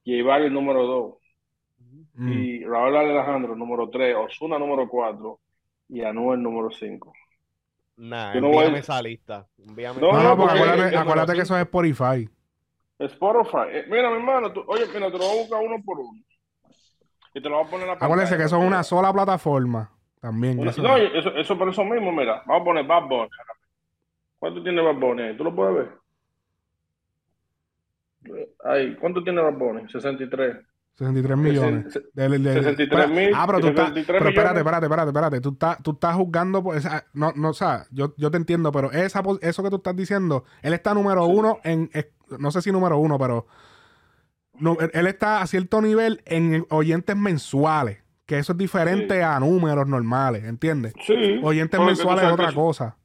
[0.06, 1.16] J Balvin, número dos.
[2.14, 2.32] Mm.
[2.32, 4.16] Y Raúl Alejandro, número tres.
[4.16, 5.40] Osuna, número cuatro.
[5.90, 7.14] Y Anuel, número cinco.
[7.98, 9.48] Nah, Yo no voy envíame esa lista.
[9.58, 12.30] Envíame No, No, porque porque- acuérdate, acuérdate que eso es Spotify.
[13.00, 13.68] Spotify.
[13.72, 16.22] Eh, mira, mi hermano, tú- oye, mira, te lo voy a buscar uno por uno.
[17.34, 19.92] Y te lo voy a poner la Acuérdense que eso es una sola plataforma.
[20.22, 20.58] También.
[20.58, 22.42] Una- eso- no, eso, eso por eso mismo, mira.
[22.46, 23.30] Vamos a poner Bad Bunny.
[24.40, 25.38] ¿Cuánto tiene Bad Bunny ahí?
[25.38, 25.90] ¿Tú lo puedes ver?
[28.64, 29.88] Ahí, ¿cuánto tiene Bad Bunny?
[29.90, 30.58] 63.
[30.96, 31.94] 63 millones.
[31.94, 33.88] Se- se- Del- del- 63 mil, Ah, pero tú estás.
[33.90, 35.42] 63 Pero espérate, espérate, espérate, espérate.
[35.42, 37.06] Tú estás, tú estás juzgando por esa.
[37.14, 40.46] No, no, o sea, yo, yo te entiendo, pero esa, eso que tú estás diciendo,
[40.62, 41.90] él está número uno en.
[42.40, 43.46] No sé si número uno, pero.
[44.58, 48.02] no, él- está a cierto nivel en oyentes mensuales.
[48.26, 49.22] Que eso es diferente Sí.
[49.22, 50.94] a números normales, ¿entiendes?
[51.06, 51.40] Sí.
[51.44, 52.98] Oyentes mensuales es otra cosa.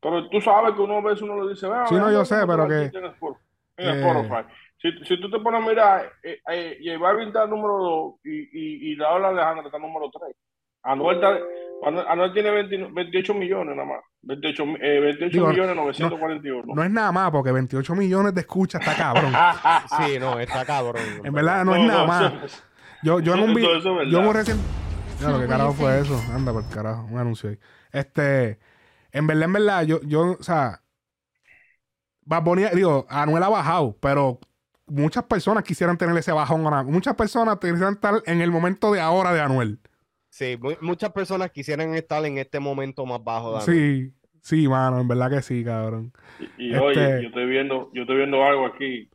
[0.00, 2.36] Pero tú sabes que uno a veces uno le dice, "Vea, Sí, no, yo sé,
[2.46, 2.90] pero que-
[3.76, 4.46] en Spotify".
[4.84, 8.92] Si, si tú te pones a mirar, eh, eh, Balvin está número 2 y, y,
[8.92, 10.36] y Raúl Alejandro está número 3.
[10.82, 11.38] Anuel, está,
[12.12, 14.00] Anuel, tiene 20 28 millones nada más.
[14.20, 16.74] 28, eh, 28 Digo, millones 941.
[16.74, 19.32] No es nada más, porque 28 millones de escuchas está cabrón.
[20.06, 21.02] Sí, no, está cabrón.
[21.24, 22.32] En verdad, no, es nada más.
[22.44, 22.62] eso-
[23.02, 24.04] Yo, yo en un video.
[24.04, 24.58] Yo muy recién.
[25.18, 26.20] Claro, ¿qué carajo fue eso?
[26.34, 27.58] Anda, por carajo, un anuncio ahí.
[27.90, 28.58] Este.
[29.12, 30.82] En verdad, en verdad, yo, yo, o sea.
[32.26, 34.40] Bad Bunny, digo, Anuel ha bajado, pero
[34.86, 36.82] muchas personas quisieran tener ese bajón ahora.
[36.82, 39.78] Muchas personas quisieran estar en el momento de ahora de Anuel.
[40.30, 43.52] Sí, mu- muchas personas quisieran estar en este momento más bajo.
[43.58, 44.12] de Anuel.
[44.12, 44.12] Sí,
[44.42, 46.12] sí, mano, en verdad que sí, cabrón.
[46.58, 49.08] Y, y Este- oye, yo estoy viendo, yo estoy viendo algo aquí.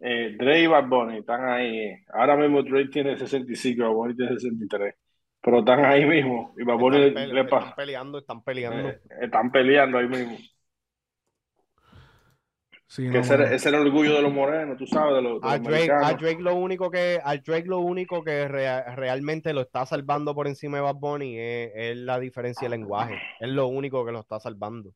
[0.00, 1.76] Eh, Dre y Bad Bunny están ahí.
[1.78, 2.04] eh.
[2.14, 4.94] Ahora mismo Dre tiene 65, Bad Bunny tiene 63.
[5.42, 6.54] Pero están ahí mismo.
[6.56, 7.44] Y Bad Bunny Están, le
[7.76, 8.88] peleando, están peleando.
[8.90, 10.36] eh, están peleando ahí mismo.
[12.88, 13.54] Sí, Que no, ese, era, mano.
[13.54, 15.98] ese era el orgullo de los morenos, tú sabes, de los, de A los Drake,
[16.00, 16.18] a americanos.
[16.18, 20.48] Drake lo único que, a Drake lo único que rea- realmente lo está salvando por
[20.48, 23.22] encima de Bad Bunny es, es la diferencia de lenguaje.
[23.40, 24.94] Es lo único que lo está salvando.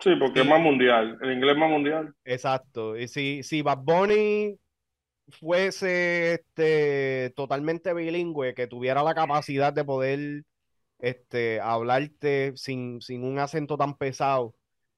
[0.00, 1.18] Sí, porque es más mundial.
[1.22, 2.14] El inglés es más mundial.
[2.24, 2.96] Exacto.
[2.96, 4.58] Y si, si Bad Bunny
[5.28, 10.42] fuese este, totalmente bilingüe, que tuviera la capacidad de poder
[10.98, 14.54] este, hablarte sin, sin un acento tan pesado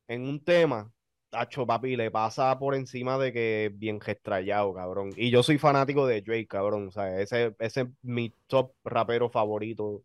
[0.09, 0.91] en un tema,
[1.33, 5.13] tacho, papi, le pasa por encima de que es bien gestrallado, cabrón.
[5.17, 6.89] Y yo soy fanático de Drake, cabrón.
[6.89, 10.05] O sea, ese, ese es mi top rapero favorito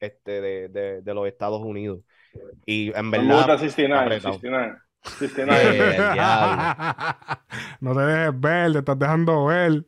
[0.00, 2.00] este, de, de, de los Estados Unidos.
[2.66, 4.34] Y en Me gusta verdad, 69, apretado.
[4.34, 4.78] 69.
[5.02, 5.62] 69.
[5.78, 6.16] eh,
[7.80, 9.84] no te dejes ver, te estás dejando ver.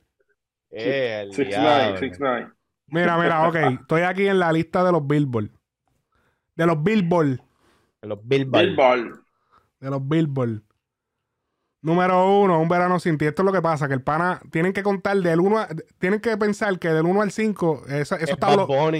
[0.70, 1.96] eh, el 69, diablo.
[1.98, 2.52] 69.
[2.88, 3.56] Mira, mira, ok.
[3.82, 5.50] Estoy aquí en la lista de los Billboard.
[6.56, 7.40] De los Billboard.
[8.02, 8.76] Los Billboard.
[8.76, 9.20] Billboard.
[9.80, 10.62] De los Billboard.
[11.80, 13.26] Número uno, un verano sin ti.
[13.26, 15.68] Esto es lo que pasa, que el pana tienen que contar del 1 a,
[15.98, 18.48] tienen que pensar que del 1 al 5, eso, eso Es está,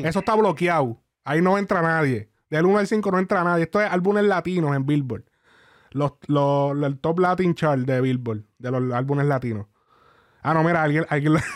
[0.04, 1.02] eso está bloqueado.
[1.24, 2.30] Ahí no entra nadie.
[2.50, 3.64] Del 1 al 5 no entra nadie.
[3.64, 5.24] Esto es álbumes latinos en Billboard.
[5.90, 9.66] Los, los, el top Latin chart de Billboard, de los álbumes latinos.
[10.42, 11.40] Ah, no, mira, alguien, alguien lo-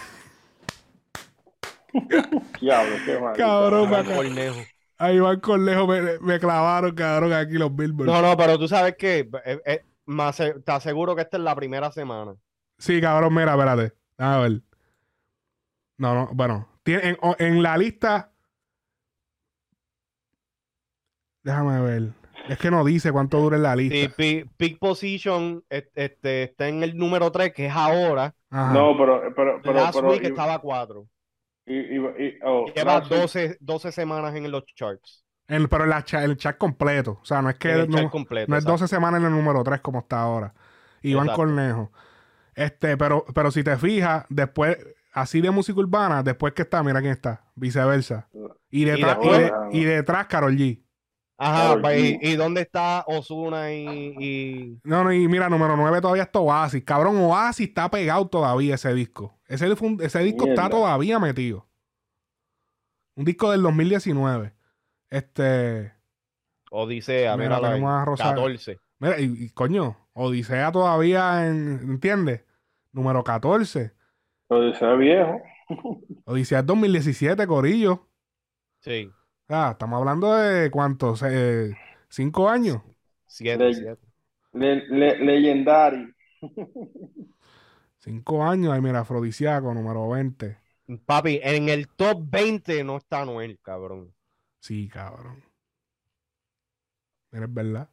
[2.60, 3.36] Diablo, qué mal.
[3.36, 3.90] Cabrón.
[4.14, 4.60] Cornejo.
[4.98, 8.06] Ahí van con lejos, me, me clavaron, cabrón, aquí los Billboard.
[8.08, 9.28] No, no, pero tú sabes que
[10.06, 12.34] más te aseguro que esta es la primera semana.
[12.78, 13.92] Sí, cabrón, mira, espérate.
[14.18, 14.62] A ver.
[15.98, 16.68] No, no, bueno.
[16.82, 18.32] Tiene, en, en la lista.
[21.44, 22.12] Déjame ver.
[22.48, 24.16] Es que no dice cuánto dura en la Sí, lista.
[24.16, 28.34] pi- Peak Position este, está en el número 3, que es ahora.
[28.50, 28.72] Ajá.
[28.72, 31.06] No, pero, pero, pero, Last pero, week y- estaba 4.
[31.66, 35.21] y- y- y- oh, Lleva last week- 12, 12 semanas en los charts.
[35.48, 37.18] En- pero en la cha- el chat completo.
[37.20, 38.50] O sea, no es que el no, completo.
[38.50, 38.72] no es exacto.
[38.84, 40.54] 12 semanas en el número 3 como está ahora.
[41.02, 41.42] Iván Exacto.
[41.42, 41.92] Cornejo.
[42.54, 44.76] Este, pero, pero si te fijas, después,
[45.12, 47.44] así de música urbana, después que está, mira quién está.
[47.54, 48.28] Viceversa.
[48.70, 49.40] Y detrás, y, después-
[49.72, 50.82] de- y detrás, Carol G.
[51.38, 52.18] Ajá, y, G.
[52.22, 56.84] y dónde está Ozuna y, y- No, no, y mira, número 9 todavía está Oasis.
[56.84, 59.40] Cabrón, Oasis está pegado todavía ese disco.
[59.48, 61.66] Ese, disco está todavía metido.
[63.16, 64.54] Un disco del 2019.
[65.12, 65.92] Este.
[66.70, 67.36] Odisea?
[67.36, 68.78] Mira, Mira, tenemos a Rosa- 14.
[68.98, 71.80] Mira, y, y, coño, Odisea todavía en.
[71.82, 72.44] ¿Entiendes?
[72.92, 73.92] Número 14.
[74.48, 75.40] Lo dice viejo.
[76.24, 78.08] Odisea es 2017, Corillo.
[78.80, 79.10] Sí,
[79.48, 81.76] Ah, estamos hablando de cuántos, eh,
[82.08, 82.80] cinco años.
[83.26, 84.06] 7, Le- 7.
[84.54, 86.14] Le, le, legendary.
[87.98, 90.58] Cinco años, ahí mira, Afrodisíaco, número 20.
[91.06, 94.12] Papi, en el top 20 no está Noel, cabrón.
[94.62, 95.42] Sí, cabrón.
[97.32, 97.90] Mira, es verdad.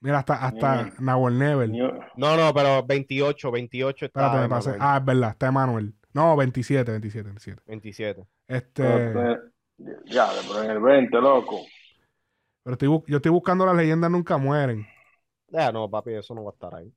[0.00, 0.92] Mira, hasta, hasta.
[1.00, 1.72] Nahuel Nevel.
[1.74, 4.68] Yo- No, no, pero 28, 28 está Espérate, me pasé.
[4.70, 5.94] Emanuel, Ah, es verdad, está Emanuel.
[6.12, 7.62] No, 27, 27, 27.
[7.66, 8.24] 27.
[8.46, 9.40] Este, pero-
[10.04, 11.60] Ya, pero en el 20, loco.
[12.62, 14.86] pero estoy yo estoy buscando las leyendas nunca mueren.
[15.52, 16.92] Ah, no, papi, eso no va a estar ahí.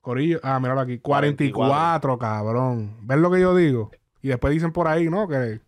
[0.00, 2.96] Corillo, ah, míralo aquí, 44, cabrón.
[3.06, 3.90] ¿Ves lo que yo digo?
[4.22, 5.28] Y después dicen por ahí, ¿no?
[5.28, 5.60] Que.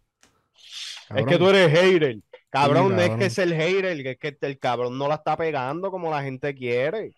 [1.16, 2.18] Es que tú eres hater.
[2.50, 5.36] Cabrón, no es que es el hater, que es que el cabrón no la está
[5.36, 7.12] pegando como la gente quiere.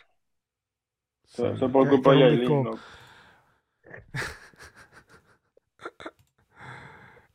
[1.25, 2.71] Sí, Eso es por culpa de Yailin.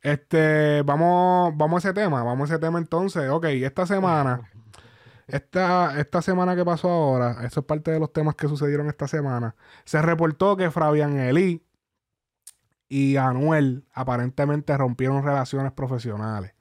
[0.02, 3.30] Este, vamos, vamos a ese tema, vamos a ese tema entonces.
[3.30, 4.50] Ok, esta semana,
[5.28, 9.06] esta, esta semana que pasó ahora, eso es parte de los temas que sucedieron esta
[9.06, 9.54] semana.
[9.84, 11.64] Se reportó que Fabián Elí
[12.92, 16.52] y Anuel aparentemente rompieron relaciones profesionales.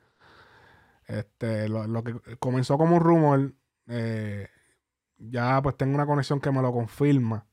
[1.06, 3.54] Este, lo, lo que comenzó como un rumor,
[3.88, 4.48] eh,
[5.18, 7.48] ya pues tengo una conexión que me lo confirma.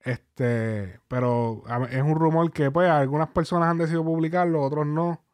[0.00, 5.24] Este, pero es un rumor que pues algunas personas han decidido publicarlo, otros no.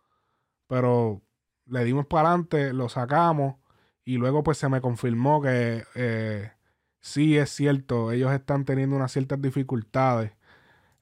[0.66, 1.22] Pero
[1.64, 3.56] le dimos para adelante, lo sacamos
[4.04, 6.52] y luego pues se me confirmó que eh,
[7.00, 10.32] sí es cierto, ellos están teniendo unas ciertas dificultades.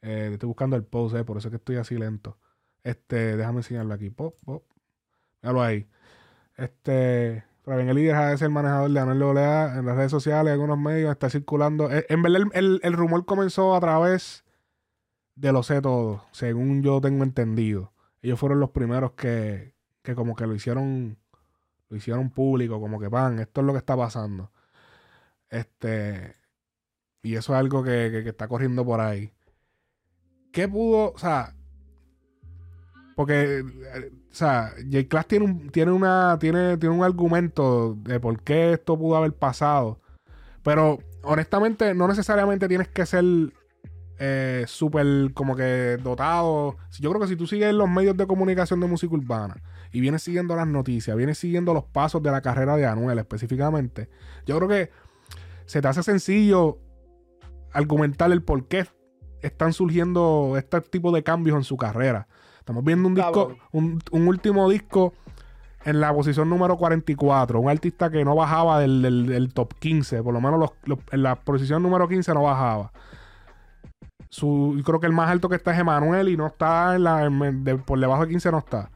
[0.03, 2.39] Eh, estoy buscando el post, eh, por eso es que estoy así lento.
[2.85, 4.11] Este, déjame enseñarlo aquí.
[4.11, 4.65] Pop, pop.
[5.43, 5.89] Míralo ahí.
[6.57, 10.79] Este, Fabián el líder de ser manejador de Anuel AA en las redes sociales, algunos
[10.79, 11.91] medios, está circulando.
[11.91, 14.45] Eh, En verdad, el, el- el rumor comenzó a través
[15.37, 17.93] de lo sé todo, según yo tengo entendido.
[18.23, 21.19] Ellos fueron los primeros que, que como que lo hicieron,
[21.91, 24.53] lo hicieron público, como que van, esto es lo que está pasando.
[25.51, 26.37] Este,
[27.23, 29.33] y eso es algo que- que está corriendo por ahí.
[30.53, 31.55] ¿Qué pudo, o sea,
[33.21, 35.07] porque, eh, o sea, J.
[35.07, 39.35] Class tiene un, tiene una, tiene, tiene un argumento de por qué esto pudo haber
[39.35, 40.01] pasado.
[40.63, 43.25] Pero, honestamente, no necesariamente tienes que ser
[44.19, 46.77] eh, súper como que dotado.
[46.99, 49.63] Yo creo que si tú sigues los medios de comunicación de música urbana
[49.93, 54.09] y vienes siguiendo las noticias, vienes siguiendo los pasos de la carrera de Anuel específicamente,
[54.47, 54.91] yo creo que
[55.67, 56.79] se te hace sencillo
[57.73, 58.87] argumentar el por qué
[59.43, 62.27] están surgiendo este tipo de cambios en su carrera.
[62.59, 65.13] Estamos viendo un disco, un, un último disco
[65.85, 70.23] en la posición número 44, un artista que no bajaba del, del- del top 15,
[70.23, 72.93] por lo menos los- los- en la posición número 15 no bajaba.
[74.29, 77.25] Su, creo que el más alto que está es Emanuel y no está en la,
[77.25, 78.91] en- de- por debajo de 15 no está.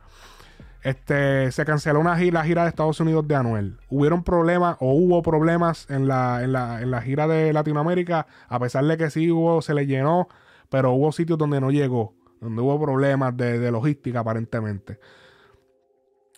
[0.85, 3.78] Este, se canceló una gira, la gira de Estados Unidos de Anuel.
[3.89, 8.59] Hubieron problemas o hubo problemas en la, en, la, en la gira de Latinoamérica, a
[8.61, 10.28] pesar de que sí hubo, se le llenó,
[10.69, 15.01] pero hubo sitios donde no llegó, donde hubo problemas de, de logística aparentemente.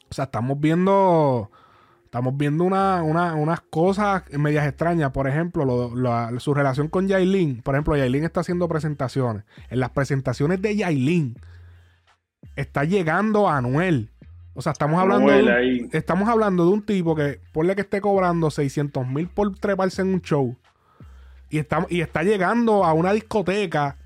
[0.08, 1.50] O sea, estamos viendo,
[2.04, 5.10] estamos viendo una- una- unas cosas medias extrañas.
[5.10, 5.92] Por ejemplo,
[6.38, 7.62] su relación con Yailin.
[7.62, 9.42] Por ejemplo, Yailin está haciendo presentaciones.
[9.70, 11.34] En las presentaciones de Yailin
[12.54, 14.12] está llegando a Anuel.
[14.56, 15.52] O sea, estamos hablando, Anuel de
[15.84, 20.02] un, estamos hablando de un tipo que, ponle que esté cobrando 600 mil por treparse
[20.02, 20.56] en un show.
[21.50, 23.98] Y está, y está llegando a una discoteca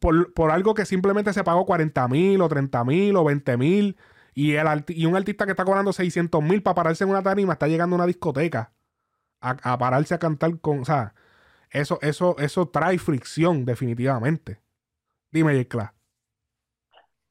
[0.00, 3.96] por, por- algo que simplemente se pagó 40 mil o 30 mil o 20 mil.
[4.34, 7.52] Y, el y un artista que está cobrando 600 mil para pararse en una tarima
[7.54, 8.72] está llegando a una discoteca
[9.40, 10.80] a, a pararse a cantar con.
[10.80, 11.14] O sea,
[11.70, 14.60] eso, eso, eso trae fricción, definitivamente.
[15.30, 15.93] Dime, J.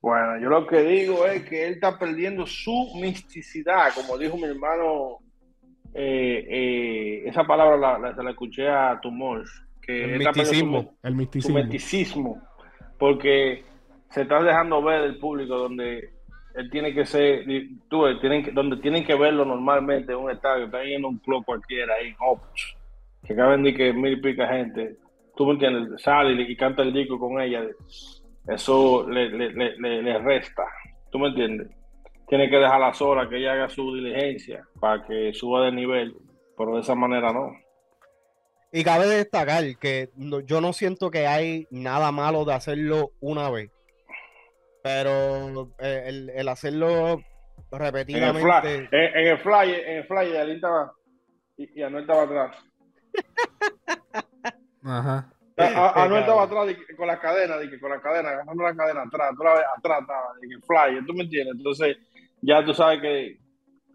[0.04, 4.44] Bueno, yo lo que digo es que él está perdiendo su misticidad, como dijo mi
[4.44, 5.20] hermano,
[5.94, 9.46] eh, eh, esa palabra la, la- se la escuché a Tumor,
[9.82, 10.98] que El perdiendo su- misticismo.
[11.04, 11.56] El su misticismo.
[11.58, 12.42] misticismo,
[13.00, 13.64] porque
[14.10, 16.10] se está dejando ver el público donde
[16.56, 17.46] él tiene que ser,
[17.90, 21.46] tú tienen que, donde tienen que verlo normalmente en un estadio, está yendo un club
[21.46, 22.76] cualquiera ahí, en Opus,
[23.26, 24.98] que caben de que mil y pica gente,
[25.38, 27.62] tú me entiendes, sale y canta el disco con ella,
[28.48, 30.64] eso le, le, le, le- le resta,
[31.12, 31.68] tú me entiendes,
[32.28, 36.16] tiene que dejarla sola, que ella haga su diligencia para que suba de nivel,
[36.58, 37.52] pero de esa manera no.
[38.72, 43.50] Y cabe destacar que no- yo no siento que hay nada malo de hacerlo una
[43.52, 43.70] vez.
[44.82, 47.24] Pero eh, el, el hacerlo En el,
[47.70, 48.76] fly, repetidamente.
[48.92, 50.92] en, en el flyer, en el flyer, Alín estaba
[51.56, 52.58] y, y Anuel estaba atrás.
[54.84, 55.33] Ajá.
[55.58, 59.02] A- Anuel estaba atrás de con la cadena, de con la cadena, agarrando la cadena
[59.04, 61.56] atrás, la ves atrás estaba, en el flyer, ¿tú me entiendes?
[61.58, 61.98] Entonces,
[62.42, 63.38] ya tú sabes que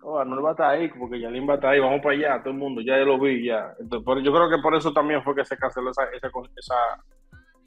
[0.02, 2.38] oh, Anuel va a estar ahí, porque Yalín va a estar ahí, vamos para allá,
[2.42, 3.74] todo el mundo, ya yo lo vi, ya.
[3.80, 6.74] Entonces, por- yo creo que por eso también fue que se canceló esa, esa, esa,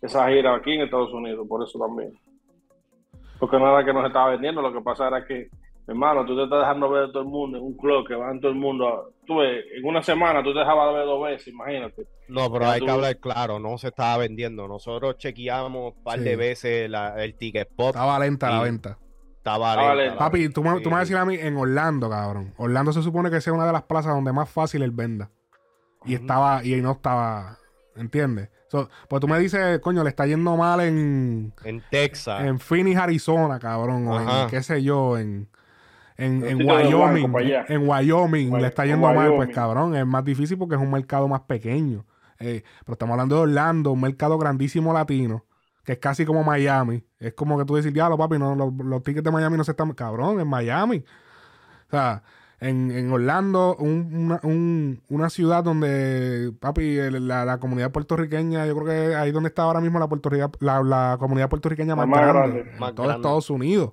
[0.02, 2.14] esa gira aquí en Estados Unidos, por eso también.
[3.40, 5.50] Porque no era que nos estaba vendiendo, lo que pasa era que,
[5.88, 8.40] hermano, tú te estás dejando ver a todo el mundo en un club que van
[8.40, 8.88] todo el mundo.
[8.88, 12.07] a- tú ves, en una semana tú te dejabas de ver dos veces, imagínate.
[12.27, 14.68] No, pero hay tú- que hablar claro, no se estaba vendiendo.
[14.68, 16.26] Nosotros chequeamos un par Sí.
[16.26, 17.88] de veces la- el ticket pop.
[17.89, 18.64] Estaba lenta la Sí.
[18.64, 18.98] venta.
[19.38, 21.14] Estaba lenta, Papi, tú me, tú me vas a Sí.
[21.14, 22.53] decir a mí en Orlando, cabrón.
[22.57, 25.31] Orlando se supone que sea una de las plazas donde más fácil él venda.
[26.06, 27.57] Y estaba, y no estaba,
[27.95, 28.49] ¿entiendes?
[28.69, 32.41] So, pues tú me dices, coño, le está yendo mal en, En Texas.
[32.45, 35.49] en Phoenix, Arizona, cabrón, o en qué sé yo, en,
[36.23, 37.38] en, en Wyoming, blanco
[37.69, 40.91] en Wyoming Wy- le está yendo mal, pues cabrón, es más difícil porque es un
[40.91, 42.06] mercado más pequeño.
[42.39, 45.45] Eh, pero estamos hablando de Orlando, un mercado grandísimo latino,
[45.84, 47.03] que es casi como Miami.
[47.19, 49.72] Es como que tú decís, diablo, papi, no, los, los tickets de Miami no se
[49.72, 51.03] están, cabrón, en Miami.
[51.88, 52.23] O sea,
[52.60, 58.76] en, en Orlando, un- una, un- una ciudad donde, papi, la, la comunidad puertorriqueña, yo
[58.76, 60.07] creo que ahí donde está ahora mismo la,
[60.60, 62.72] la, la comunidad puertorriqueña más, más grande, grande.
[62.73, 63.22] en Más todo grande.
[63.22, 63.91] Estados Unidos.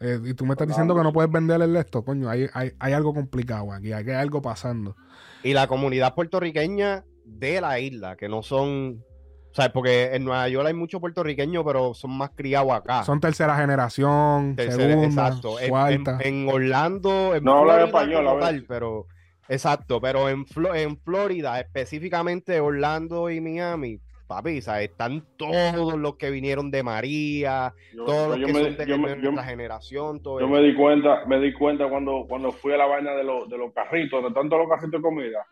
[0.00, 2.92] Eh, y tú me estás diciendo que no puedes venderle esto, coño, hay, hay, hay
[2.94, 4.96] algo complicado aquí, hay, hay algo pasando.
[5.42, 9.04] Y la comunidad puertorriqueña de la isla, que no son
[9.52, 13.02] O sea, porque en Nueva York hay muchos puertorriqueños, pero son más criados acá.
[13.04, 15.58] Son tercera generación, Tercera- segunda, exacto.
[15.60, 16.18] En- cuarta.
[16.22, 18.40] En, en Orlando, en No habla Florida español, ver.
[18.40, 19.06] tal, pero
[19.48, 24.00] exacto, pero en, Flo- en Florida, específicamente Orlando y Miami,
[24.30, 28.52] papi, o sea, están todos los que vinieron de María, Yo, todos los yo que
[28.52, 30.54] me, son de, yo me- de yo- nuestra generación, todo yo eso.
[30.54, 33.58] me di cuenta, me di cuenta cuando, cuando fui a la vaina de, los de
[33.58, 35.44] los carritos, de tanto los carritos de comida.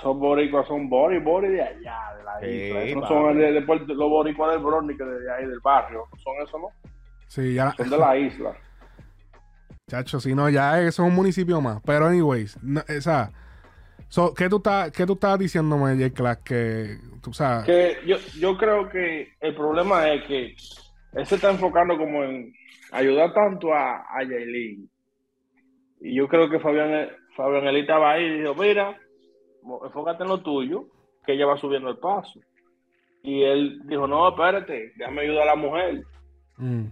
[0.00, 2.82] Son boricuas, son bori, bori de allá, de la Sí, isla.
[2.84, 5.60] Esos no son de, de Puerto- los boricuas del Bronx, ni que de ahí del
[5.60, 6.04] barrio.
[6.12, 6.68] No son eso, ¿no?
[7.28, 8.52] Sí, ya, Son de la isla.
[9.90, 11.80] chacho, si no, ya eso es un municipio más.
[11.84, 13.30] Pero, anyways, no, o sea,
[14.08, 16.10] so, ¿qué, tú estás, ¿qué tú estabas diciéndome, J.
[16.14, 16.38] Class?
[16.38, 20.54] Que, tú sabes, Que yo, yo creo que el problema es que
[21.14, 22.52] él se está enfocando como en
[22.92, 24.88] ayudar tanto a, a Yailin.
[26.00, 28.96] Y yo creo que Fabián, Fabián Eli estaba ahí y dijo, mira,
[29.84, 30.86] enfócate en lo tuyo,
[31.24, 32.38] que ella va subiendo el paso.
[33.22, 36.02] Y él dijo, no, espérate, déjame ayudar a la mujer.
[36.58, 36.84] mm,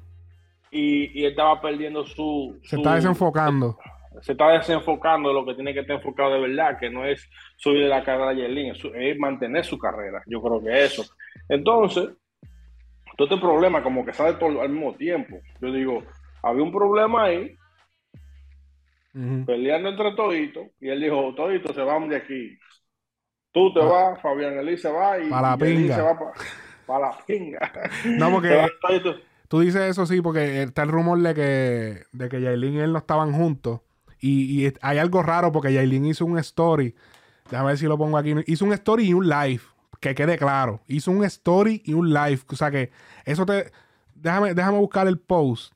[0.71, 2.59] Y, y él estaba perdiendo su...
[2.63, 3.77] se su- está desenfocando.
[4.21, 7.29] Se está desenfocando de lo que tiene que estar enfocado de verdad, que no es
[7.57, 10.23] subir la carrera a Yailin, es, mantener su carrera.
[10.27, 11.05] Yo creo que eso.
[11.49, 12.11] Entonces,
[13.17, 15.41] todo este problema como que sale todo al mismo tiempo.
[15.61, 16.03] Yo digo,
[16.43, 17.57] había un problema ahí,
[19.47, 22.59] peleando entre toditos, y él dijo, toditos se van de aquí.
[23.53, 25.95] Tú te Pa- vas, Fabián Elí se va y, pa' la pinga.
[25.95, 26.19] se va
[26.87, 27.73] para la pinga.
[28.19, 28.67] No, porque
[29.49, 32.93] tú dices eso sí, porque está el rumor de que, de que Yailin y él
[32.93, 33.81] no estaban juntos.
[34.23, 36.95] Y, y hay algo raro porque Yailin hizo un story.
[37.51, 38.35] Déjame ver si lo pongo aquí.
[38.47, 39.61] Hizo un story y un live.
[40.01, 40.81] Que quede claro.
[40.89, 42.41] Hizo un story y un live.
[42.49, 42.91] O sea que
[43.25, 43.71] eso te.
[44.15, 45.75] Déjame, déjame buscar el post.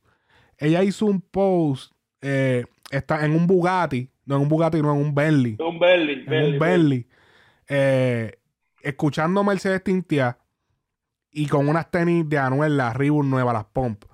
[0.58, 1.92] Ella hizo un post.
[2.22, 4.08] eh, está en un Bugatti.
[4.24, 5.56] No en un Bugatti, no en un Bentley.
[5.60, 7.06] Un Bentley, En Bentley, un Bentley.
[7.68, 8.38] eh,
[8.82, 10.38] escuchando Mercedes Tintia
[11.30, 14.04] y con unas tenis de Anuel, las Reebok nuevas, las Pump.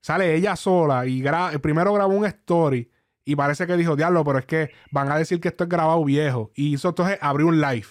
[0.00, 2.90] Sale ella sola y gra- primero grabó un story
[3.32, 6.04] y parece que dijo, diablo, pero es que van a decir que esto es grabado
[6.04, 6.50] viejo.
[6.54, 7.86] Y hizo entonces, abrió un live.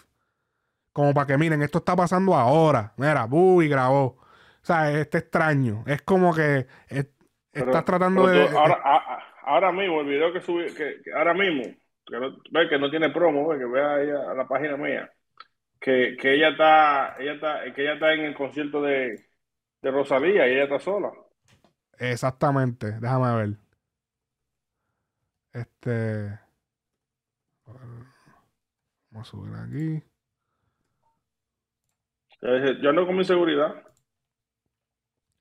[0.93, 2.93] Como para que miren, esto está pasando ahora.
[2.97, 4.17] Mira, bu, y grabó.
[4.61, 5.83] O sea, este extraño.
[5.87, 7.07] Es como que es-
[7.51, 8.57] Pero- estás tratando pero de...
[8.57, 11.63] ahora, a- ahora mismo, el video que subí, que, que ahora mismo,
[12.05, 14.77] que no, ve que no tiene promo, ve que vea ahí a, a la página
[14.77, 15.09] mía,
[15.79, 19.25] que, que ella está, ella está, que ella está en el concierto de,
[19.81, 21.11] de Rosalía y ella está sola.
[21.97, 22.91] Exactamente.
[22.99, 23.57] Déjame ver.
[25.53, 26.39] Este.
[29.11, 30.03] Vamos a subir aquí.
[32.41, 33.83] Yo dije, Yo ando con mi seguridad.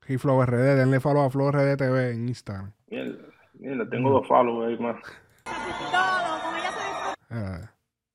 [0.09, 2.73] Y Flow RD, denle follow a Flow RD TV en Instagram.
[2.87, 3.19] Mierda,
[3.55, 4.97] mierda, tengo dos follows ahí más.
[5.45, 7.29] Todo, con ella se disfruta.
[7.29, 7.69] Eh,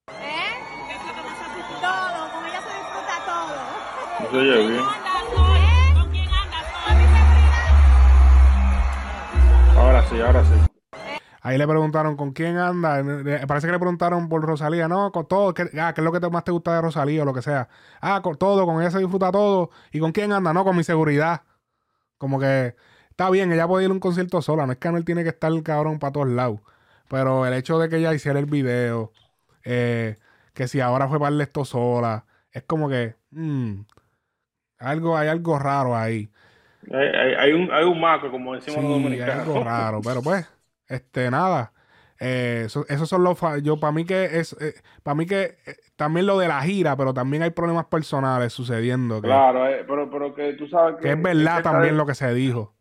[0.09, 0.53] ¿Eh?
[1.79, 3.55] Todo, con ella se disfruta todo.
[4.19, 4.81] No se oye bien.
[4.81, 5.93] ¿Eh?
[5.93, 6.65] ¿Con quién andas?
[6.87, 7.77] ¿Con mi seguridad?
[9.77, 10.72] Ahora sí, ahora sí.
[11.43, 13.03] Ahí le preguntaron con quién anda.
[13.47, 14.87] Parece que le preguntaron por Rosalía.
[14.87, 15.53] No, con todo.
[15.53, 17.41] ¿Qué, ah, ¿qué es lo que te- más te gusta de Rosalía o lo que
[17.41, 17.69] sea?
[18.01, 19.69] Ah, con todo, con ella se disfruta todo.
[19.91, 20.53] ¿Y con quién anda?
[20.53, 21.43] No, con mi seguridad.
[22.17, 22.75] Como que
[23.09, 24.65] está bien, ella puede ir a un concierto sola.
[24.65, 26.61] No es que Anuel tiene que estar el cabrón para todos lados.
[27.09, 29.13] Pero el hecho de que ella hiciera el video,
[29.63, 30.17] eh,
[30.53, 33.81] que si ahora fue para esto sola, es como que mm,
[34.79, 36.31] algo, hay algo raro ahí.
[36.91, 39.31] Hay, hay, hay un, hay un maco, como decimos los Sí, hay dominicanos.
[39.31, 40.47] algo raro, pero pues,
[40.93, 41.73] este, nada.
[42.19, 44.55] Eh, eso- esos son los yo para mí que es
[45.03, 49.21] para mí que eh, también lo de la gira pero también hay problemas personales sucediendo
[49.21, 51.01] que, Claro, eh, pero, pero que tú sabes que...
[51.03, 52.75] que es verdad está también de- lo que se dijo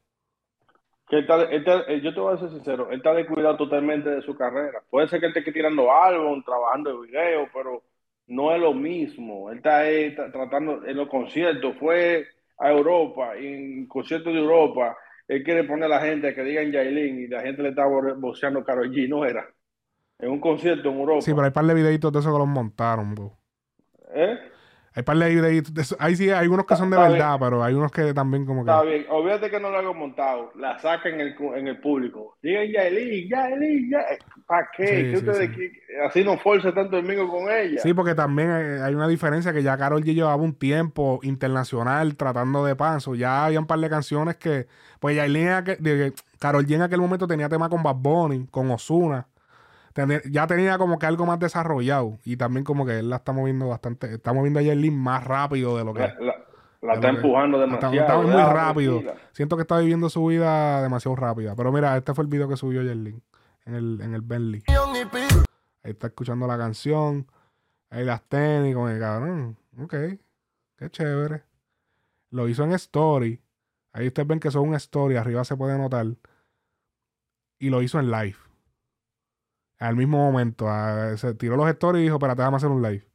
[1.09, 3.57] que él está- él está- eh, yo te voy a ser sincero, él está descuidado
[3.57, 4.83] totalmente de su carrera.
[4.91, 7.83] Puede ser que él esté tirando álbum, trabajando en video, pero
[8.29, 9.51] no es lo mismo.
[9.51, 12.27] Él está ahí tra- tratando en los conciertos, fue
[12.59, 14.97] a Europa, en conciertos de Europa,
[15.35, 18.15] él quiere poner a la gente que digan Yailin y la gente le está bo-
[18.17, 19.47] boceando Karol G, no era.
[20.19, 21.21] En un concierto en Europa.
[21.23, 23.37] sí pero hay par de videitos de eso que los montaron bro.
[24.15, 24.39] ¿Eh?
[24.95, 27.75] Hay par de de ahí sí hay unos que son de Está verdad pero hay
[27.75, 31.09] unos que también como que Está bien, olvídate que no lo hago montado, la saca
[31.09, 32.37] en el, en el público.
[32.43, 34.01] Digan Yailin, Yailin, ya.
[34.47, 35.17] ¿Para qué?
[35.17, 35.73] Sí, ¿Qué sí,
[36.07, 37.81] Así no force tanto el mío con ella.
[37.81, 42.17] Sí, porque también eh, hay una diferencia que ya Carol G llevaba un tiempo internacional
[42.17, 43.15] tratando de paso.
[43.15, 44.67] Ya había un par de canciones que,
[45.01, 45.49] pues Yailin,
[46.39, 49.27] Karol G en aquel momento tenía tema con Bad Bunny, con Ozuna.
[50.31, 52.19] Ya tenía como que algo más desarrollado.
[52.25, 55.77] Y también como que él la está moviendo bastante, está moviendo a Yailin más rápido
[55.77, 56.01] de lo que...
[56.01, 56.35] La, la-
[56.83, 58.23] de está que- empujando la está- demasiado.
[58.23, 59.01] está muy rápido.
[59.01, 59.29] tranquila.
[59.33, 61.55] Siento que está viviendo su vida demasiado rápida.
[61.55, 63.23] Pero mira, este fue el video que subió Yailin
[63.67, 64.63] en el, en el Bentley.
[65.85, 67.27] Ahí está escuchando la canción.
[67.91, 69.57] Ahí las tenis con el cabrón.
[69.81, 69.95] Ok.
[70.79, 71.43] Qué chévere.
[72.31, 73.41] lo hizo en Story.
[73.93, 76.07] Ahí ustedes ven que son un Story, arriba se puede notar.
[77.61, 78.37] Y lo hizo en live.
[79.83, 80.67] Al mismo momento.
[81.17, 83.07] se tiró los stories y dijo, espérate, déjame hacer un live.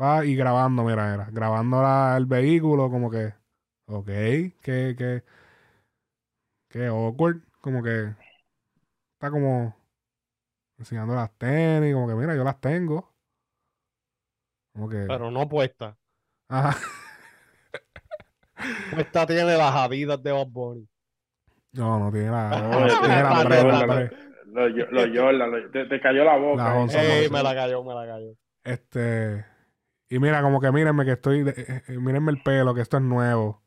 [0.00, 1.28] Va y grabando, mira, era.
[1.30, 3.32] Grabando la- el vehículo, como que.
[3.86, 5.22] Ok, que, que.
[6.68, 7.42] Que awkward.
[7.60, 8.12] Como que.
[9.14, 9.76] Está como.
[10.78, 13.14] Enseñando las tenis, como que mira, yo las tengo.
[14.72, 15.04] Como que.
[15.06, 15.96] Pero no puesta.
[16.48, 16.76] Ajá.
[18.92, 20.88] Puesta tiene las habidas de Bob Bunny.
[21.72, 22.60] No, no tiene la.
[22.60, 23.86] No, no tiene la pre- la
[24.54, 26.64] Yo- los Jordan, los- te, te cayó la boca.
[26.64, 26.78] La eh.
[26.78, 27.02] onza.
[27.02, 27.44] Ey, no, me sí.
[27.44, 28.36] la cayó, me la cayó.
[28.62, 29.44] Este.
[30.08, 31.42] Y mira, como que mírenme que estoy.
[31.42, 33.62] de- eh, eh, mírenme el pelo, que esto es nuevo.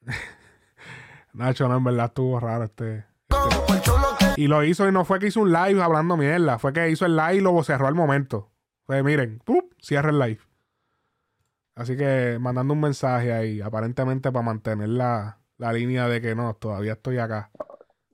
[1.34, 3.04] Nacho, no, en verdad estuvo raro este.
[3.28, 4.40] este.
[4.40, 6.58] Y lo hizo y no fue que hizo un live hablando mierda.
[6.58, 8.50] Fue que hizo el live y lo cerró al momento.
[8.84, 9.72] Fue, miren, ¡pup!
[9.80, 10.40] cierra el live.
[11.74, 16.54] Así que mandando un mensaje ahí, aparentemente para mantener la, la línea de que no,
[16.54, 17.50] todavía estoy acá.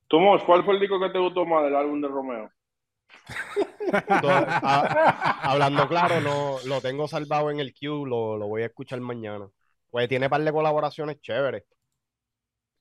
[0.09, 2.51] Tú, Mos, ¿cuál fue el disco que te gustó más del álbum de Romeo?
[4.25, 9.01] A- hablando claro, no lo tengo salvado en el queue, lo, lo voy a escuchar
[9.01, 9.49] mañana.
[9.91, 11.65] Pues tiene par de colaboraciones chéveres.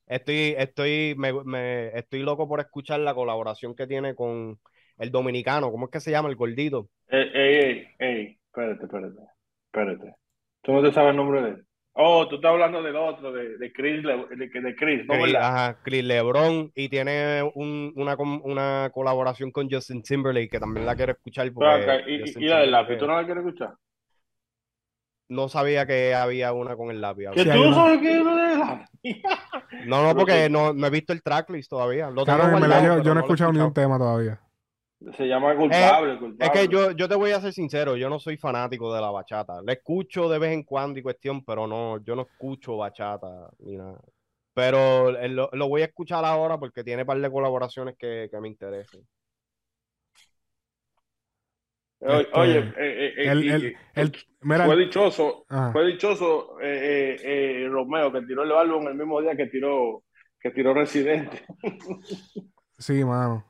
[0.06, 4.60] Estoy, estoy, me, me- estoy loco por escuchar la colaboración que tiene con
[4.98, 5.70] el dominicano.
[5.72, 6.30] ¿Cómo es que se llama?
[6.30, 6.90] El gordito.
[7.10, 9.22] Ey, ey, ey, ey, espérate, espérate,
[9.66, 10.16] espérate.
[10.62, 11.66] ¿Tú no te sabes el nombre de él?
[11.99, 15.34] Oh, tú estás hablando del otro, de, de Chris, Le- de, de Chris, ¿no, Chris,
[15.34, 15.48] verdad?
[15.48, 20.95] ajá, Chris LeBron y tiene un- una, una colaboración con Justin Timberlake que también la
[20.95, 23.74] quiero escuchar porque acá, y, y la del lápiz, ¿tú no la quieres escuchar?
[25.30, 27.26] no sabía que había una con el lápiz.
[27.34, 27.76] ¿Que tú hay no una.
[27.76, 29.22] sabes qué es lo del lápiz?
[29.88, 32.10] No, no, porque no, no he visto el tracklist todavía.
[32.10, 33.86] Lo Claro, verdad guardado, yo, yo no he lo escuchado ni un escuchado.
[33.86, 34.40] tema todavía.
[35.15, 36.38] Se llama culpable, culpable.
[36.40, 39.11] Es que yo, yo te voy a ser sincero, yo no soy fanático de la
[39.11, 39.61] bachata.
[39.64, 43.78] La escucho de vez en cuando y cuestión, pero no, yo no escucho bachata ni
[43.78, 43.99] nada.
[44.53, 48.40] Pero eh, lo, lo voy a escuchar ahora porque tiene par de colaboraciones que, que
[48.41, 49.02] me interesan.
[51.99, 54.11] Oye, Este, oye, eh, eh, eh, El, y- el, y- el,
[54.41, 55.72] mira, fue dichoso, Ajá.
[55.72, 60.03] fue dichoso eh, eh, eh, Romeo que tiró el álbum el mismo día que tiró,
[60.40, 61.44] que tiró Residente.
[62.80, 63.44] sí, mano.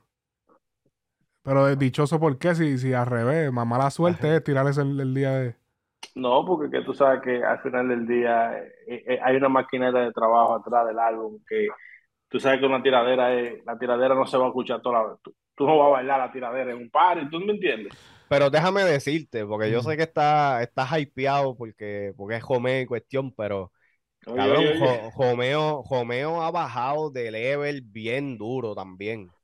[1.48, 2.54] Pero es dichoso, ¿por qué?
[2.54, 5.56] Si, si al revés, más mala suerte es tirarles el, el día de.
[6.14, 10.00] No, porque que tú sabes que al final del día eh, eh, hay una maquineta
[10.00, 11.68] de trabajo atrás del álbum que
[12.28, 15.08] tú sabes que una tiradera es, la tiradera no se va a escuchar toda la
[15.10, 15.18] vez.
[15.22, 17.94] Tú, tú no vas a bailar la tiradera en un party, ¿tú me entiendes?
[18.28, 22.86] Pero déjame decirte, porque yo sé que está, estás hypeado porque, porque es Jomeo y
[22.86, 23.72] cuestión, pero
[24.26, 25.02] Oye, cabrón, oye, oye.
[25.02, 29.34] Jo- Jomeo, Jomeo ha bajado de level bien duro también.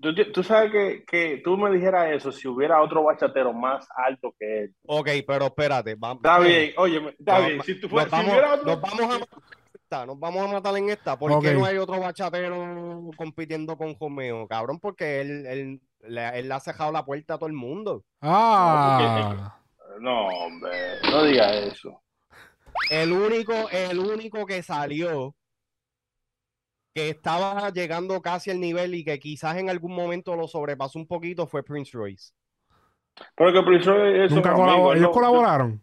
[0.00, 4.34] Tú, tú sabes que, que tú me dijeras eso si hubiera otro bachatero más alto
[4.38, 4.74] que él.
[4.86, 6.16] Ok, pero espérate, vamos.
[6.18, 7.62] Está bien, oye, está bien.
[7.62, 8.66] Si, tú Nos fueras, si vamos, hubiera otro.
[8.66, 11.18] nos vamos a matar en esta, nos vamos a matar en esta.
[11.18, 11.54] ¿Por qué Ok.
[11.54, 14.48] no hay otro bachatero compitiendo con Jomeo?
[14.48, 18.04] Cabrón, porque él, él, le, él le ha cerrado la puerta a todo el mundo.
[18.20, 19.54] ¡Ah!
[20.00, 20.70] No, hombre,
[21.10, 22.02] no digas eso.
[22.90, 25.34] El único, el único que salió
[26.94, 31.06] que estaba llegando casi al nivel y que quizás en algún momento lo sobrepasó un
[31.06, 32.32] poquito fue Prince Royce.
[33.36, 35.82] Pero que Prince Royce es Nunca colabor- amigo, Ellos no- colaboraron.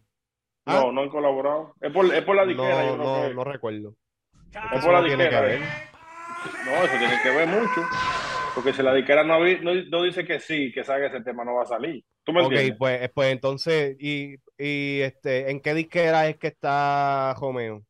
[0.65, 1.76] No, no han colaborado.
[1.80, 3.95] Es por, es por la disquera, yo No, creo no, no recuerdo.
[4.73, 5.41] Es por la no tiene que disquera.
[5.41, 5.60] ver.
[6.65, 7.82] No, eso tiene que ver mucho.
[8.56, 11.44] Porque si la disquera no, no, no dice que sí, que sabe que ese tema
[11.44, 12.03] no va a salir.
[12.23, 17.36] ¿Tú me Ok, pues, pues entonces, y, y este, ¿en qué disquera es que está
[17.40, 17.84] Romeo?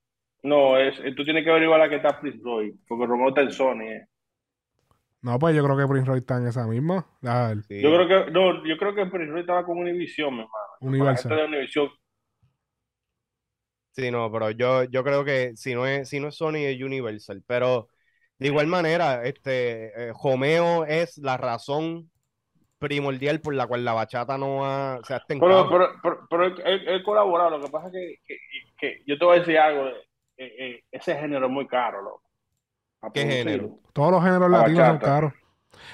[0.45, 3.51] No, es, tú tienes que averiguar la que está Prince Royce, porque Romeo está en
[3.51, 3.81] Sony.
[3.84, 4.07] eh.
[5.22, 7.07] No, pues yo creo que Prince Royce está en esa misma.
[7.23, 7.81] A ver, Sí.
[7.81, 10.51] Yo creo que, no, yo creo que Prince Royce estaba con Univision, mi hermano.
[10.80, 11.30] Con la Universal.
[11.31, 11.89] gente de Univision.
[13.91, 16.81] Sí, no, pero yo, yo creo que si no es, si no es Sony es
[16.81, 17.41] Universal.
[17.47, 17.88] Pero
[18.38, 22.11] de igual manera, este, eh, Romeo es la razón
[22.80, 25.69] primordial por la cual la bachata no ha, se ha Pero, estancado.
[25.69, 27.57] pero, pero, pero él, él- él colaborado.
[27.57, 28.38] Lo que pasa es que, que,
[28.77, 29.89] que yo te voy a decir algo.
[30.38, 32.24] Eh, eh, ese género es muy caro, loco.
[33.02, 33.80] A ¿Qué género?
[33.94, 35.34] todos los géneros La latinos son caros.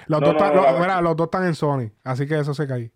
[0.07, 1.01] Los, No, dos no, están- los- mira, bachata.
[1.01, 2.91] los dos están en Sony, así que eso se cae.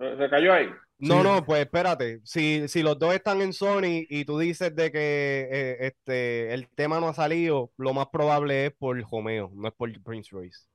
[0.00, 0.68] Eh, ¿Se cayó ahí?
[1.00, 1.22] No, Sí.
[1.28, 2.20] no, pues espérate.
[2.24, 6.68] Si, si los dos están en Sony y tú dices de que eh, este, el
[6.70, 10.66] tema no ha salido, lo más probable es por Romeo, no es por Prince Royce.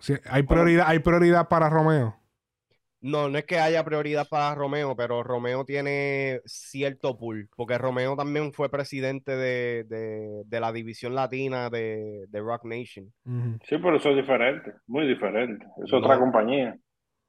[0.00, 2.16] Sí, hay prioridad, hay prioridad para Romeo.
[3.00, 8.16] No, no es que haya prioridad para Romeo, pero Romeo tiene cierto pool, porque Romeo
[8.16, 13.12] también fue presidente de, de- de la división latina de, de Rock Nation.
[13.68, 14.72] Sí, pero eso es diferente.
[14.88, 15.64] Muy diferente.
[15.84, 15.98] Es No.
[15.98, 16.76] otra compañía.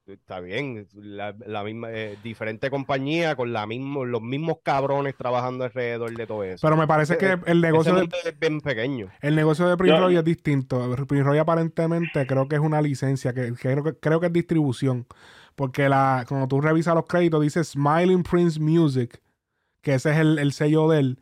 [0.07, 5.65] está bien, la, la misma, eh, diferente compañía con la mismo, los mismos cabrones trabajando
[5.65, 6.65] alrededor de todo eso.
[6.65, 9.09] Pero me parece que el negocio de, es bien pequeño.
[9.21, 10.79] el negocio de Prince Roy es distinto.
[11.07, 14.33] Prince Roy aparentemente creo que es una licencia, que, que creo, que creo que es
[14.33, 15.05] distribución.
[15.59, 19.21] Porque la, cuando tú revisas los créditos, dice Smiling Prince Music,
[19.81, 21.19] que ese es el, el sello de él,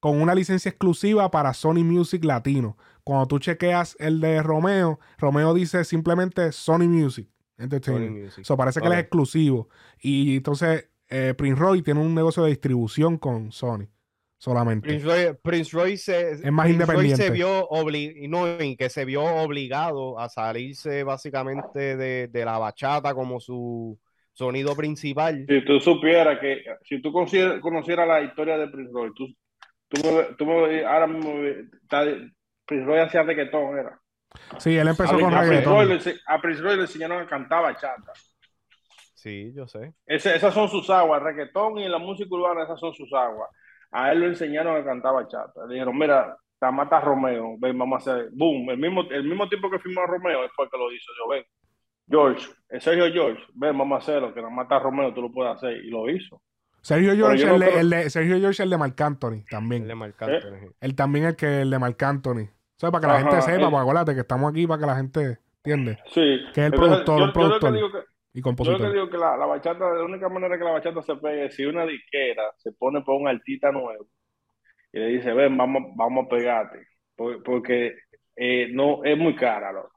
[0.00, 2.76] con una licencia exclusiva para Sony Music Latino.
[3.04, 7.28] Cuando tú chequeas el de Romeo, Romeo dice simplemente Sony Music
[7.58, 8.10] Entertainment.
[8.10, 8.44] Sony Music.
[8.44, 9.68] So, parece que él es exclusivo.
[10.00, 13.86] Y entonces eh, Prince Roy tiene un negocio de distribución con Sony
[14.40, 14.88] solamente.
[14.88, 17.22] Prince Roy, Prince Roy se, Es más Prince Roy independiente.
[17.24, 18.46] se vio obli- no,
[18.76, 23.98] que se vio obligado a salirse básicamente de, de la bachata como su
[24.32, 25.44] sonido principal.
[25.46, 29.26] Si tú supieras que, si tú conocieras la historia de Prince Roy, tú,
[30.38, 30.50] tú,
[30.86, 31.34] ahora mismo
[31.82, 32.04] está-
[32.64, 34.00] Prince Roy hacía reggaetón, era.
[34.58, 35.88] Sí, él empezó a, con a Prince Roy reggaetón.
[35.88, 38.12] le, ense- a Prince Roy le enseñaron a cantar bachata.
[39.14, 39.92] Sí, yo sé.
[40.06, 43.50] Ese- esas son sus aguas, reggaetón y la música urbana, esas son sus aguas.
[43.92, 45.66] A él lo enseñaron a cantar bachata.
[45.66, 49.48] Le dijeron, mira, te mata Romeo, ven, vamos a hacer, boom, el mismo, el mismo
[49.48, 51.10] tiempo que firmó a Romeo, él fue el que lo hizo.
[51.18, 51.44] Yo, ven,
[52.08, 55.54] George, el Sergio George, ven, vamos a hacerlo, que nos mata Romeo, tú lo puedes
[55.56, 55.72] hacer.
[55.84, 56.40] Y lo hizo.
[56.82, 59.44] Sergio George, no el, de, creo- el de- Sergio George, el de Marc Anthony Él
[59.50, 59.86] también.
[59.88, 60.74] le marcaron.
[60.80, 62.44] Él también el que el de Marc Anthony.
[62.48, 64.80] O sea, para que la Ajá, gente sepa, él- pues acuérdate que estamos aquí para
[64.80, 65.98] que la gente entiende.
[66.06, 66.20] Sí.
[66.54, 68.50] Que es el Entonces, productor, yo- el yo lo que productor digo que- y Yo
[68.50, 68.92] lo que compositor.
[68.92, 71.64] digo que la, la bachata, la única manera que la bachata se pegue es si
[71.64, 74.06] una disquera se pone por un artista nuevo
[74.92, 76.86] y le dice, ven, vamos, vamos a pegarte.
[77.16, 77.94] Por- Porque
[78.36, 79.72] eh, no, es muy cara.
[79.72, 79.90] loco.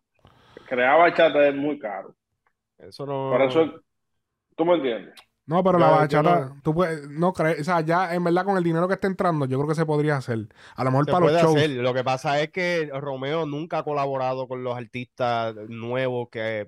[0.68, 2.16] Crear bachata es muy caro.
[2.78, 3.30] Eso no.
[3.32, 3.72] Por eso, es-
[4.56, 5.14] ¿tú me entiendes?
[5.46, 8.24] No, pero Yo- la yo bachata, no- tú puedes, no crees, o sea, ya en
[8.24, 10.40] verdad con el dinero que está entrando, yo creo que se podría hacer.
[10.76, 11.56] A lo mejor se para los shows.
[11.58, 11.70] hacer.
[11.72, 16.68] Lo que pasa es que Romeo nunca ha colaborado con los artistas nuevos que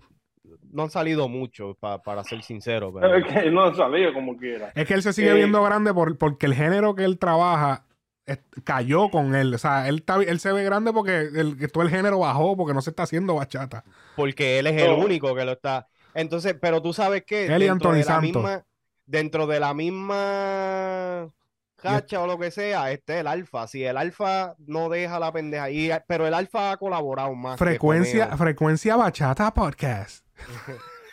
[0.72, 2.92] no han salido mucho, pa- para ser sincero.
[2.94, 3.16] Pero...
[3.16, 4.72] Es que no han salido como quiera.
[4.76, 7.86] Es que él se sigue Eh, viendo grande por, porque el género que él trabaja
[8.26, 9.54] es- cayó con él.
[9.54, 12.74] O sea, él, está, él se ve grande porque el, todo el género bajó porque
[12.74, 13.84] no se está haciendo bachata.
[14.16, 15.88] porque él es el único que lo está.
[16.14, 18.64] Entonces, pero tú sabes que Él y dentro Anthony de la misma,
[19.06, 21.30] dentro de la misma
[21.76, 23.68] cacha o lo que sea, este el alfa.
[23.68, 27.60] Si el alfa no deja la pendeja, y, pero el alfa ha colaborado más.
[27.60, 30.25] Frecuencia, frecuencia bachata podcast.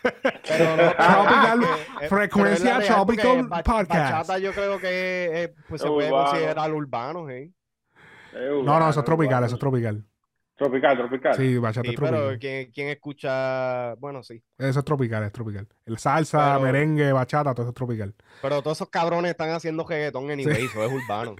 [0.02, 1.66] Pero no- Tropical- eh,
[2.02, 3.88] eh, frecuencia pero real, porque tropical podcast.
[4.12, 6.30] Bachata yo creo que eh, pues, se Es puede urbano.
[6.30, 7.50] considerar urbano, ¿eh?
[8.32, 9.46] Es No, no, urbano, eso es tropical, urbano.
[9.46, 10.04] eso es tropical.
[10.56, 11.34] Tropical, tropical.
[11.34, 12.38] Sí, bachata Sí, es pero tropical.
[12.38, 13.94] ¿quién, quién escucha?
[13.96, 14.42] Bueno, sí.
[14.58, 15.68] Eso es tropical, es tropical.
[15.86, 18.14] El salsa, Pero- merengue, bachata, todo eso es tropical.
[18.42, 21.36] Pero todos esos cabrones están haciendo reggaetón anyway, eso es urbano.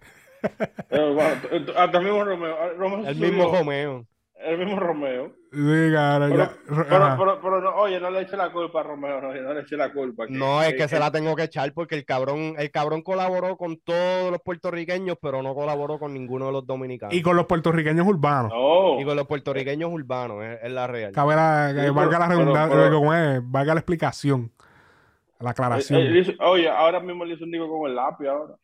[0.89, 1.41] Es urbano.
[1.77, 2.75] Hasta el mismo Romeo.
[2.77, 4.07] Romeo El mismo Romeo.
[4.45, 5.33] El mismo Romeo.
[5.53, 7.17] Sí, cara, Pero, ya- pero, ajá.
[7.19, 9.77] pero, pero no, oye, no le eche la culpa a Romeo, no, no le eche
[9.77, 10.25] la culpa.
[10.29, 13.77] No, es que se la tengo que echar porque el cabrón, el cabrón colaboró con
[13.79, 17.15] todos los puertorriqueños, pero no colaboró con ninguno de los dominicanos.
[17.15, 18.51] Y con los puertorriqueños urbanos.
[18.53, 19.01] No.
[19.01, 21.13] Y con los puertorriqueños urbanos, es, es la real.
[21.13, 24.51] Cabe la, Sí, valga la pero- redundancia, pero- como es, valga la explicación,
[25.39, 26.01] la aclaración.
[26.17, 28.55] Hizo- oye, ahora mismo le hizo un digo con el lápiz ahora.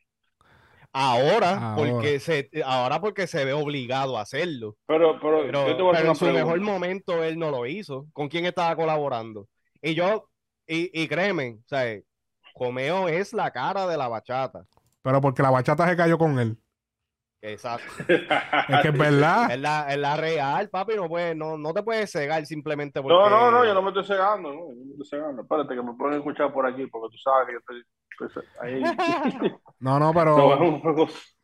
[0.93, 1.77] Ahora, Ahora.
[1.77, 4.77] porque se, ahora porque se ve obligado a hacerlo.
[4.87, 6.45] Pero, pero, Pero, yo te voy a hacer pero en su pregunta.
[6.45, 8.07] mejor momento él no lo hizo.
[8.13, 9.47] ¿Con quién estaba colaborando?
[9.83, 10.29] Y yo,
[10.67, 12.01] y, y créeme, o sea,
[12.59, 14.65] Romeo es la cara de la bachata.
[15.03, 16.59] Pero porque la bachata se cayó con él.
[17.41, 17.87] Exacto.
[18.69, 19.51] Es que es verdad.
[19.51, 23.15] Es la, es la real, papi, no, puede, no, no te puedes cegar simplemente porque...
[23.15, 25.43] No, no, no, yo no me estoy cegando, no, yo no me estoy cegando.
[25.43, 27.83] Espérate que me pueden escuchar por aquí, porque tú sabes que yo estoy,
[28.29, 28.83] estoy ahí.
[29.81, 30.81] No, no, pero,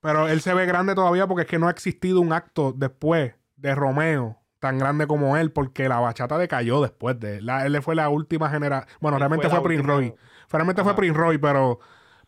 [0.01, 3.35] pero él se ve grande todavía porque es que no ha existido un acto después
[3.57, 7.47] de Romeo tan grande como él, porque la bachata decayó después de él.
[7.47, 8.89] La- él fue la última generación.
[9.01, 10.15] Bueno, Él realmente fue Prince Roy.
[10.51, 10.95] Realmente fue.
[10.97, 11.79] Prince Roy, pero,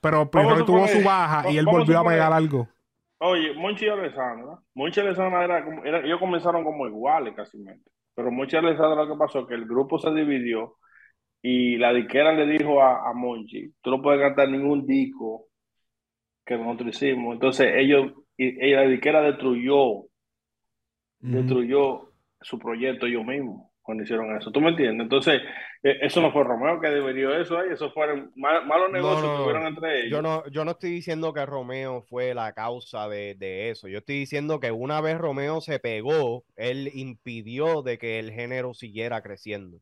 [0.01, 2.69] pero Prince Roy tuvo su baja y él volvió a pegar algo.
[3.19, 4.59] Oye, Monchi y Alessandra.
[4.75, 7.59] Monchi y Alessandra era como, era- ellos comenzaron como iguales casi.
[8.15, 10.77] Pero Monchi y Alessandra lo que pasó que el grupo se dividió
[11.43, 15.47] y la disquera le dijo a, a Monchi, tú no puedes cantar ningún disco
[16.45, 17.35] que nosotros hicimos.
[17.35, 20.05] Entonces ellos, y, y la disquera destruyó,
[21.31, 24.51] destruyó su proyecto ellos mismos cuando hicieron eso.
[24.51, 25.05] ¿Tú me entiendes?
[25.05, 25.41] Entonces,
[25.83, 29.37] eh, eso no fue Romeo que debió eso ahí, eso fueron mal- malos negocios no,
[29.37, 30.11] que hubieron entre ellos.
[30.11, 33.89] Yo no, yo no estoy diciendo que Romeo fue la causa de, de eso.
[33.89, 38.75] Yo estoy diciendo que una vez Romeo se pegó, él impidió de que el género
[38.75, 39.79] siguiera creciendo.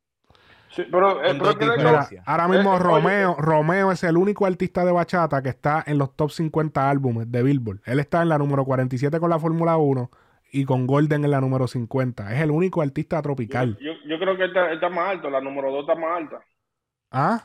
[0.71, 4.85] Sí, pero, eh, pero Mira, ahora mismo Eh, oye, Romeo, Romeo es el único artista
[4.85, 7.81] de bachata que está en los top 50 álbumes de Billboard.
[7.87, 10.11] Él está en la número 47 con la Fórmula 1
[10.55, 12.33] y con Golden en la número 50.
[12.35, 13.77] Es el único artista tropical.
[13.81, 16.41] Yo, yo creo que está, está más alto, la número 2 está más alta.
[17.11, 17.43] ¿Ah?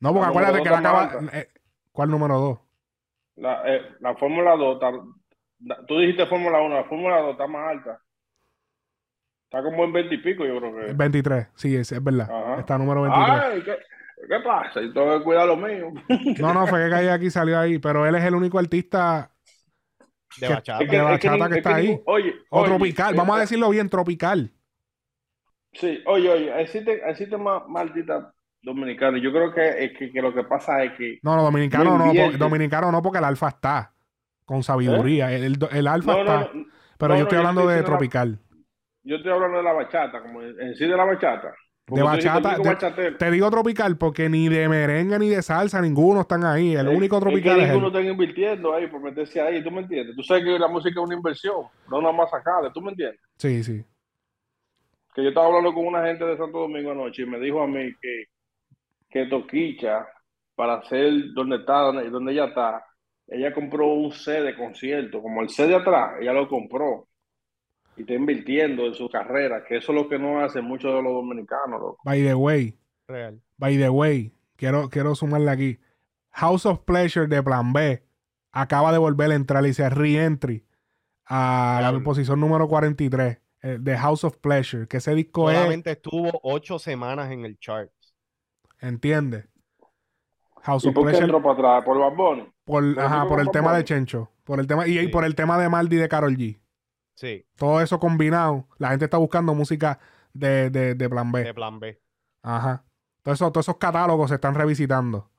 [0.00, 1.20] No, porque La acuérdate que está acaba.
[1.32, 1.48] eh,
[1.92, 2.58] ¿Cuál número 2?
[3.36, 4.90] La, eh, la Fórmula 2, está-
[5.64, 8.00] la- tú dijiste Fórmula 1, la Fórmula 2 está más alta.
[9.44, 10.92] Está como en 20 y pico, yo creo que.
[10.94, 12.28] 23, sí, es, es verdad.
[12.30, 12.60] Ajá.
[12.60, 13.42] Está número 23.
[13.42, 13.76] Ay, ¿qué,
[14.28, 14.80] ¿qué pasa?
[14.80, 15.92] Y tengo que cuidar lo mío.
[16.40, 19.31] No, no, fue que caí aquí salió ahí, pero él es el único artista
[20.38, 20.82] De bachata.
[20.84, 22.00] Es que- de es que bachata que es que está ahí.
[22.06, 24.50] Oye, o oye, tropical, vamos a decirlo bien, tropical.
[25.72, 28.26] Sí, oye, oye, existen, existen más, artistas
[28.60, 29.20] dominicanos.
[29.22, 31.18] Yo creo que, es que, que lo que pasa es que.
[31.22, 32.36] No, no, dominicano No no, po- invierte.
[32.38, 33.92] dominicano no, porque el alfa está
[34.44, 35.32] con sabiduría.
[35.32, 36.16] El, el, el alfa ¿Eh?
[36.16, 36.54] No, está.
[36.54, 36.66] no,
[36.98, 38.38] pero no, yo no, estoy hablando de la- tropical.
[39.04, 41.54] yo estoy hablando de la bachata, como en, en sí de la bachata.
[41.86, 43.12] De bachata, de-.
[43.12, 46.74] Te digo tropical porque ni de merengue ni de salsa, ninguno están ahí.
[46.74, 47.94] El Es- único es tropical que es, ninguno él.
[47.96, 50.14] está invirtiendo ahí por meterse ahí, ¿tú me entiendes?
[50.16, 53.20] Tú sabes que la música es una inversión, no nada más sacada, ¿tú me entiendes?
[53.36, 53.84] Sí, sí.
[55.14, 57.66] Que yo estaba hablando con una gente de Santo Domingo anoche y me dijo a
[57.66, 58.24] mí que,
[59.10, 60.06] que Toquicha,
[60.54, 62.86] para hacer donde está, donde, donde ella está,
[63.26, 67.08] ella compró un set de concierto, como el set de atrás, ella lo compró
[68.02, 71.02] y está invirtiendo en su carrera, que eso es lo que no hacen muchos de
[71.02, 71.98] los dominicanos, loco.
[72.04, 72.76] By the way,
[73.06, 73.40] Real.
[73.56, 75.78] by the way, quiero, quiero sumarle aquí.
[76.30, 78.02] House of Pleasure de Plan B
[78.52, 80.64] acaba de volver a entrar y dice re-entry
[81.26, 85.92] a la posición número 43 eh, de House of Pleasure, que ese disco es, Solamente
[85.92, 87.90] estuvo ocho semanas en el chart.
[88.80, 89.48] ¿entiendes?
[90.62, 91.84] House ¿Y of por qué Pleasure entró para atrás?
[91.84, 92.42] ¿Por Bad Bunny?
[92.64, 93.84] por, por ajá, por el tema de?
[93.84, 96.58] Chencho, por el tema y, y por el tema de Maldi de Carol G.
[97.14, 99.98] Sí, Todo eso combinado, la gente está buscando música
[100.32, 101.44] de, de, de Plan B.
[101.44, 102.00] de plan B.
[102.42, 102.84] Ajá.
[103.22, 105.30] Todo eso- todos esos catálogos se están revisitando.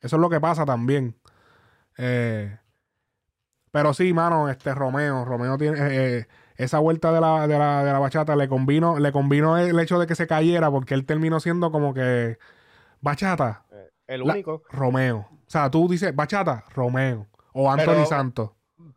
[0.00, 1.16] Eso es lo que pasa también.
[1.98, 2.56] Eh,
[3.70, 6.26] pero sí, mano, este Romeo, Romeo tiene eh, eh,
[6.56, 9.98] esa vuelta de la, de la, de la bachata le combino, le combinó el hecho
[9.98, 12.38] de que se cayera porque él terminó siendo como que
[13.00, 14.62] bachata, Eh, El La- único.
[14.70, 15.28] Romeo.
[15.30, 17.26] O sea, tú dices bachata, Romeo.
[17.52, 18.50] O Anthony Santos.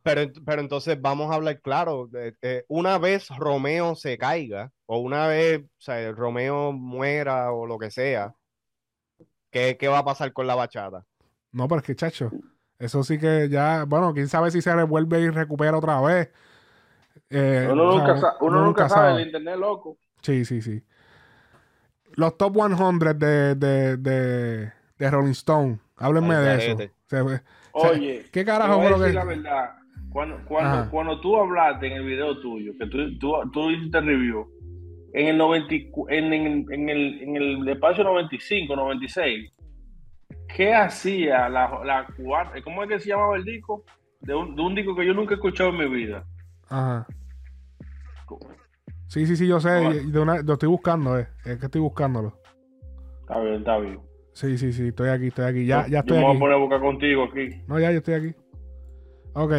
[0.03, 2.09] Pero, pero entonces vamos a hablar claro.
[2.13, 7.77] eh, una vez Romeo se caiga, o una vez, o sea, Romeo muera o lo
[7.77, 8.33] que sea,
[9.51, 11.05] ¿qué, qué va a pasar con la bachata?
[11.51, 12.31] No, pero es que, chacho,
[12.77, 16.29] eso sí que ya, bueno, quién sabe si se revuelve y recupera otra vez.
[17.29, 19.97] Eh, Uno nunca, sa- uno nunca sabe el internet, loco.
[20.21, 20.83] Sí, sí, sí.
[22.13, 25.79] Los top 100 de, de, de, de Rolling Stone.
[25.97, 26.77] Háblenme de eso.
[27.07, 29.75] Se Oye, ¿qué carajo voy a fue lo decir que- la verdad.
[30.11, 34.47] Cuando, cuando, cuando tú hablaste en el video tuyo, que tú, tú, tú hiciste review,
[35.13, 39.51] en el, 94 en, en, en el, en el espacio 95, 96,
[40.55, 42.51] ¿qué hacía la, la cubana?
[42.63, 43.83] ¿Cómo es que se llamaba el disco?
[44.21, 46.25] De un, de un disco que yo nunca he escuchado en mi vida.
[46.67, 47.07] Ajá.
[49.07, 49.69] Sí, sí, sí, yo sé.
[49.69, 51.27] De una- lo estoy buscando, eh.
[51.45, 52.37] Es que estoy buscándolo.
[53.21, 53.99] Está bien, está bien.
[54.33, 54.89] Sí, sí, sí.
[54.89, 55.65] Estoy aquí, estoy aquí.
[55.65, 56.37] Ya, ya yo estoy me voy aquí.
[56.37, 57.49] a poner a buscar contigo aquí.
[57.67, 58.35] No, ya, yo estoy aquí.
[59.33, 59.53] Ok.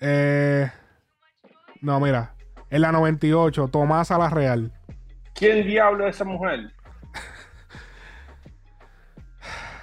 [0.00, 0.70] Eh,
[1.80, 2.34] no, mira.
[2.70, 4.72] En la 98, Tomás a la Real.
[5.34, 6.72] ¿Quién diablo es esa mujer?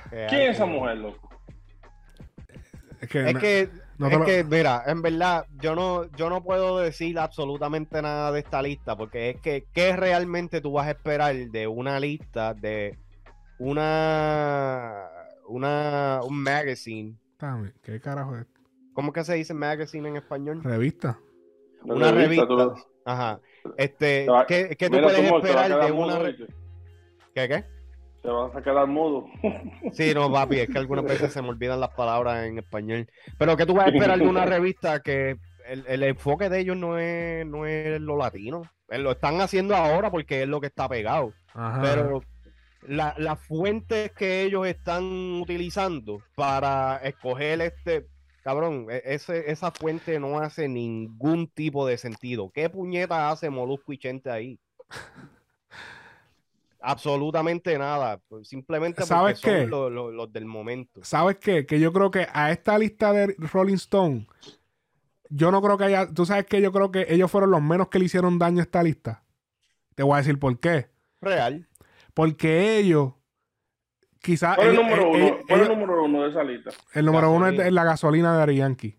[0.10, 1.30] ¿Quién es esa mujer, loco?
[3.02, 6.30] Es que, Es que, no te es lo- que, mira, en verdad, yo no, yo
[6.30, 10.88] no puedo decir absolutamente nada de esta lista, porque es que, ¿qué realmente tú vas
[10.88, 12.98] a esperar de una lista de
[13.58, 15.08] una,
[15.48, 17.16] una, un magazine?
[17.40, 18.46] Dame, ¿Qué carajo es?
[18.94, 20.64] ¿Cómo que se dice magazine en español?
[20.64, 21.20] Revista.
[21.84, 22.48] Una revista.
[22.48, 22.74] tú-
[23.06, 23.40] Ajá.
[23.78, 26.48] Este, va- ¿qué, qué tú Mira, puedes esperar de una mudo, re- ¿oíste?
[27.36, 27.66] ¿Qué, qué?
[28.22, 29.26] Te vas a quedar mudo.
[29.92, 33.08] Sí, no, papi, es que algunas veces se me olvidan las palabras en español.
[33.38, 35.38] Pero ¿qué tú vas a esperar de una revista que
[35.68, 38.62] el, el enfoque de ellos no es, no es lo latino?
[38.90, 41.34] Eh, Lo están haciendo ahora porque es lo que está pegado.
[41.54, 41.82] Ajá.
[41.82, 42.22] Pero
[42.88, 45.04] la- las fuentes que ellos están
[45.42, 48.08] utilizando para escoger este,
[48.44, 52.52] cabrón, e- ese, esa fuente no hace ningún tipo de sentido.
[52.54, 54.60] ¿Qué puñeta hace Molusco y Chente ahí?
[56.82, 58.20] Absolutamente nada.
[58.28, 59.68] pues, Simplemente porque ¿Sabes son qué?
[59.68, 61.00] lo- los del momento.
[61.04, 61.66] ¿Sabes qué?
[61.66, 64.28] Que yo creo que a esta lista de Rolling Stone,
[65.30, 66.08] yo no creo que haya.
[66.14, 68.64] Tú sabes que yo creo que ellos fueron los menos que le hicieron daño a
[68.64, 69.24] esta lista.
[69.96, 70.90] Te voy a decir por qué.
[71.22, 71.68] Real.
[72.14, 73.14] Porque ellos,
[74.24, 74.56] quizás.
[74.56, 75.26] ¿Cuál es el número eh, uno?
[75.26, 76.72] eh, ¿Cuál es el número uno de esa lista?
[76.94, 78.98] el número uno es, la gasolina de Ari Yankee.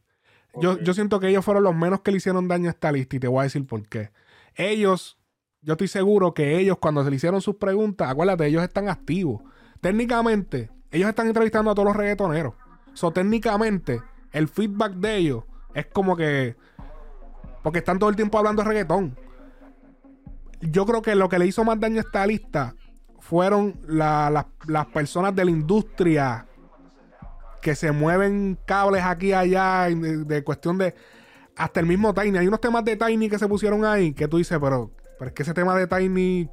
[0.60, 3.16] Yo, yo siento que ellos fueron los menos que le hicieron daño a esta lista
[3.16, 4.10] y te voy a decir por qué.
[4.54, 5.18] Ellos,
[5.62, 9.42] yo estoy seguro que ellos cuando se le hicieron sus preguntas, acuérdate, ellos están activos.
[9.80, 12.54] Técnicamente, ellos están entrevistando a todos los reggaetoneros.
[12.92, 15.44] So, técnicamente, el feedback de ellos
[15.74, 16.54] es como que...
[17.64, 19.18] Porque están todo el tiempo hablando de reggaetón.
[20.60, 22.74] Yo creo que lo que le hizo más daño a esta lista
[23.28, 26.46] fueron la- la- las personas de la industria
[27.62, 30.94] que se mueven cables aquí y allá de, de cuestión de
[31.56, 32.36] hasta el mismo Tiny.
[32.36, 35.34] Hay unos temas de Tiny que se pusieron ahí que tú dices, pero, pero es
[35.34, 36.50] que ese tema de Tiny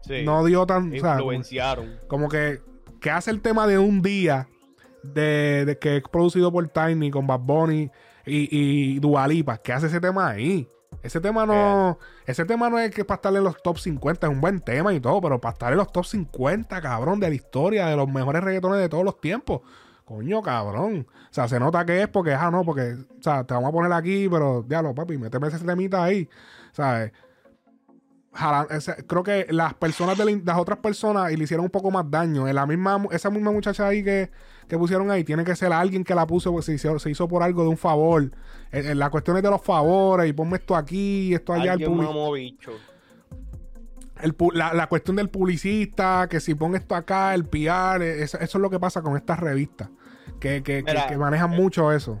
[0.00, 0.22] Sí.
[0.24, 0.88] no dio tan...
[0.94, 1.96] o sea, Influenciaron.
[2.06, 2.60] como que,
[3.00, 4.48] que hace el tema de un día
[5.02, 7.90] de, de que es producido por Tiny con Bad Bunny
[8.24, 8.48] y,
[8.96, 10.66] y Dua Lipa, que hace ese tema ahí.
[11.02, 14.32] Ese tema no, ese tema no es que para estar en los top 50, es
[14.32, 17.34] un buen tema y todo, pero para estar en los top 50, cabrón, de la
[17.34, 19.60] historia, de los mejores reggaetones de todos los tiempos.
[20.04, 21.06] Coño, cabrón.
[21.08, 23.72] O sea, se nota que es porque, ah, no, porque, o sea, te vamos a
[23.72, 26.28] poner aquí, pero, diablo, papi, méteme ese temita ahí.
[26.72, 27.12] ¿Sabes?
[28.38, 31.70] Jala- ese- creo que las personas de la- las otras personas y le hicieron un
[31.70, 32.46] poco más daño.
[32.46, 34.30] En la misma, esa misma muchacha ahí que,
[34.68, 37.26] que pusieron ahí, tiene que ser alguien que la puso porque se hizo, se hizo
[37.26, 38.22] por algo de un favor.
[38.70, 41.64] Eh, eh, la cuestión es de los favores y ponme esto aquí, esto allá.
[41.64, 42.72] El Alguien mamó bicho.
[44.20, 48.38] el la, la cuestión del publicista, que si pon esto acá, el PR, eh, eso,
[48.38, 49.88] eso es lo que pasa con estas revistas.
[50.40, 52.20] Que, que, que- Mira, que manejan mucho eso.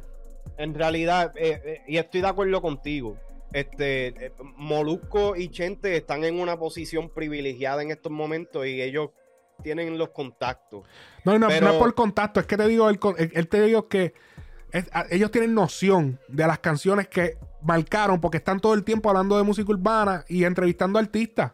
[0.56, 3.16] En realidad, eh, eh, y estoy de acuerdo contigo,
[3.52, 9.10] este eh, Molusco y Chente están en una posición privilegiada en estos momentos y ellos
[9.62, 10.84] tienen los contactos.
[11.24, 13.48] No, no, Pero- no es por contacto, es que te digo, el, con- el- el
[13.48, 14.14] te digo que
[14.70, 19.08] es- a- ellos tienen noción de las canciones que marcaron porque están todo el tiempo
[19.08, 21.52] hablando de música urbana y entrevistando artistas.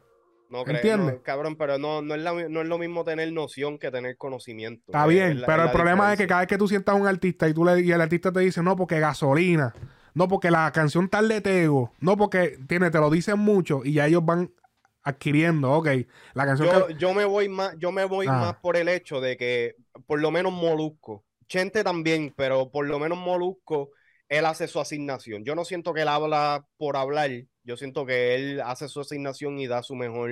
[0.51, 1.15] No ¿Entiendes?
[1.17, 4.17] no, cabrón, pero no, no, es la- no es lo mismo tener noción que tener
[4.17, 4.85] conocimiento.
[4.89, 6.95] Está Es- bien, es la- pero el problema es que cada vez que tú sientas
[6.95, 9.73] a un artista y, tú le, y el artista te dice, no, porque gasolina,
[10.15, 13.95] no, porque la canción tal de Tego, no, porque tiene, te lo dicen mucho y
[13.95, 14.53] ya ellos van
[15.03, 15.89] adquiriendo, ok,
[16.35, 18.33] la canción yo, que- yo me voy más, yo me voy Ah.
[18.41, 19.75] más por el hecho de que
[20.07, 23.91] por lo menos Molusco, Chente también, pero por lo menos Molusco,
[24.29, 25.45] él hace su asignación.
[25.45, 27.31] Yo no siento que él habla por hablar,
[27.65, 30.31] yo siento que él hace su asignación y da su mejor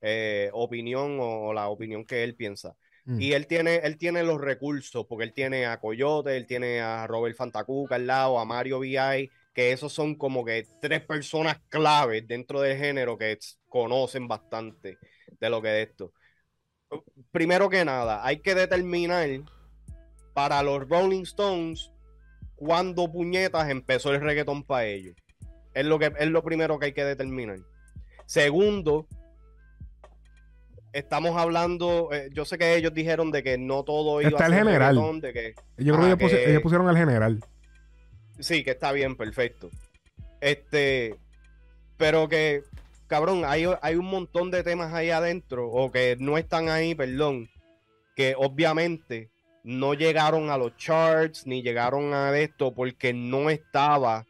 [0.00, 2.74] eh, opinión o, o la opinión que él piensa.
[3.10, 3.20] Mm.
[3.20, 7.08] Y él tiene, él tiene los recursos, porque él tiene a Coyote, él tiene a
[7.08, 12.28] Robert Fantacuca al lado, a Mario VI, que esos son como que tres personas claves
[12.28, 13.36] dentro del género que
[13.68, 14.96] conocen bastante
[15.40, 16.12] de lo que es esto.
[17.32, 19.28] Primero que nada, hay que determinar
[20.32, 21.90] para los Rolling Stones
[22.54, 25.16] cuándo puñetas empezó el reggaetón para ellos.
[25.74, 27.58] Es lo, que, es lo primero que hay que determinar.
[28.26, 29.08] Segundo,
[30.92, 34.46] estamos hablando, eh, yo sé que ellos dijeron de que no todo iba Está a
[34.48, 34.96] el ser general.
[34.96, 37.40] reggaetón, de que Yo creo Ah, que ellos, pusi- que- ellos pusieron al general.
[38.38, 39.70] Sí, que está bien, perfecto.
[40.40, 41.16] Este,
[41.96, 42.62] pero que,
[43.06, 47.48] cabrón, hay, hay un montón de temas ahí adentro, o que no están ahí, perdón,
[48.16, 49.30] que obviamente
[49.62, 54.24] no llegaron a los charts, ni llegaron a esto, porque no estaba,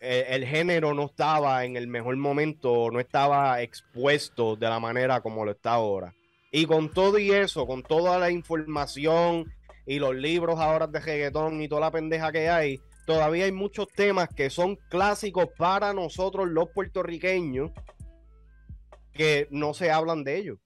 [0.00, 5.20] eh, el género no estaba en el mejor momento, no estaba expuesto de la manera
[5.20, 6.14] como lo está ahora.
[6.52, 9.52] Y con todo y eso, con toda la información
[9.86, 13.88] y los libros ahora de reggaetón y toda la pendeja que hay, todavía hay muchos
[13.88, 17.72] temas que son clásicos para nosotros los puertorriqueños
[19.12, 20.58] que no se hablan de ellos.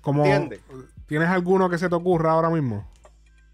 [0.00, 0.60] Como, ¿Entiendes?
[1.06, 2.91] ¿Tienes alguno que se te ocurra ahora mismo?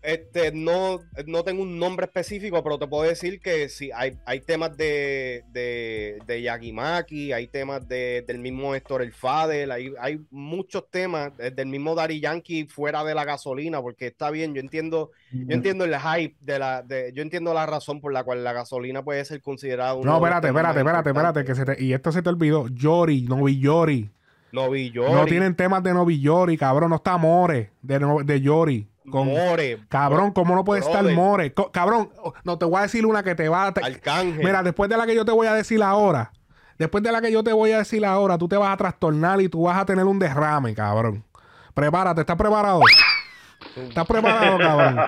[0.08, 4.40] Este, no, no tengo un nombre específico, pero te puedo decir que sí, hay, hay
[4.40, 10.18] temas de, de, de Yagimaki, hay temas de, del mismo Héctor El Fadel, hay, hay
[10.30, 14.62] muchos temas eh, del mismo Daddy Yankee fuera de la gasolina, porque está bien, yo
[14.62, 18.42] entiendo, yo entiendo el hype de la, de, yo entiendo la razón por la cual
[18.42, 21.92] la gasolina puede ser considerada uno No, espérate, espérate, espérate, espérate, que se te, y
[21.92, 22.66] esto se te olvidó.
[22.68, 24.08] Yori, Novi Yori.
[24.52, 25.06] No vi yo.
[25.14, 26.88] No tienen temas de Novi Yori, cabrón.
[26.88, 28.88] No está More de, no- de Yori.
[29.10, 31.04] Con, More, cabrón, ¿cómo no puede estar.
[31.04, 31.52] More?
[31.54, 33.72] Co- cabrón, oh, no te voy a decir una que te va a.
[33.74, 34.38] te- Arcángel.
[34.44, 36.32] Mira, después de la que yo te voy a decir ahora,
[36.78, 39.40] después de la que yo te voy a decir ahora, tú te vas a trastornar
[39.40, 41.24] y tú vas a tener un derrame, cabrón.
[41.74, 42.80] Prepárate, ¿estás preparado?
[43.76, 45.00] ¿Estás preparado, cabrón?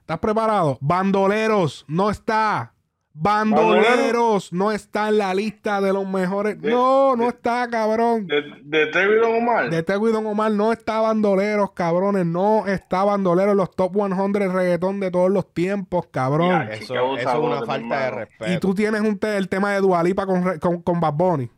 [0.00, 0.78] ¿Estás preparado?
[0.80, 2.72] Bandoleros, no está.
[3.20, 6.60] Bandoleros no está en la lista de los mejores.
[6.60, 8.26] De- No, no de- está, cabrón.
[8.26, 9.70] De, de Tego y Don Omar.
[9.70, 12.26] De Tego y Don Omar no está Bandoleros, cabrones.
[12.26, 16.48] No está Bandoleros en los top 100 reggaetón de todos los tiempos, cabrón.
[16.68, 18.52] Ya, eso, es una falta de respeto.
[18.52, 21.50] Y tú tienes un te- el tema de Dualipa con, con, con Bad Bunny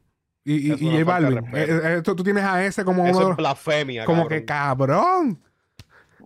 [0.45, 1.39] y, y, y J Balvin.
[1.55, 4.05] Eh, eh, esto tú tienes a ese como uno Eso los- es blasfemia.
[4.05, 4.39] Como cabrón.
[4.39, 5.43] que cabrón.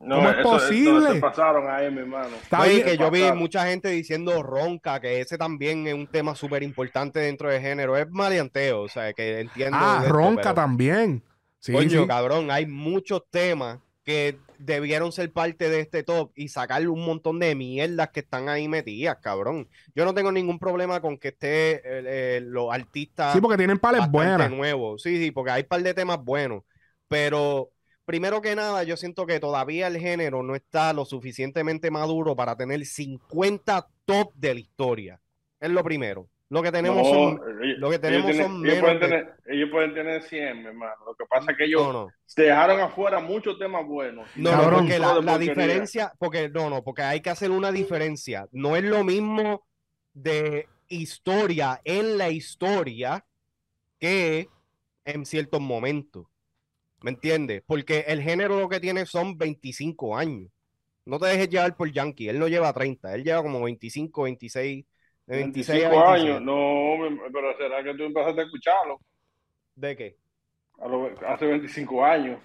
[0.04, 1.12] No, ¿Cómo es eso- eso posible?
[1.14, 2.36] se pasaron ahí, mi hermano.
[2.58, 6.62] Oye, que yo vi mucha gente diciendo ronca, que ese también es un tema súper
[6.62, 7.96] importante dentro del género.
[7.96, 9.76] Es maleanteo, o sea, que entiendo.
[9.80, 11.22] Ah, de esto, ronca pero, también.
[11.58, 12.06] Sí, Coño, sí.
[12.06, 17.38] cabrón, hay muchos temas que debieron ser parte de este top y sacarle un montón
[17.38, 19.66] de mierdas que están ahí metidas, cabrón.
[19.94, 23.78] Yo no tengo ningún problema con que esté eh, eh, los artistas Sí, porque tienen
[23.78, 24.02] pales
[24.50, 25.02] nuevos.
[25.02, 26.62] Sí, sí, porque hay un par de temas buenos.
[27.08, 27.70] Pero
[28.04, 32.56] primero que nada, yo siento que todavía el género no está lo suficientemente maduro para
[32.56, 35.20] tener 50 top de la historia.
[35.60, 36.28] Es lo primero.
[36.50, 37.40] Lo que tenemos No, son.
[37.62, 40.58] ellos- lo que ellos tenemos tienen- son ellos, pueden de- tener, ellos pueden tener 100,
[40.60, 40.94] mi hermano.
[41.06, 42.08] Lo que pasa es que ellos No, no.
[42.36, 44.28] dejaron afuera muchos temas buenos.
[44.36, 44.80] No, no, Cabrón.
[44.80, 48.46] porque la, la diferencia, porque no, no, porque hay que hacer una diferencia.
[48.52, 49.66] No es lo mismo
[50.12, 53.24] de historia en la historia
[53.98, 54.48] que
[55.06, 56.26] en ciertos momentos.
[57.04, 57.62] ¿Me entiendes?
[57.66, 60.50] Porque el género lo que tiene son 25 años.
[61.04, 62.30] No te dejes llevar por Yankee.
[62.30, 64.86] Él no lleva 30, él lleva como 25, 26,
[65.26, 66.32] de 26 a 25 27.
[66.32, 66.42] años.
[66.42, 69.00] No, pero será que tú empezaste a escucharlo
[69.74, 70.16] ¿De qué?
[70.80, 72.40] a los- hace 25 años.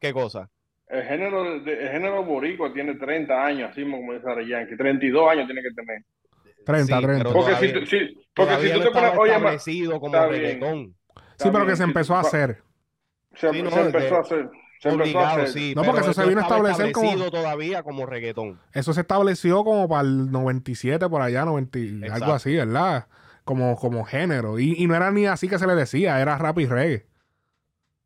[0.00, 0.48] ¿Qué cosa?
[0.88, 4.76] El género, el género boricua tiene 30 años, así como dice Yankee.
[4.78, 6.02] 32 años tiene que tener.
[6.64, 7.18] 30, Sí, 30.
[7.24, 10.94] pero Porque todavía- si, tú- si- porque si tú no te pones, oye, como reggaetón.
[11.36, 12.62] Sí, pero que se empezó a hacer.
[13.36, 14.50] Se, Sí, no, se empezó de- a hacer.
[14.80, 15.48] Se empezó a Obligado, hacer.
[15.48, 15.72] sí.
[15.74, 18.60] No, porque eso se no vino a establecer como- establecido todavía como reggaetón.
[18.72, 23.06] Eso se estableció como para el 97, por allá, 90, y algo así, ¿verdad?
[23.44, 24.58] Como, como género.
[24.58, 27.06] Y, y no era ni así que se le decía, era rap y reggae.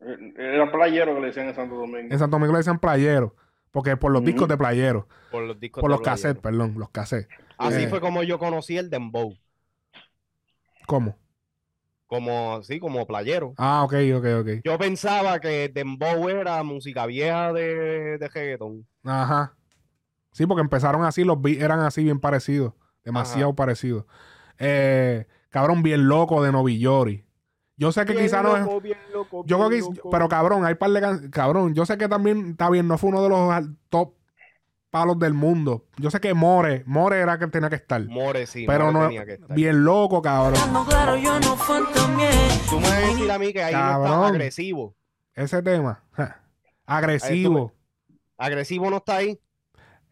[0.00, 1.98] Eh, Era playero que le decían en Santo Domingo.
[2.12, 3.34] En Santo Domingo le decían playero.
[3.72, 5.08] Porque por los discos de playero.
[5.30, 6.64] Por los discos Por de los cassettes, Playero.
[6.64, 7.28] perdón, los cassettes.
[7.58, 7.88] Así Eh.
[7.88, 9.34] fue como yo conocí el dembow.
[10.86, 11.16] ¿Cómo?
[12.08, 13.52] Como así, como playero.
[13.58, 14.48] Ah, ok, ok, ok.
[14.64, 18.86] Yo pensaba que dembow era música vieja de, de reggaetón.
[19.04, 19.54] Ajá.
[20.32, 22.72] Sí, porque empezaron así, los beats eran así bien parecidos.
[23.04, 24.04] Demasiado parecidos.
[24.58, 27.24] Eh, cabrón, bien loco de Novillori.
[27.76, 28.64] Yo sé que Bien quizá no es.
[28.64, 29.78] loco, bien loco, Yo creo que.
[29.78, 30.10] loco.
[30.10, 33.10] Pero cabrón, hay par de can- Cabrón, yo sé que también está bien, no fue
[33.10, 34.14] uno de los top
[34.90, 35.86] palos del mundo.
[35.96, 38.02] Yo sé que More, More era que tenía que estar.
[38.06, 39.06] More, sí, pero More no.
[39.08, 39.54] tenía que estar.
[39.56, 40.60] Bien loco, cabrón.
[42.68, 44.12] Tú me vas a decir a mí que ahí no Cabrón.
[44.14, 44.96] está agresivo.
[45.34, 46.02] Ese tema.
[46.12, 46.40] ja,
[46.86, 47.72] Agresivo.
[48.36, 49.38] Agresivo no está ahí.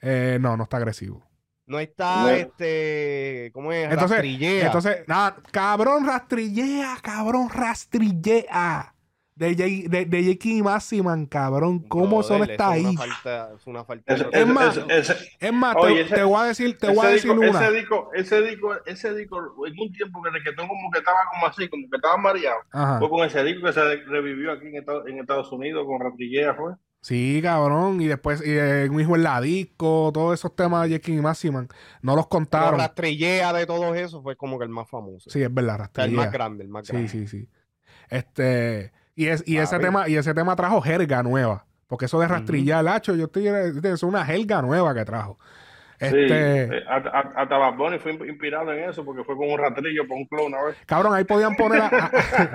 [0.03, 1.23] Eh, no, no está agresivo.
[1.67, 2.29] No está No.
[2.31, 3.51] este.
[3.53, 3.85] ¿Cómo es?
[3.85, 4.67] Entonces, Rastrillea.
[4.67, 8.95] entonces, nada, cabrón, rastrillea, cabrón, rastrillea.
[9.37, 10.65] De J, de, de J.K.
[10.65, 11.81] Massiman, cabrón.
[11.81, 12.87] ¿Cómo no Brother, está es ahí?
[12.87, 16.15] Una falta, es una falta de Es más, ese- ese- Es más, Oye, te, ese-
[16.15, 17.61] te voy a decir, te voy a decir disco, una.
[17.67, 21.19] ese disco, ese disco, ese disco, en un tiempo que el reggaetón como que estaba
[21.31, 22.57] como así, como que estaba mareado.
[22.73, 22.99] Ajá.
[22.99, 26.55] Fue con ese disco que se revivió aquí en Estados, en Estados Unidos con Ratrillea,
[26.55, 26.73] fue.
[27.03, 28.01] Sí, cabrón.
[28.01, 31.21] Y después, y, eh, un hijo en la disco, todos esos temas de J.K.
[31.21, 31.69] Massiman,
[32.01, 32.81] no los Pero contaron.
[32.81, 35.29] Rastrillea de todos esos fue como que el más famoso.
[35.29, 37.09] Sí, es verdad, sea, el más grande, el más Sí, grande.
[37.11, 37.49] sí, sí.
[38.09, 41.65] Este, y, es, y ese tema, y ese tema trajo jerga nueva.
[41.89, 45.39] Porque eso de rastrillar, lacho, yo estoy, es una jerga nueva que trajo.
[45.99, 50.07] Sí, Este, eh, hasta, Bad Bunny fue inspirado en eso porque fue con un rastrillo
[50.07, 50.77] por un clon una vez.
[50.85, 51.81] cabrón, ahí podían poner.
[51.81, 52.11] a-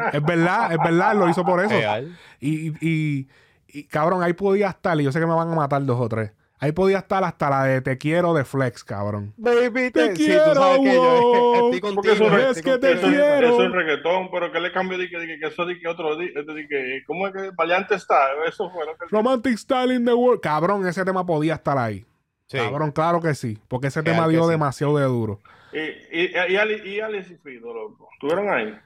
[0.13, 1.69] es verdad, es verdad, lo hizo por eso.
[1.73, 2.15] Real.
[2.39, 3.27] Y, y,
[3.67, 6.07] y, cabrón, ahí podía estar, y yo sé que me van a matar dos o
[6.07, 6.31] tres.
[6.63, 9.33] Ahí podía estar hasta la de Te quiero de Flex, cabrón.
[9.35, 11.73] Baby, Te te, sí, quiero, tú sabes que yo wow.
[11.73, 12.37] estoy Porque eso contigo.
[12.37, 13.07] es estoy que te contigo.
[13.07, 13.47] eso, quiero.
[13.47, 16.15] eso es reggaetón, pero que le cambió de que, de que, eso de que otro
[16.17, 18.15] di- de que, ¿cómo es que Valiante está?
[18.47, 20.39] Eso fue lo que Romantic Style in the World.
[20.39, 22.05] Cabrón, ese tema podía estar ahí.
[22.45, 22.57] Sí.
[22.59, 23.57] Cabrón, claro que sí.
[23.67, 24.51] Porque ese tema dio sí.
[24.51, 25.39] demasiado de duro.
[25.73, 28.07] Y, y, y, Ali- y Alice y Fido, loco.
[28.13, 28.77] ¿Estuvieron ahí?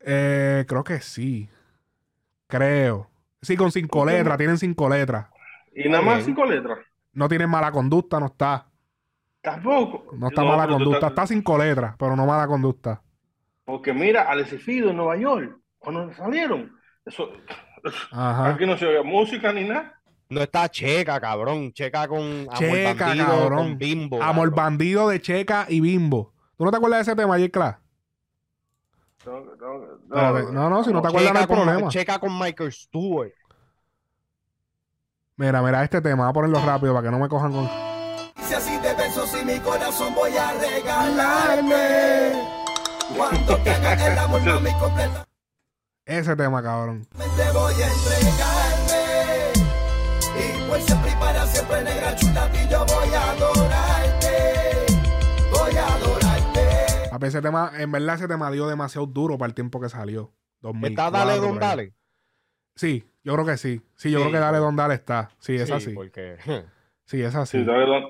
[0.00, 1.48] Eh, creo que sí.
[2.46, 3.10] Creo.
[3.42, 4.38] Sí, con cinco letras.
[4.38, 5.26] Tienen cinco letras.
[5.74, 6.78] Y nada más cinco letras.
[7.12, 8.66] No tienen mala conducta, no está.
[9.40, 10.14] Tampoco.
[10.16, 10.96] No está No, mala conducta.
[10.98, 13.02] estás- Está cinco letras, pero no mala conducta.
[13.64, 16.72] Porque mira, Alex y Fido en Nueva York, cuando salieron,
[17.04, 17.30] eso,
[18.12, 18.50] Ajá.
[18.50, 19.94] aquí no se oía música ni nada.
[20.30, 21.72] No está Checa, cabrón.
[21.72, 23.58] Checa con Amor Checa, Bandido, cabrón.
[23.58, 24.16] con Bimbo.
[24.22, 24.54] Amor cabrón.
[24.54, 26.34] bandido de Checa y Bimbo.
[26.56, 27.36] ¿Tú no te acuerdas de ese tema.
[27.48, 27.76] Class?
[29.26, 31.88] No, no, No, no, si no te acuerdas no hay con, problema.
[31.88, 33.32] Checa con Michael Stewart.
[35.38, 36.24] Mira, mira este tema.
[36.24, 37.70] Voy a ponerlo rápido para que no me cojan con...
[38.42, 42.32] Si así de besos y mi corazón voy a regalarme.
[43.16, 45.30] Cuando te haga el amor, mami, completamente
[46.06, 47.06] Ese tema, cabrón.
[47.14, 48.98] voy a entregarme.
[50.34, 54.86] Y por siempre y para siempre, negra chula, a ti yo voy a adorarte.
[55.52, 57.10] Voy a adorarte.
[57.10, 60.32] Papi, ese tema, en verdad ese tema dio demasiado duro para el tiempo que salió.
[60.62, 61.58] 2004, ¿Está Dale Don.
[61.60, 61.94] Dale?
[62.78, 63.82] Sí, yo creo que sí.
[63.96, 64.58] Sí, yo Sí, creo que Dale.
[64.58, 65.30] Don Dale está.
[65.38, 65.90] Sí, es Sí, así.
[65.90, 66.36] porque...
[67.04, 67.58] Sí, es así.
[67.58, 68.04] Si dale don,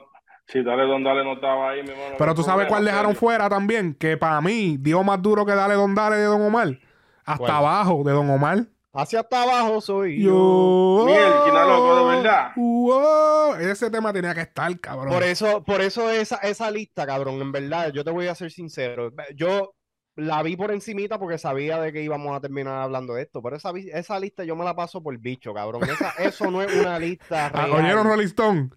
[0.47, 2.17] si dale don dale no estaba ahí, mi hermano.
[2.19, 3.21] Pero tú sabes cuál dejaron serio.
[3.21, 6.79] fuera también, que para mí dio más duro que Dale Don Dale de Don Omar.
[7.25, 8.67] Hasta abajo de Don Omar.
[8.93, 10.31] Hacia hasta abajo soy yo.
[10.31, 11.05] Yo.
[11.07, 11.31] Miguel,
[11.69, 12.51] loco, de verdad.
[12.57, 15.13] Wow, ese tema tenía que estar, cabrón.
[15.13, 18.51] Por eso, por eso esa, esa lista, cabrón, en verdad, yo te voy a ser
[18.51, 19.13] sincero.
[19.37, 19.75] Yo
[20.19, 23.55] la vi por encimita porque sabía de que íbamos a terminar hablando de esto, pero
[23.57, 25.85] esa, esa lista yo me la paso por bicho, cabrón.
[25.85, 27.71] Esa- eso no es una lista Ah, real.
[27.85, 28.71] ¿Oyeron Rolling Stone?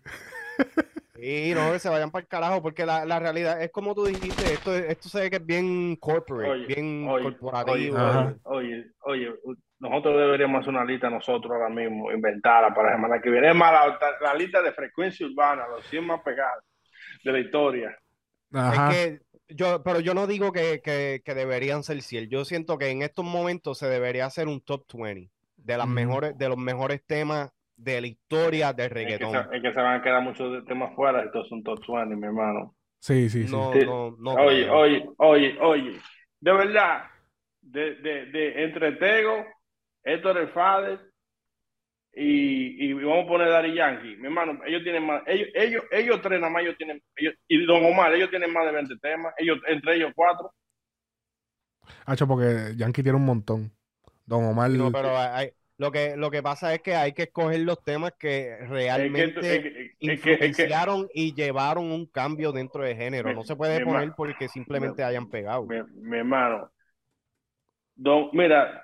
[1.16, 4.06] Sí, no, que se vayan para el carajo, porque la, la realidad es como tú
[4.06, 7.98] dijiste, esto, esto se ve que es bien corporate, Oye, bien oye, corporativo.
[7.98, 9.32] oye, oye, oye,
[9.80, 13.50] nosotros deberíamos hacer una lista nosotros ahora mismo, inventada para la semana que viene.
[13.50, 16.64] Es más, la, la lista de frecuencia urbana, los 100 más pegados
[17.24, 17.98] de la historia.
[18.54, 18.92] Ajá.
[18.92, 19.22] Es que
[19.56, 22.30] yo, pero yo no digo que, que, que deberían ser 100.
[22.30, 25.96] Yo siento que en estos momentos se debería hacer un top 20 de las Ujú.
[25.96, 29.32] mejores, de los mejores temas de la historia del Es que, reggaetón.
[29.32, 32.16] se, es que se van a quedar muchos de- temas fuera, estos son top 20,
[32.16, 32.76] mi hermano.
[33.00, 33.52] Sí, sí, sí.
[33.52, 33.86] No, Sí.
[33.86, 34.34] no, no.
[34.34, 34.78] oye, creo.
[34.80, 36.00] oye, oye, oye,
[36.40, 37.04] de verdad,
[37.62, 39.46] de, de, de entre Tego,
[40.04, 41.11] Héctor el Fader
[42.14, 46.22] y, y vamos a poner Daddy Yankee, mi hermano, ellos tienen más, ellos, ellos, ellos
[46.22, 49.34] tres nada más, ellos tienen, ellos, y Don Omar, ellos tienen más de 20 temas,
[49.38, 50.54] ellos, entre ellos cuatro.
[52.06, 53.72] Hacho, porque Yankee tiene un montón.
[54.26, 54.70] Don Omar.
[54.72, 58.14] No, pero hay- lo que, lo que pasa es que hay que escoger los temas
[58.20, 62.52] que Es que, realmente es que- es que- es que- influenciaron y llevaron un cambio
[62.52, 63.30] dentro de género.
[63.30, 65.66] Mi- No se puede poner ma- porque simplemente hayan pegado.
[65.66, 66.72] mi, mi hermano,
[67.96, 68.84] Don, mira,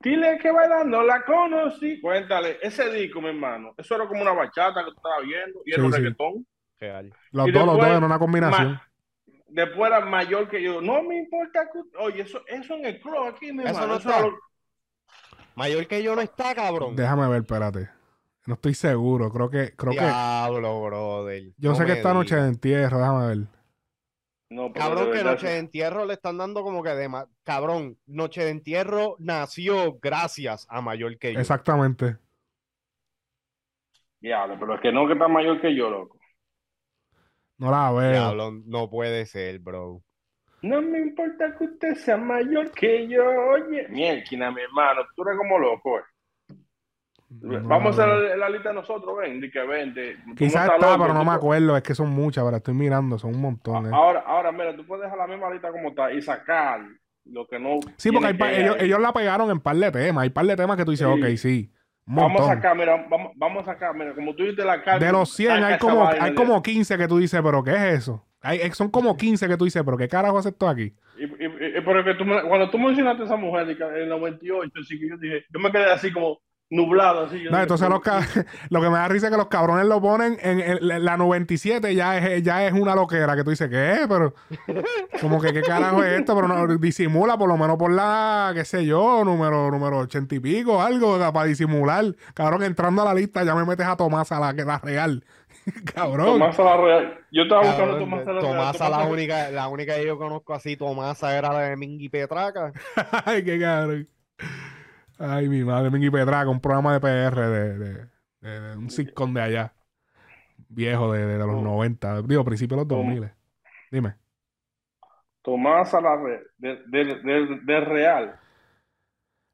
[0.00, 4.84] dile que bailando la conocí, cuéntale, ese disco, mi hermano, eso era como una bachata
[4.84, 5.98] que tú estabas viendo, y era Sí, un sí.
[5.98, 6.46] reggaetón.
[6.78, 7.12] Real.
[7.32, 8.72] los y dos, los dos después, en una combinación.
[8.72, 8.88] Ma-
[9.48, 10.80] después era mayor que yo.
[10.80, 11.98] No me importa que.
[11.98, 13.86] Oye, eso, eso en el club aquí, mi Eso hermano.
[13.88, 14.22] no eso está.
[14.22, 14.38] lo-
[15.56, 16.96] Mayor que yo no está, cabrón.
[16.96, 17.90] Déjame ver, espérate.
[18.46, 19.30] No estoy seguro.
[19.30, 19.98] Creo que, creo que.
[20.00, 21.42] Brother.
[21.58, 23.38] Yo No sé que esta noche de entierro, déjame ver.
[24.50, 28.44] No, Cabrón, que Noche de Entierro le están dando como que de ma- Cabrón, Noche
[28.44, 31.40] de Entierro nació gracias a Mayor que yo.
[31.40, 32.18] Exactamente.
[34.20, 36.18] Diablo, pero es que no que está mayor que yo, loco.
[37.58, 38.10] No la veo.
[38.10, 40.02] Diablo, no puede ser, bro.
[40.62, 43.24] No me importa que usted sea mayor que yo.
[43.24, 45.98] Oye, mierda, mi hermano, tú eres como loco.
[45.98, 46.02] eh.
[47.30, 50.16] No Vamos a hacer la, la lista nosotros, ven, que vente.
[50.26, 51.76] Tú Quizás está, loco, pero no tú me acuerdo.
[51.76, 53.18] Es que son muchas, pero estoy mirando.
[53.18, 53.86] Son un montón.
[53.86, 53.90] eh.
[53.92, 56.80] Ahora, ahora, mira, tú puedes dejar la misma lista como está y sacar
[57.26, 57.78] lo que no.
[57.96, 60.22] Sí, porque hay que ellos, ellos la pegaron en par de temas.
[60.24, 61.22] Hay par de temas que tú dices, Sí.
[61.22, 61.72] ok, sí.
[62.06, 65.04] Vamos a sacar, mira, vamos, vamos a sacar, mira, como tú dices la carta.
[65.04, 67.98] De los 100 saca hay como, hay como 15 que tú dices, pero ¿qué es
[68.00, 68.26] eso?
[68.42, 70.92] Hay, eh, son como 15 que tú dices, pero ¿qué carajo hace esto aquí?
[71.18, 74.08] Y, y, y- pero que tú me- cuando tú mencionaste a esa mujer en el
[74.08, 76.40] 98, así que yo dije, yo me quedé así como
[76.70, 77.42] nublado, así.
[77.42, 78.00] yo No, entonces los
[78.70, 81.16] lo que me da risa es que los cabrones lo ponen en, en la- la
[81.16, 84.06] 97, ya es, ya es una loquera, que tú dices, ¿qué?
[84.08, 84.34] Pero,
[85.20, 86.34] como que, ¿qué carajo es esto?
[86.34, 90.40] Pero no, disimula por lo menos por la, qué sé yo, número, número 80 y
[90.40, 92.04] pico, algo, para disimular.
[92.34, 95.24] Cabrón, entrando a la lista ya me metes a Tomás a la, la real.
[95.94, 96.26] Cabrón.
[96.38, 97.18] Tomás a la Real.
[97.32, 98.52] Yo estaba buscando Tomás a la Real.
[98.56, 102.08] Tomasa, la Tomás- única, la única que yo conozco así, Tomasa era la de Mingy
[102.08, 102.72] Petraca.
[103.26, 104.08] Ay, qué cabrón.
[105.22, 108.08] Ay, mi madre, Mingy Petraca, un programa de PR de, de-
[108.40, 109.74] de- de un sitcom de allá.
[110.68, 111.60] Viejo, de, de los Oh.
[111.62, 112.22] 90.
[112.22, 113.02] Digo, principios de los Oh.
[113.02, 113.30] 2000.
[113.90, 114.16] Dime.
[115.42, 116.42] Tomás a la Real.
[116.58, 118.40] De, de, de, de Real.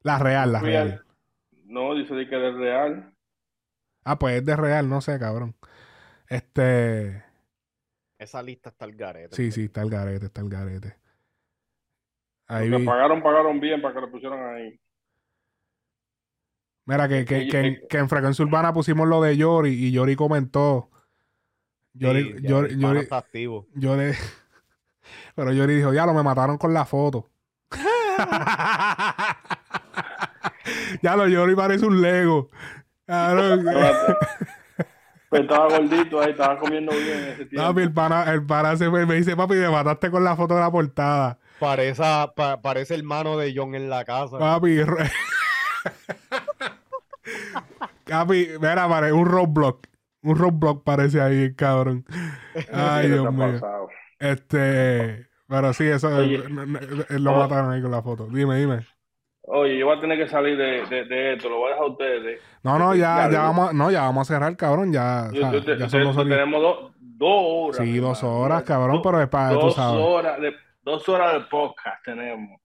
[0.03, 0.87] La real, la Real.
[0.89, 1.05] real.
[1.65, 3.13] No, dice de que de Real.
[4.05, 5.53] Ah, pues es de real, no sé, cabrón.
[6.29, 7.25] Este.
[8.17, 9.35] Esa lista está el garete.
[9.35, 10.95] Sí, sí, está el garete, está el garete.
[12.47, 12.87] Ahí Los que vi.
[12.87, 14.79] pagaron, pagaron bien para que lo pusieran ahí.
[16.87, 19.91] Mira, que, que, que, en- ellos- que en Frecuencia Urbana pusimos lo de Yori y
[19.91, 20.89] Yori comentó.
[21.93, 23.67] Yori, Sí, ya Yori- el pana Yori- está activo.
[23.75, 24.15] Yori-
[25.35, 27.29] Pero Yori dijo, ya lo me mataron con la foto.
[31.01, 32.49] ya lo Yori parece un Lego.
[33.05, 33.65] Cabrón.
[35.29, 37.67] Pero estaba gordito ahí, estaba comiendo bien ese tiempo.
[37.67, 40.53] Papi, el pana, el pana se me, me dice, papi, me mataste con la foto
[40.55, 41.37] de la portada.
[41.59, 42.01] Parece,
[42.35, 44.37] pa- parece hermano de John en la casa.
[44.39, 45.11] Papi, re-
[48.09, 49.87] papi, mira, pare, un roadblock.
[50.23, 52.05] Un roadblock parece ahí, cabrón.
[52.73, 53.51] Ay, Dios mío.
[53.53, 53.87] pasado.
[54.19, 56.43] Este, pero sí, eso Oye.
[56.45, 57.39] n- n- lo Oh.
[57.39, 58.27] mataron ahí con la foto.
[58.27, 58.79] Dime, dime.
[59.49, 61.85] Oye, yo voy a tener que salir de, de, de esto, lo voy a dejar
[61.85, 62.41] a ustedes.
[62.63, 64.91] No, no, ya, Ya, vamos, a- no, ya vamos a cerrar, cabrón.
[64.91, 67.29] Ya, o Yo- sea, yo te- ya dos tenemos dos, dos
[67.75, 67.77] horas.
[67.77, 70.01] Sí, dos horas, cabrón, Do- pero es para, tú dos sabes.
[70.03, 72.59] horas de dos horas de podcast tenemos.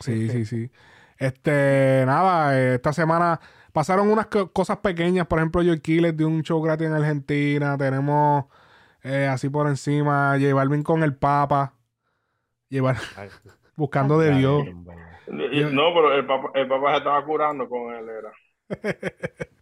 [0.00, 0.70] Sí, sí, sí.
[1.18, 3.40] Este, nada, eh, esta semana
[3.76, 5.26] pasaron unas co- cosas pequeñas.
[5.26, 7.76] Por ejemplo, Joy Killer de un show gratis en Argentina.
[7.76, 8.46] Tenemos
[9.02, 11.74] eh, así por encima J Balvin con el Papa.
[13.16, 13.28] Ay,
[13.76, 14.64] buscando de Dios.
[15.28, 18.32] No, pero el papá, el papá se estaba curando con él, era.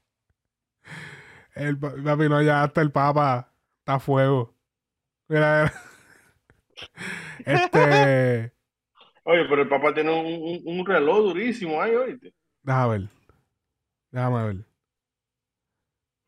[1.54, 4.54] El pa- papi, no, ya hasta el Papa está a fuego.
[5.28, 5.72] Mira, mira.
[7.46, 8.52] Este.
[9.24, 12.34] Oye, pero el papá tiene un, un- un reloj durísimo ahí, oíste.
[12.62, 13.08] Déjame ver.
[14.14, 14.56] Déjame ver.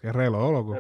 [0.01, 0.75] Qué reloj, loco.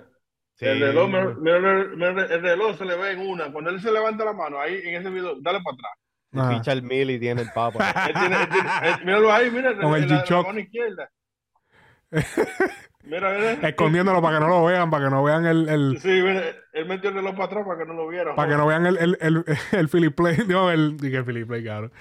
[0.58, 3.52] El reloj, mira, mira el, mira el- el reloj se le ve en una.
[3.52, 5.92] Cuando él se levanta la mano, ahí en ese video, dale para atrás.
[6.34, 6.56] Ah.
[6.58, 7.78] Ficha el mil y tiene el papa.
[8.08, 11.10] Él tiene, él tiene- él- míralo ahí, mira, Con el en la- la mano izquierda.
[13.04, 13.68] Mira, mira.
[13.68, 16.42] Escondiéndolo para que no lo vean, para que no vean el, el- Sí, mira,
[16.72, 18.34] él metió el reloj para atrás para que no lo vieran.
[18.34, 21.46] para que no vean el, el, el, el Philip Play, no, el, dije el Philip
[21.46, 21.92] Play, cabrón.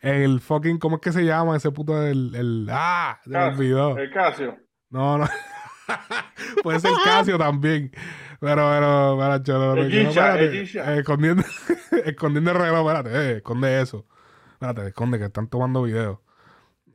[0.00, 3.58] El fucking, ¿cómo es que se llama ese puto el, el ah, se me Casio,
[3.58, 3.98] olvidó.
[3.98, 4.58] El Casio.
[4.88, 5.26] No, no.
[6.62, 7.92] Puede ser Casio también.
[8.40, 11.42] Pero, pero, pero, cholo, El no, espérate, el eh, escondiendo,
[12.06, 14.06] escondiendo el reloj, espérate, eh, esconde eso.
[14.52, 16.22] Espérate, esconde que están tomando video.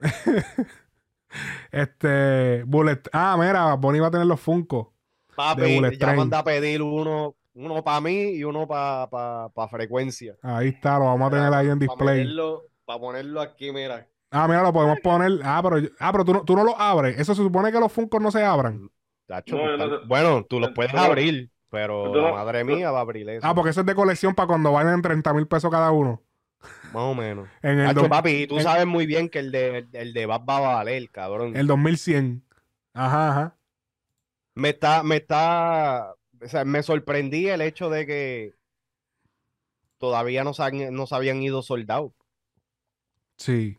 [1.72, 4.96] este, Bullet, ah, mira, Bonnie va a tener los Funko.
[5.30, 6.18] De Papi, Bullet ya Train.
[6.18, 10.36] manda a pedir uno, uno para mí y uno para pa, pa frecuencia.
[10.42, 12.26] Ahí está, lo vamos a tener ahí en Para display.
[12.86, 14.08] Ponerlo, pa' ponerlo aquí, mira.
[14.32, 15.40] Ah, mira, lo podemos poner.
[15.44, 17.18] Ah, pero, yo- ah, pero tú, no, tú no los abres.
[17.20, 18.90] Eso se supone que los Funkos no se abran.
[19.28, 23.02] Tacho, No, no te- bueno, tú los puedes abrir, pero la madre mía va a
[23.02, 23.46] abrir eso.
[23.48, 26.22] Ah, porque eso es de colección para cuando vayan 30 mil pesos cada uno.
[26.94, 27.48] Más o menos.
[27.62, 29.88] En el, Tacho, dos- papi, y tú en- sabes muy bien que el de, el,
[29.94, 31.56] el de Bad va a valer, cabrón.
[31.56, 32.44] el 2100.
[32.94, 33.56] Ajá, ajá.
[34.56, 38.54] Me está, me está, o sea, me sorprendí el hecho de que
[39.98, 42.12] todavía no se, han- no se habían ido soldados.
[43.38, 43.78] Sí.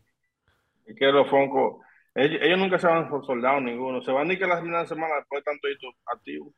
[0.85, 1.81] Y que los Fonco.
[2.15, 4.01] Ellos, ellos nunca se van por soldados ninguno.
[4.01, 6.53] Se van ni que la primera semana después de tanto hito activo.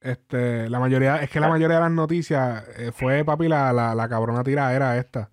[0.00, 3.94] Este, la mayoría, es que la mayoría de las noticias eh, fue, papi, la, la,
[3.94, 5.30] la cabrona tiradera esta.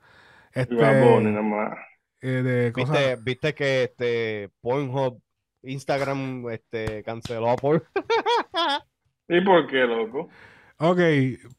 [0.55, 1.77] Y Bad Bunny Este, nada
[2.21, 2.97] eh, de cosas.
[2.97, 5.21] ¿Viste, viste que este Pornhub,
[5.63, 7.85] Instagram, este, canceló por
[9.27, 10.29] ¿Y por qué, loco?
[10.77, 10.99] Ok,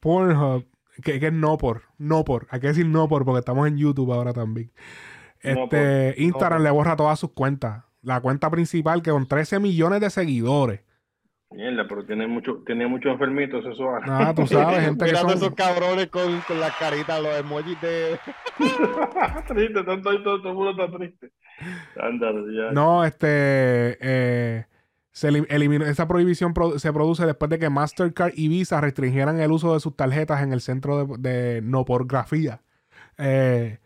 [0.01, 0.67] Pornhub,
[1.03, 3.77] que, que es no por, no por, hay que decir no por porque estamos en
[3.77, 4.71] YouTube ahora también.
[5.45, 7.85] No Este, Instagram le borra todas sus cuentas.
[8.03, 10.81] La cuenta principal que con 13 millones de seguidores.
[11.55, 14.09] Mierda, pero tiene mucho, tiene muchos enfermitos sexuales.
[14.11, 15.31] Ah, tú sabes, gente que son...
[15.31, 18.19] esos cabrones con, con las caritas, los emojis de.
[19.49, 21.31] triste, tanto todo, todo el mundo está triste.
[21.97, 22.73] Ándale, ya.
[22.73, 24.67] No, este, eh,
[25.13, 29.41] se elim- eliminó, esa prohibición pro- se produce después de que Mastercard y Visa restringieran
[29.41, 32.61] el uso de sus tarjetas en el centro de, de no pornografía.
[33.19, 33.79] Eh,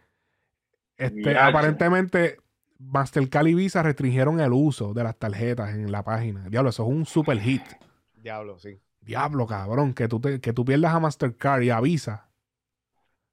[0.97, 2.39] este, aparentemente,
[2.79, 6.49] Mastercard y Visa restringieron el uso de las tarjetas en la página.
[6.49, 7.63] Diablo, eso es un super hit.
[8.15, 8.79] Diablo, sí.
[9.01, 12.29] Diablo, cabrón, que tú, te- que tú pierdas a Mastercard y a Visa.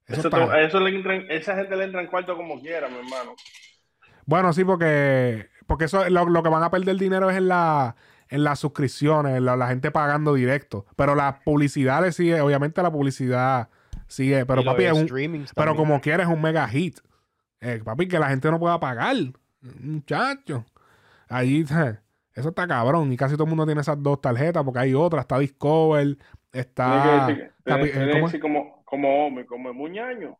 [0.06, 3.34] Eso Eso, está- le esa gente le entra en cuarto como quiera, mi hermano.
[4.26, 7.96] Bueno, sí, porque, porque eso lo, lo que van a perder dinero es en la
[8.30, 10.86] en las suscripciones, en la, la gente pagando directo.
[10.96, 13.68] Pero la publicidad le sigue, obviamente la publicidad
[14.08, 15.06] sigue, pero papi, es un,
[15.54, 16.98] pero como quieres es un mega hit.
[17.60, 19.14] Eh, papi, que la gente no pueda pagar.
[19.80, 20.64] Muchacho.
[21.28, 21.98] Ahí, je,
[22.34, 23.12] eso está cabrón.
[23.12, 26.16] Y casi todo el mundo tiene esas dos tarjetas, porque hay otras, está Discover,
[26.52, 27.26] está.
[27.28, 30.36] Que está- eh, decir como, como hombre, como muñaño.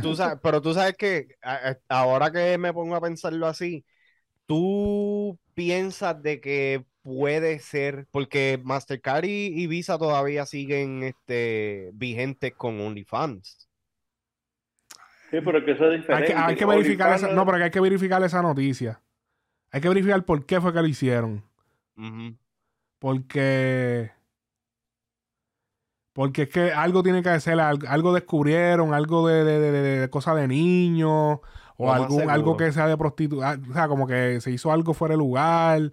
[0.00, 1.28] Tú sabes- pero tú sabes que
[1.88, 3.84] ahora que me pongo a pensarlo así,
[4.46, 12.54] tú piensas de que puede ser, porque Mastercard y, y Visa todavía siguen este, vigentes
[12.56, 13.68] con OnlyFans.
[15.30, 16.32] Sí, pero que eso es Hay diferente.
[16.32, 19.00] que, hay que verificar esa, no, pero que hay que verificar esa noticia.
[19.70, 21.44] Hay que verificar por qué fue que lo hicieron.
[22.98, 24.10] Porque.
[26.12, 29.98] Porque es que algo tiene que ser, algo, algo descubrieron, algo de, de, de, de-
[30.00, 31.40] de cosa de niños,
[31.76, 33.64] o algún, algo que sea de prostitución.
[33.70, 35.92] O sea, como que se hizo algo fuera de lugar.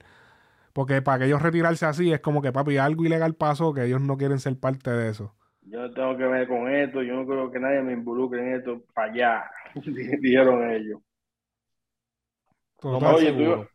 [0.74, 4.02] Porque para que ellos retirarse así es como que, papi, algo ilegal pasó que ellos
[4.02, 5.34] no quieren ser parte de eso.
[5.64, 8.56] Yo no tengo que ver con esto, yo no creo que nadie me involucre en
[8.56, 9.52] esto para allá,
[10.22, 11.00] dijeron ellos.
[12.84, 13.16] Lo Total.
[13.16, 13.58] Oye, tú, seguro.
[13.58, 13.68] ibas-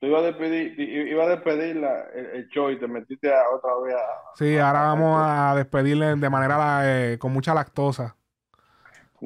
[0.00, 3.50] tú ibas a despedir, iba a despedir la- el, el show y te metiste a
[3.54, 6.80] otra vez a- Sí, ahora vamos a despedirle de manera
[7.12, 8.16] eh, con mucha lactosa.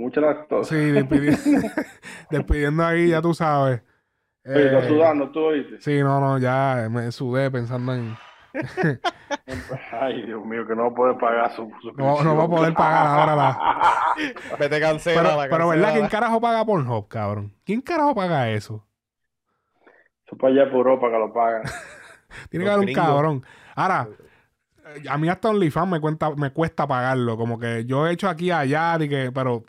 [0.01, 0.71] Con mucha lactosa.
[0.71, 1.37] Sí, despidi-
[2.31, 3.83] despidiendo ahí, ya tú sabes.
[4.47, 5.81] Oye, Eh, sudando tú, oíste.
[5.81, 8.17] Sí, no, no, ya me sudé pensando en.
[9.93, 13.07] Ay, Dios mío, que no puede pagar su, su No, no va a poder pagar
[13.07, 14.15] ahora la.
[14.59, 15.93] Vete cancela, Pero, la pero ¿verdad?
[15.93, 17.55] ¿Quién carajo paga Pornhub, cabrón?
[17.65, 18.85] ¿Quién carajo paga eso?
[20.27, 21.63] Eso para allá por Europa que lo pagan.
[22.49, 23.45] Tiene que haber un cabrón.
[23.75, 24.09] Ahora,
[24.97, 27.37] eh, a mí hasta OnlyFans me, cuenta, me cuesta pagarlo.
[27.37, 29.65] Como que yo he hecho aquí y allá, y que, pero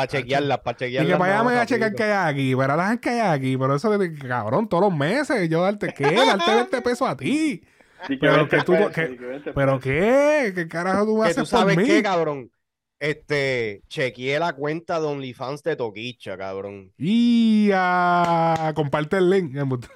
[0.00, 1.12] Para chequearlas, para Y chequearlas.
[1.12, 3.20] que para allá no, me voy a checar que hay aquí, pero las que hay
[3.20, 7.16] aquí, pero eso de cabrón, todos los meses, yo darte qué, darte 20 pesos a
[7.16, 7.62] ti.
[8.08, 11.18] Que Pero 20 que tú, pesos, que- di que 20 pero qué, qué carajo tú
[11.18, 11.84] me Que tú haces por sabes mí.
[11.84, 12.50] qué, cabrón.
[12.98, 16.92] Este, chequeé la cuenta de OnlyFans de Toquicha, cabrón.
[16.98, 19.54] Y ah, comparte el link.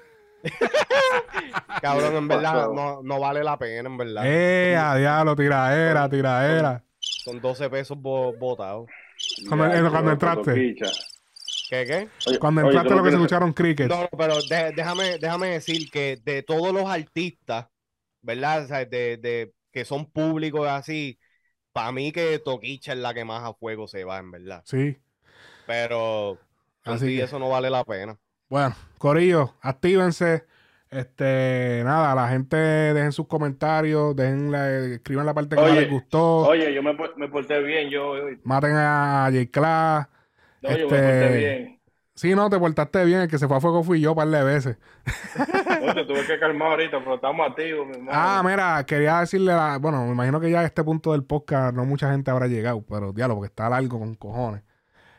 [1.83, 4.23] Cabrón, en verdad, no, no vale la pena, en verdad.
[4.27, 6.83] Eh, a diablo, tiraera, tiraera.
[6.99, 8.87] Son 12 pesos bo- botados.
[9.49, 10.75] Cuando- Ya, eh, cuando entraste.
[11.71, 12.09] ¿Qué, qué?
[12.27, 13.89] Oye, Cuando oye, entraste tú lo que se escucharon crickets.
[13.89, 17.67] No, pero de- déjame, déjame decir que de todos los artistas,
[18.23, 18.65] ¿verdad?
[18.65, 21.19] O sea, de, de que son públicos así,
[21.73, 24.63] para mí que Toquicha es la que más a fuego se va, en verdad.
[24.67, 24.97] Sí.
[25.67, 26.39] Pero
[26.85, 28.19] Así que- eso no vale la pena.
[28.49, 30.45] Bueno, Corillo, actívense.
[30.95, 35.91] Este, nada, la gente dejen sus comentarios, dejen la- escriban la parte que Oye, les
[35.91, 36.47] gustó.
[36.47, 38.39] Oye, yo me, me porté bien, yo hoy.
[38.45, 39.51] Maten a J.
[39.51, 40.09] Class.
[40.63, 41.81] No, yo me Este- porté bien.
[42.17, 43.23] Sí, no, te portaste bien.
[43.23, 44.79] El que se fue a fuego fui yo un par de veces.
[45.83, 48.11] Oye, tuve que calmar ahorita, pero estamos activos, mi hermano.
[48.15, 51.75] Ah, mira, quería decirle, la- bueno, me imagino que ya a este punto del podcast
[51.75, 54.63] no mucha gente habrá llegado, pero diálogo, porque está largo con cojones.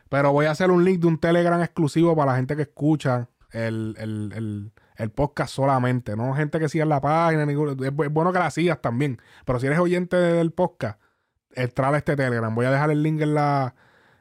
[0.08, 3.28] Pero voy a hacer un link de un Telegram exclusivo para la gente que escucha
[3.52, 8.38] el, el- el- el podcast solamente, no gente que siga la página, es bueno que
[8.38, 10.98] la sigas también, pero si eres oyente del podcast,
[11.56, 12.54] entra a este Telegram.
[12.54, 13.74] Voy a dejar el link en la,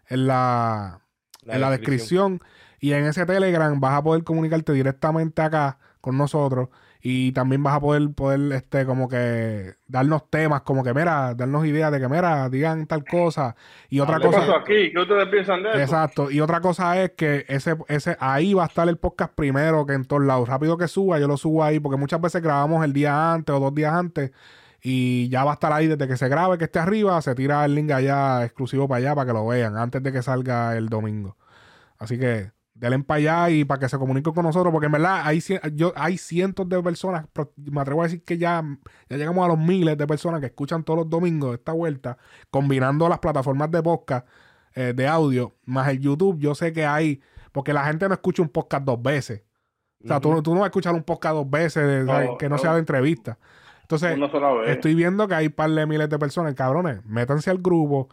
[0.08, 1.02] en la,
[1.46, 2.42] en la descripción.
[2.80, 6.70] Y en ese Telegram vas a poder comunicarte directamente acá con nosotros.
[7.08, 11.64] Y también vas a poder, poder, este, como que darnos temas, como que, mira, darnos
[11.68, 13.56] ideas de que, mira, digan tal cosa.
[13.92, 14.40] Y otra ¿Qué cosa.
[14.40, 14.92] pasó aquí?
[14.92, 15.78] ¿Qué ustedes piensan de eso?
[15.78, 16.32] Exacto.
[16.32, 19.94] Y otra cosa es que ese, ese, ahí va a estar el podcast primero que
[19.94, 20.50] en todos lados.
[20.50, 23.60] Rápido que suba, yo lo subo ahí, porque muchas veces grabamos el día antes o
[23.60, 24.32] dos días antes.
[24.82, 27.64] Y ya va a estar ahí desde que se grabe, que esté arriba, se tira
[27.66, 30.90] el link allá exclusivo para allá para que lo vean antes de que salga el
[30.90, 31.38] domingo.
[32.00, 35.22] Así que denle para allá y para que se comuniquen con nosotros, porque en verdad
[35.24, 35.42] hay,
[35.74, 38.64] yo, hay cientos de personas, me atrevo a decir que ya,
[39.10, 42.18] ya llegamos a los miles de personas que escuchan todos los domingos esta vuelta,
[42.52, 44.28] combinando las plataformas de podcast,
[44.76, 46.38] eh, de audio, más el YouTube.
[46.38, 47.22] Yo sé que hay,
[47.54, 49.44] porque la gente no escucha un podcast dos veces.
[50.04, 52.06] O sea, tú, tú no vas a escuchar un podcast dos veces,
[52.38, 52.58] que no, no.
[52.58, 53.40] sea de entrevista.
[53.82, 54.18] Entonces,
[54.68, 57.06] estoy viendo que hay un par de miles de personas, cabrones.
[57.06, 58.10] Métanse al grupo,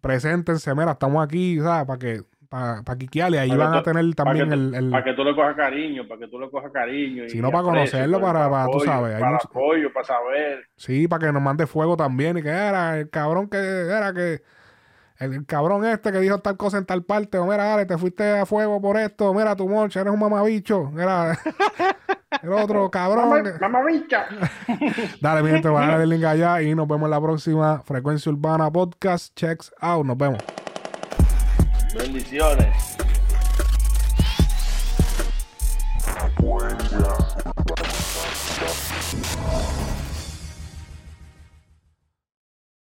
[0.00, 1.86] preséntense, mira, estamos aquí, ¿sabes?
[1.86, 2.22] Para que,
[2.52, 3.38] para, para quiquearle.
[3.38, 5.56] Ahí Para van a tener Para también que, el, el- para que tú le cojas
[5.56, 7.22] cariño, para que tú le cojas cariño.
[7.28, 10.66] Si no, para conocerlo, para- para, tú apoyo, sabes, Para mucho- apoyo, para saber.
[10.76, 12.36] Sí, para que nos mande fuego también.
[12.36, 14.42] Y que era el cabrón que era que.
[15.18, 17.38] El, el cabrón este que dijo tal cosa en tal parte.
[17.38, 19.32] O mira, dale, te fuiste a fuego por esto.
[19.32, 20.90] Mira, tu moncha, eres un mamabicho.
[20.98, 21.38] Era
[22.42, 23.44] el otro cabrón.
[23.44, 24.26] que- Mamabicha.
[25.22, 27.80] Dale, mi gente, voy a darle el link allá y nos vemos en la próxima
[27.82, 29.34] Frecuencia Urbana Podcast.
[29.36, 30.04] Checks out.
[30.04, 30.38] Nos vemos.
[31.94, 32.96] Bendiciones.